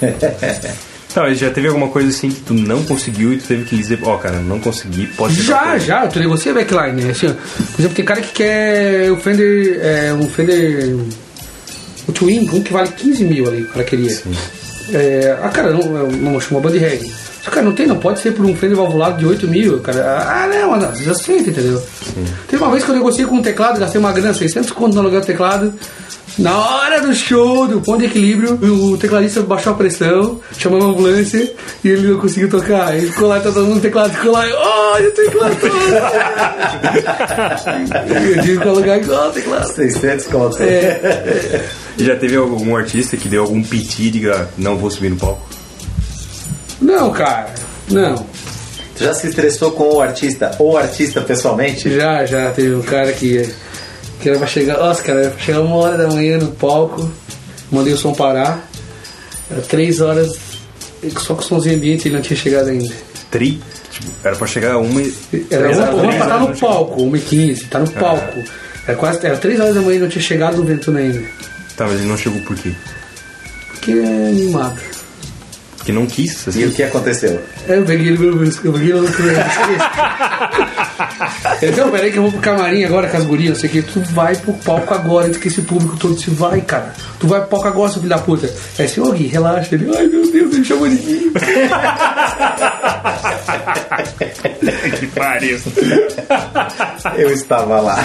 [1.16, 3.74] Tá, mas já teve alguma coisa assim que tu não conseguiu e tu teve que
[3.74, 7.10] dizer, ó, cara, não consegui, pode ser Já, já, tu negocia backline, né?
[7.10, 10.94] Assim, ó, por exemplo, tem cara que quer o Fender, é, um Fender,
[12.06, 14.14] o Twin, um que vale 15 mil ali, o cara queria.
[14.92, 17.10] É, ah, cara, não, não chama band reggae.
[17.46, 20.18] O cara não tem, não pode ser por um Fender valvulado de 8 mil, cara.
[20.20, 21.80] Ah, não, mano, às vezes aceita, entendeu?
[22.48, 25.00] Teve uma vez que eu negociei com um teclado, gastei uma grana, 600 conto no
[25.00, 25.72] aluguel do teclado.
[26.38, 30.90] Na hora do show, do ponto de equilíbrio, o tecladista baixou a pressão, chamou uma
[30.90, 31.50] ambulância
[31.82, 32.94] e ele não conseguiu tocar.
[32.94, 35.72] Ele ficou lá, tá todo mundo no teclado, ficou lá, olha o teclado todo.
[38.36, 39.72] eu tive que alugar igual o teclado.
[39.72, 40.62] 600 conto.
[40.62, 41.64] É,
[41.98, 45.16] E já teve algum artista que deu algum piti e diga, não vou subir no
[45.16, 45.45] palco?
[46.80, 47.54] Não, cara,
[47.90, 48.26] não.
[48.96, 51.94] Tu já se estressou com o artista ou artista pessoalmente?
[51.94, 53.48] Já, já teve um cara que,
[54.20, 54.78] que era pra chegar.
[54.78, 57.10] Nossa, cara, era pra chegar uma hora da manhã no palco,
[57.70, 58.66] mandei o som parar.
[59.50, 60.36] Era três horas,
[61.18, 62.92] só com o somzinho ambiente ele não tinha chegado ainda.
[63.30, 63.60] Tri?
[63.90, 65.14] Tipo, era pra chegar a uma e...
[65.50, 68.42] Era uma, uma pra estar horas, no palco, uma e quinze, tá no palco.
[68.86, 71.22] Era quase era três horas da manhã e não tinha chegado no Ventuna ainda.
[71.76, 72.72] Tá, mas ele não chegou por quê?
[73.70, 74.80] Porque é animado.
[75.86, 76.64] Porque não quis, E assim.
[76.66, 77.40] o que aconteceu?
[77.68, 79.06] Eu peguei ele pelo pescoço, eu peguei ele
[81.76, 83.82] não, peraí que eu vou pro camarim agora com as gurias, não sei o que.
[83.82, 86.94] Tu vai pro palco agora, antes que esse público todo se vai, cara.
[87.18, 88.52] Tu vai pro palco agora, seu filho da puta.
[88.78, 89.74] Aí assim, ô Gui, relaxa.
[89.74, 91.32] Ele, ai meu Deus, ele chamou de Gui.
[94.98, 95.58] que pariu.
[97.16, 97.98] Eu estava lá.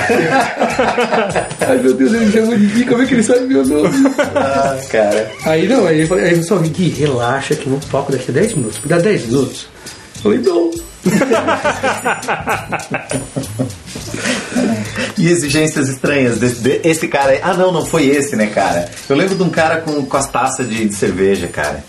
[1.67, 3.89] Ai meu Deus, ele chamou de Gui, como é que ele sabe meu nome?
[4.35, 5.31] ah, cara.
[5.45, 8.11] Aí não, aí ele falou, aí ele falou, Gui, relaxa que eu vou pro palco
[8.11, 8.79] daqui a 10 minutos.
[8.81, 9.67] Me dá 10 minutos.
[10.17, 10.90] Eu falei, não.
[15.17, 17.39] E exigências estranhas desse, de- esse cara aí.
[17.43, 18.89] Ah, não, não foi esse, né, cara?
[19.09, 21.83] Eu lembro de um cara com, com as taças de, de cerveja, cara.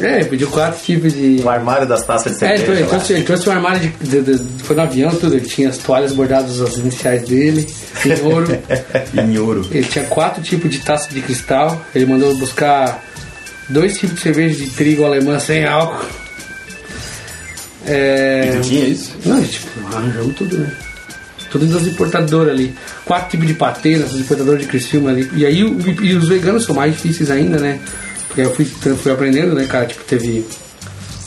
[0.00, 1.42] É, ele pediu quatro tipos de.
[1.44, 2.72] O armário das taças de É, ele, cerveja.
[2.72, 2.88] ele lá.
[2.88, 5.76] trouxe, ele trouxe um armário de, de- de- Foi no avião tudo, ele tinha as
[5.78, 7.66] toalhas bordadas as iniciais dele,
[8.06, 8.58] em ouro.
[9.14, 9.66] Em ouro.
[9.70, 11.82] ele tinha quatro tipos de taça de cristal.
[11.94, 13.02] Ele mandou buscar
[13.68, 16.06] dois tipos de cerveja de trigo alemã sem álcool.
[17.86, 18.60] É.
[18.62, 19.12] Tinha isso?
[19.24, 20.72] Não, a gente tipo, arranjamos tudo, né?
[21.50, 22.74] Tudo das importadoras ali.
[23.04, 25.30] Quatro tipos de patê nessas importadoras de Criciúma ali.
[25.34, 27.78] E aí e, e os veganos são mais difíceis ainda, né?
[28.26, 29.86] Porque eu fui, fui aprendendo, né, cara?
[29.86, 30.46] Tipo, teve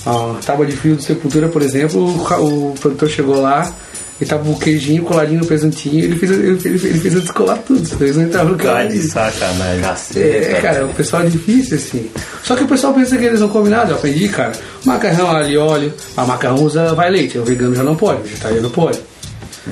[0.05, 3.71] a tábua de frio do Sepultura, por exemplo, o, o produtor chegou lá
[4.19, 7.57] e tava o queijinho coladinho no presuntinho ele fez, ele, fez- ele fez eu descolar
[7.59, 8.87] tudo, senão eles não entravam no carro.
[8.87, 9.81] de sacanagem.
[10.21, 12.09] É, cara, o pessoal é difícil, assim.
[12.43, 14.53] Só que o pessoal pensa que eles não comem nada, eu aprendi, cara.
[14.85, 15.93] Macarrão, alho e óleo.
[16.15, 18.99] A macarrão usa, vai leite, o vegano já não pode, o vegetariano pode.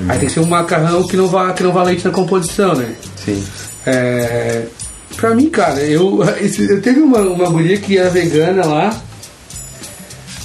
[0.08, 2.74] Aí tem que ser um macarrão que não vá, que não vá leite na composição,
[2.74, 2.94] né?
[3.24, 3.42] Sim.
[3.86, 4.64] É,
[5.16, 6.20] pra mim, cara, eu,
[6.68, 9.00] eu teve uma, uma guria que era vegana lá.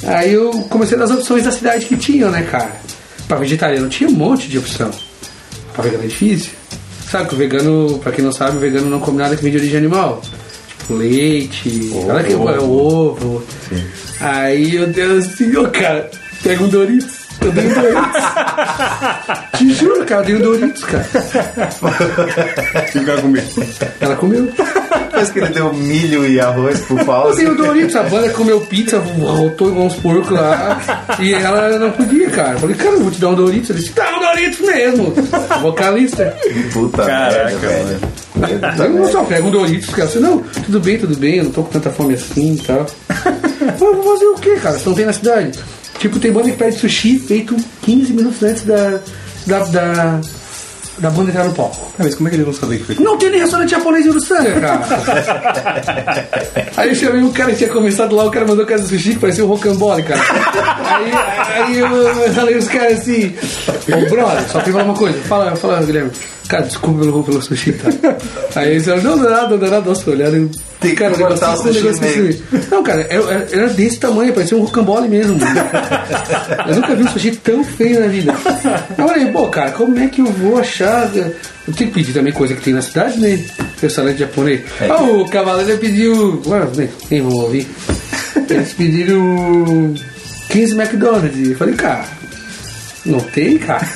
[0.04, 2.72] Aí eu comecei das opções da cidade que tinham, né, cara?
[3.30, 4.90] Pra vegetariano tinha um monte de opção.
[5.72, 6.52] Pra vegano é difícil.
[7.08, 9.52] Sabe que o vegano, pra quem não sabe, o vegano não come nada que vem
[9.52, 10.20] de origem animal.
[10.80, 12.50] Tipo leite, nada que ovo.
[12.50, 13.44] é ovo.
[14.20, 16.10] Aí eu dei assim, ô cara,
[16.42, 17.29] pega um Doritos.
[17.42, 18.22] Eu dei um Doritos.
[19.58, 21.06] Te juro, cara, eu dei um Doritos, cara.
[22.92, 23.44] Que o cara comeu.
[24.00, 24.52] Ela comeu.
[25.10, 27.38] Depois que ele deu milho e arroz pro Eu pause.
[27.44, 30.80] dei o Doritos, a banda comeu pizza, voltou igual uns porcos lá.
[31.20, 32.54] e ela não podia, cara.
[32.54, 33.70] Eu falei, cara, eu vou te dar um Doritos.
[33.70, 35.14] Ele disse, dá um Doritos mesmo.
[35.62, 36.36] Vocalista.
[36.74, 38.00] Puta Caraca, merda, velho.
[38.42, 38.54] Aí
[38.88, 39.12] eu merda.
[39.12, 40.08] só pega um Doritos, cara.
[40.08, 42.86] Você, não, tudo bem, tudo bem, eu não tô com tanta fome assim e tal.
[43.62, 44.78] Mas eu vou fazer o quê, cara?
[44.78, 45.60] Você não tem na cidade.
[46.00, 49.00] Tipo, tem banda que pede sushi feito 15 minutos antes da,
[49.46, 50.22] da, da,
[50.98, 51.92] da banda entrar no palco.
[52.00, 53.04] Ah, mas como é que eles vão saber que foi?
[53.04, 56.30] Não tem nem restaurante japonês em Uruçanga, cara.
[56.78, 59.14] aí eu chamei um cara que tinha começado lá, o cara mandou casa do sushi,
[59.14, 60.22] que parecia um rocambole, cara.
[60.86, 61.12] Aí,
[61.64, 63.36] aí eu, falei os caras assim,
[63.88, 66.12] ô brother, só tem falar uma coisa, fala, fala, Guilherme.
[66.48, 67.90] Cara, desculpa pelo, pelo sushi, tá?
[68.56, 71.14] Aí eles falaram, não, não é nada, não é nada, nossa, olharam Tem que Cara,
[71.14, 72.68] o cortar o negócio, o sushi negócio no meio.
[72.72, 75.38] Não, cara, era, era desse tamanho, parecia um rocambole mesmo.
[76.68, 78.34] eu nunca vi um sushi tão feio na vida.
[78.98, 81.10] Eu falei, pô, cara, como é que eu vou achar?
[81.14, 83.44] Eu tenho que pedir também coisa que tem na cidade, né?
[83.82, 84.62] Restaurante japonês.
[84.80, 84.88] É.
[84.88, 86.42] Ah, o cavaleiro pediu.
[86.46, 87.68] Ué, nem, nem vou ouvir.
[88.50, 89.94] Eles pediram
[90.50, 91.50] 15 McDonald's.
[91.50, 92.06] Eu falei, cara,
[93.06, 93.88] não tem, cara.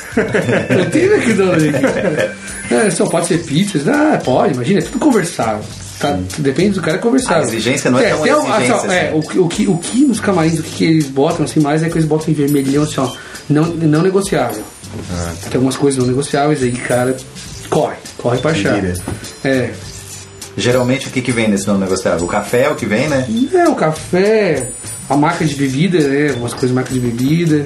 [0.69, 2.35] Não tem McDonald's aqui, cara.
[2.72, 3.80] É, só pode ser pizza.
[3.91, 5.64] Ah, pode, imagina, é tudo conversável.
[5.99, 7.44] Tá, depende do cara conversável.
[7.44, 9.18] A exigência não é tão tem exigência, assim, ó, é, assim.
[9.18, 11.82] o, que- o, que, o que nos camarins, o que, que eles botam assim mais
[11.84, 13.10] é que eles botam em vermelhão assim, ó.
[13.49, 14.64] Não, não negociável.
[15.44, 17.15] Tem algumas coisas não negociáveis aí, cara.
[17.70, 18.76] Corre, corre pra achar.
[18.76, 18.94] Vira.
[19.44, 19.72] É.
[20.56, 22.26] Geralmente o que, que vem nesse não negociável?
[22.26, 23.26] O café é o que vem, né?
[23.53, 24.70] É, o café,
[25.10, 26.30] a marca de bebida, né?
[26.30, 27.65] Algumas coisas marca de bebida.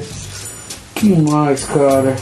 [0.96, 2.16] Que mais, cara?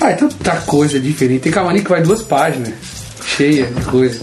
[0.00, 1.42] Ah, é tanta coisa diferente.
[1.42, 2.72] Tem camarim que vai duas páginas,
[3.36, 4.20] cheia de coisa.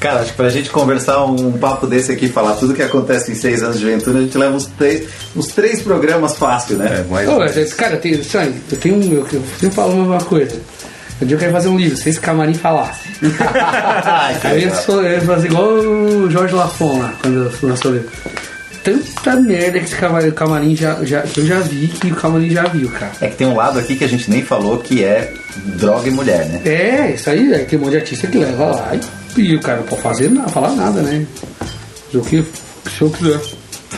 [0.00, 3.34] Cara, acho que pra gente conversar um papo desse aqui, falar tudo que acontece em
[3.34, 7.06] seis anos de juventude, a gente leva uns três, uns três programas fácil, É, né?
[7.08, 9.12] mais Ô, mas, cara, tem, sabe, eu tenho um.
[9.12, 10.56] Eu, eu sempre falo uma coisa.
[11.22, 13.00] Um dia eu quero fazer um livro, se esse camarim falasse.
[14.42, 14.82] Aí eu legal.
[14.82, 18.10] sou eu ia fazer igual o Jorge Lafon lá, quando eu lançou o livro.
[18.84, 22.14] Tanta merda que esse camarim, o camarim já, já, que eu já vi que o
[22.14, 23.12] camarim já viu, cara.
[23.18, 26.10] É que tem um lado aqui que a gente nem falou que é droga e
[26.10, 26.60] mulher, né?
[26.66, 29.60] É, isso aí, aí tem um monte de artista que leva lá e, e o
[29.60, 31.26] cara não pode fazer nada, falar nada, né?
[32.12, 33.40] O que o senhor quiser.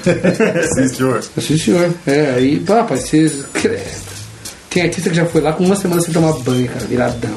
[0.74, 1.22] Sim, senhor.
[1.22, 1.94] Sim, senhor.
[2.06, 3.44] É, aí, pá, rapaz, vocês.
[4.70, 7.36] Tem artista que já foi lá com uma semana sem tomar banho, cara, viradão.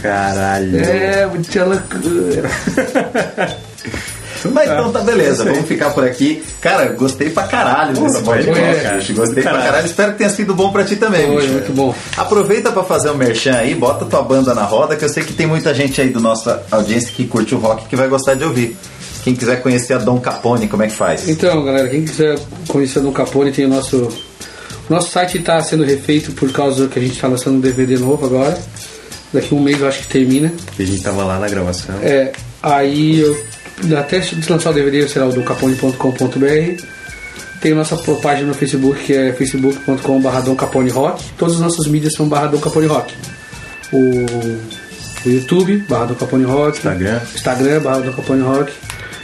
[0.00, 0.78] Caralho.
[0.78, 2.50] É, muita loucura.
[4.52, 6.42] Mas então tá beleza, vamos ficar por aqui.
[6.60, 9.12] Cara, gostei pra caralho desse podcast.
[9.12, 9.64] Gostei pra Caralho.
[9.66, 9.86] caralho.
[9.86, 11.52] Espero que tenha sido bom pra ti também, Foi, bicho.
[11.52, 11.94] muito bom.
[12.16, 15.32] Aproveita pra fazer o merchan aí, bota tua banda na roda, que eu sei que
[15.32, 18.44] tem muita gente aí do nossa audiência que curte o rock que vai gostar de
[18.44, 18.76] ouvir.
[19.22, 21.28] Quem quiser conhecer a Dom Capone, como é que faz?
[21.28, 22.38] Então, galera, quem quiser
[22.68, 23.96] conhecer o Dom Capone, tem o nosso.
[24.88, 27.96] O nosso site está sendo refeito por causa que a gente está lançando um DVD
[27.98, 28.58] novo agora.
[29.32, 30.52] Daqui um mês eu acho que termina.
[30.76, 31.94] Que a gente tava lá na gravação.
[32.02, 33.34] É, aí eu,
[33.98, 36.82] até lançar o DVD será o docapone.com.br.
[37.60, 41.24] Tem a nossa página no Facebook que é facebook.com.br Capone Rock.
[41.38, 43.14] Todas as nossas mídias são barra Capone Rock.
[43.92, 46.76] O, o YouTube, barra Dom Capone Rock.
[46.76, 47.20] Instagram.
[47.34, 48.72] Instagram, barra Dom Capone Rock.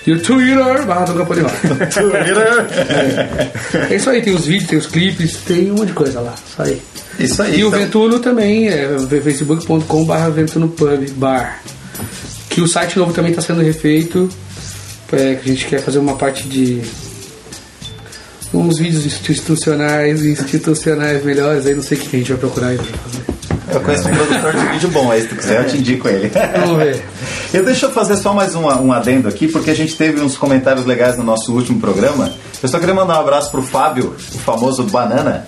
[0.06, 1.56] E o Twitter, barra Dom Capone Rock.
[3.92, 6.34] é isso aí, tem os vídeos, tem os clipes, tem um monte de coisa lá.
[6.34, 6.82] Isso aí.
[7.18, 7.58] Isso aí.
[7.58, 8.88] E o então- Ventuno também é
[9.22, 11.60] facebook.com.br Ventuno Pub Bar.
[12.50, 14.28] Que o site novo também está sendo refeito.
[15.12, 16.82] É, que a gente quer fazer uma parte de.
[18.52, 21.66] uns vídeos institucionais, institucionais melhores.
[21.66, 23.40] Aí não sei o que a gente vai procurar aí pra fazer.
[23.72, 26.30] Eu conheço um produtor de vídeo bom aí, se tu quiser eu te indico ele.
[26.58, 27.02] Vamos ver.
[27.52, 30.36] Eu deixa eu fazer só mais um, um adendo aqui, porque a gente teve uns
[30.36, 32.32] comentários legais no nosso último programa.
[32.62, 35.46] Eu só queria mandar um abraço pro Fábio, o famoso Banana,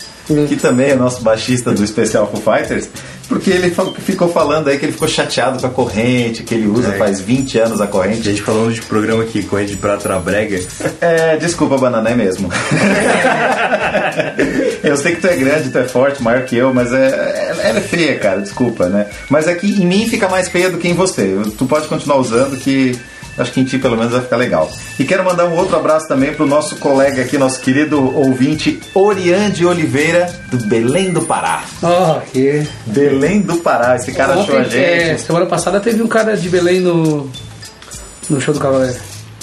[0.49, 2.89] que também é nosso baixista do especial Foo Fighters,
[3.33, 6.67] porque ele fa- ficou falando aí que ele ficou chateado com a corrente que ele
[6.67, 6.99] usa É.
[6.99, 8.23] faz 20 anos a A corrente.
[8.23, 10.61] gente falou de programa aqui, corrente de prata na brega.
[11.01, 12.51] É, desculpa, Banana, é mesmo.
[14.83, 17.57] eu sei que tu é grande, tu é forte, maior que eu, mas é, é-
[17.71, 19.07] ela é feia, cara, desculpa, né?
[19.31, 21.37] Mas é que em mim fica mais feia do que em você.
[21.57, 22.99] Tu pode continuar usando que
[23.39, 24.71] acho que em ti pelo menos vai ficar legal.
[24.99, 29.51] E quero mandar um outro abraço também pro nosso colega aqui, nosso querido ouvinte Orian
[29.51, 31.63] de Oliveira, do Belém do Pará.
[31.83, 32.67] Ó, que.
[32.87, 35.23] Belém do Pará, esse cara achou a Ontem, é, gente.
[35.23, 37.31] semana passada teve um cara de Belém no.
[38.29, 38.97] no show do Cavaleiro.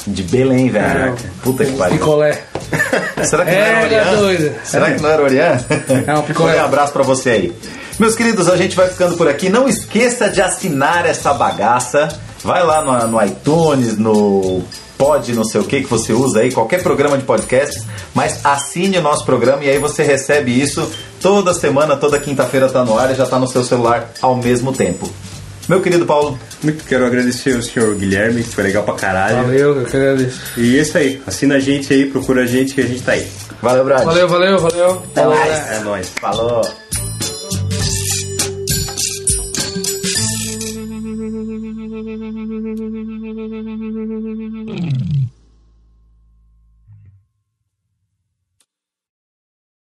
[0.07, 0.85] De Belém, velho.
[0.87, 1.17] Caraca.
[1.43, 1.97] Puta que pariu.
[1.97, 2.41] Picolé.
[3.23, 4.15] Será que não É, era ele é Orian?
[4.17, 4.55] doido.
[4.63, 4.93] Será É.
[4.93, 5.59] que não era Orian?
[6.07, 6.61] É um picolé.
[6.61, 7.53] Um abraço pra você aí.
[7.99, 9.49] Meus queridos, a gente vai ficando por aqui.
[9.49, 12.07] Não esqueça de assinar essa bagaça.
[12.43, 14.63] Vai lá no, no iTunes, no
[14.97, 17.81] Pod, não sei o que que você usa aí, qualquer programa de podcast,
[18.13, 20.91] mas assine o nosso programa e aí você recebe isso
[21.21, 24.73] toda semana, toda quinta-feira tá no ar e já tá no seu celular ao mesmo
[24.73, 25.09] tempo.
[25.69, 29.43] Meu querido Paulo, Muito quero agradecer ao senhor Guilherme, que foi legal pra caralho.
[29.43, 30.41] Valeu, eu que agradeço.
[30.57, 31.21] E é isso aí.
[31.27, 33.27] Assina a gente aí, procura a gente que a gente tá aí.
[33.61, 34.03] valeu, Brad.
[34.03, 35.03] Valeu, valeu, valeu.
[35.11, 35.71] Até mais.
[35.71, 36.09] É nóis.
[36.19, 36.61] Falou.